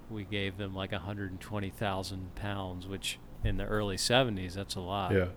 we 0.09 0.23
gave 0.23 0.57
them 0.57 0.73
like 0.73 0.91
120,000 0.91 2.35
pounds, 2.35 2.87
which 2.87 3.19
in 3.43 3.57
the 3.57 3.65
early 3.65 3.95
70s 3.97 4.53
that's 4.53 4.75
a 4.75 4.79
lot. 4.81 5.13
Yeah. 5.13 5.27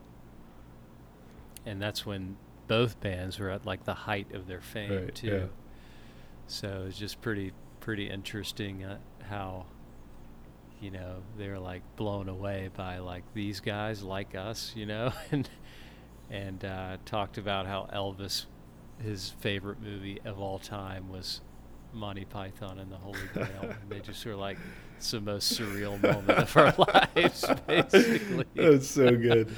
And 1.64 1.80
that's 1.80 2.04
when 2.04 2.36
both 2.68 3.00
bands 3.00 3.38
were 3.38 3.50
at 3.50 3.64
like 3.66 3.84
the 3.84 3.94
height 3.94 4.32
of 4.34 4.46
their 4.46 4.60
fame 4.60 4.90
Right, 4.92 5.14
too. 5.14 5.26
yeah. 5.26 5.44
So 6.46 6.84
it's 6.88 6.98
just 6.98 7.20
pretty 7.20 7.52
pretty 7.80 8.08
interesting 8.08 8.84
uh, 8.84 8.98
how 9.28 9.66
you 10.80 10.90
know 10.90 11.16
they're 11.36 11.58
like 11.58 11.82
blown 11.96 12.28
away 12.28 12.70
by 12.76 12.98
like 12.98 13.22
these 13.34 13.60
guys 13.60 14.02
like 14.02 14.34
us, 14.34 14.72
you 14.76 14.86
know, 14.86 15.12
and 15.30 15.48
and 16.30 16.64
uh, 16.64 16.96
talked 17.04 17.38
about 17.38 17.66
how 17.66 17.88
Elvis, 17.94 18.46
his 19.02 19.30
favorite 19.40 19.80
movie 19.80 20.18
of 20.24 20.40
all 20.40 20.58
time 20.58 21.08
was 21.10 21.40
Monty 21.93 22.24
Python 22.24 22.78
and 22.78 22.90
the 22.90 22.97
Holy 22.97 23.19
Grail. 23.32 23.48
and 23.62 23.74
they 23.90 24.01
just 24.01 24.24
were 24.24 24.35
like, 24.36 24.59
it's 24.97 25.10
the 25.10 25.20
most 25.20 25.59
surreal 25.59 26.01
moment 26.02 26.31
of 26.31 26.56
our 26.56 26.74
lives, 27.16 27.44
basically. 27.66 28.44
That's 28.55 28.89
so 28.89 29.10
good. 29.16 29.55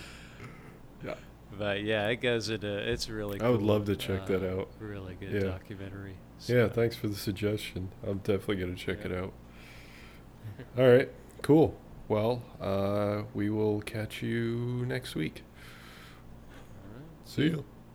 Yeah. 1.05 1.15
But 1.59 1.83
yeah, 1.83 2.09
it 2.09 2.17
goes 2.17 2.51
into 2.51 2.67
it's 2.69 3.09
really. 3.09 3.41
I 3.41 3.49
would 3.49 3.63
love 3.63 3.85
to 3.87 3.97
check 3.97 4.27
that 4.27 4.43
uh, 4.43 4.61
out. 4.61 4.69
Really 4.81 5.15
good 5.21 5.33
Yeah. 5.33 5.41
documentary. 5.51 6.17
Yeah, 6.47 6.69
thanks 6.69 6.97
for 6.97 7.09
the 7.09 7.15
suggestion. 7.15 7.91
I'm 8.07 8.19
definitely 8.19 8.57
going 8.57 8.75
to 8.75 8.81
check 8.81 8.99
Yeah. 9.05 9.13
it 9.13 9.25
out. 9.25 9.33
All 10.79 10.89
right, 10.89 11.09
cool. 11.43 11.77
Well, 12.09 12.43
uh, 12.61 13.23
we 13.33 13.49
will 13.51 13.81
catch 13.81 14.23
you 14.23 14.85
next 14.87 15.15
week. 15.15 15.43
All 16.85 16.99
right. 16.99 17.07
See 17.29 17.43
you. 17.45 17.65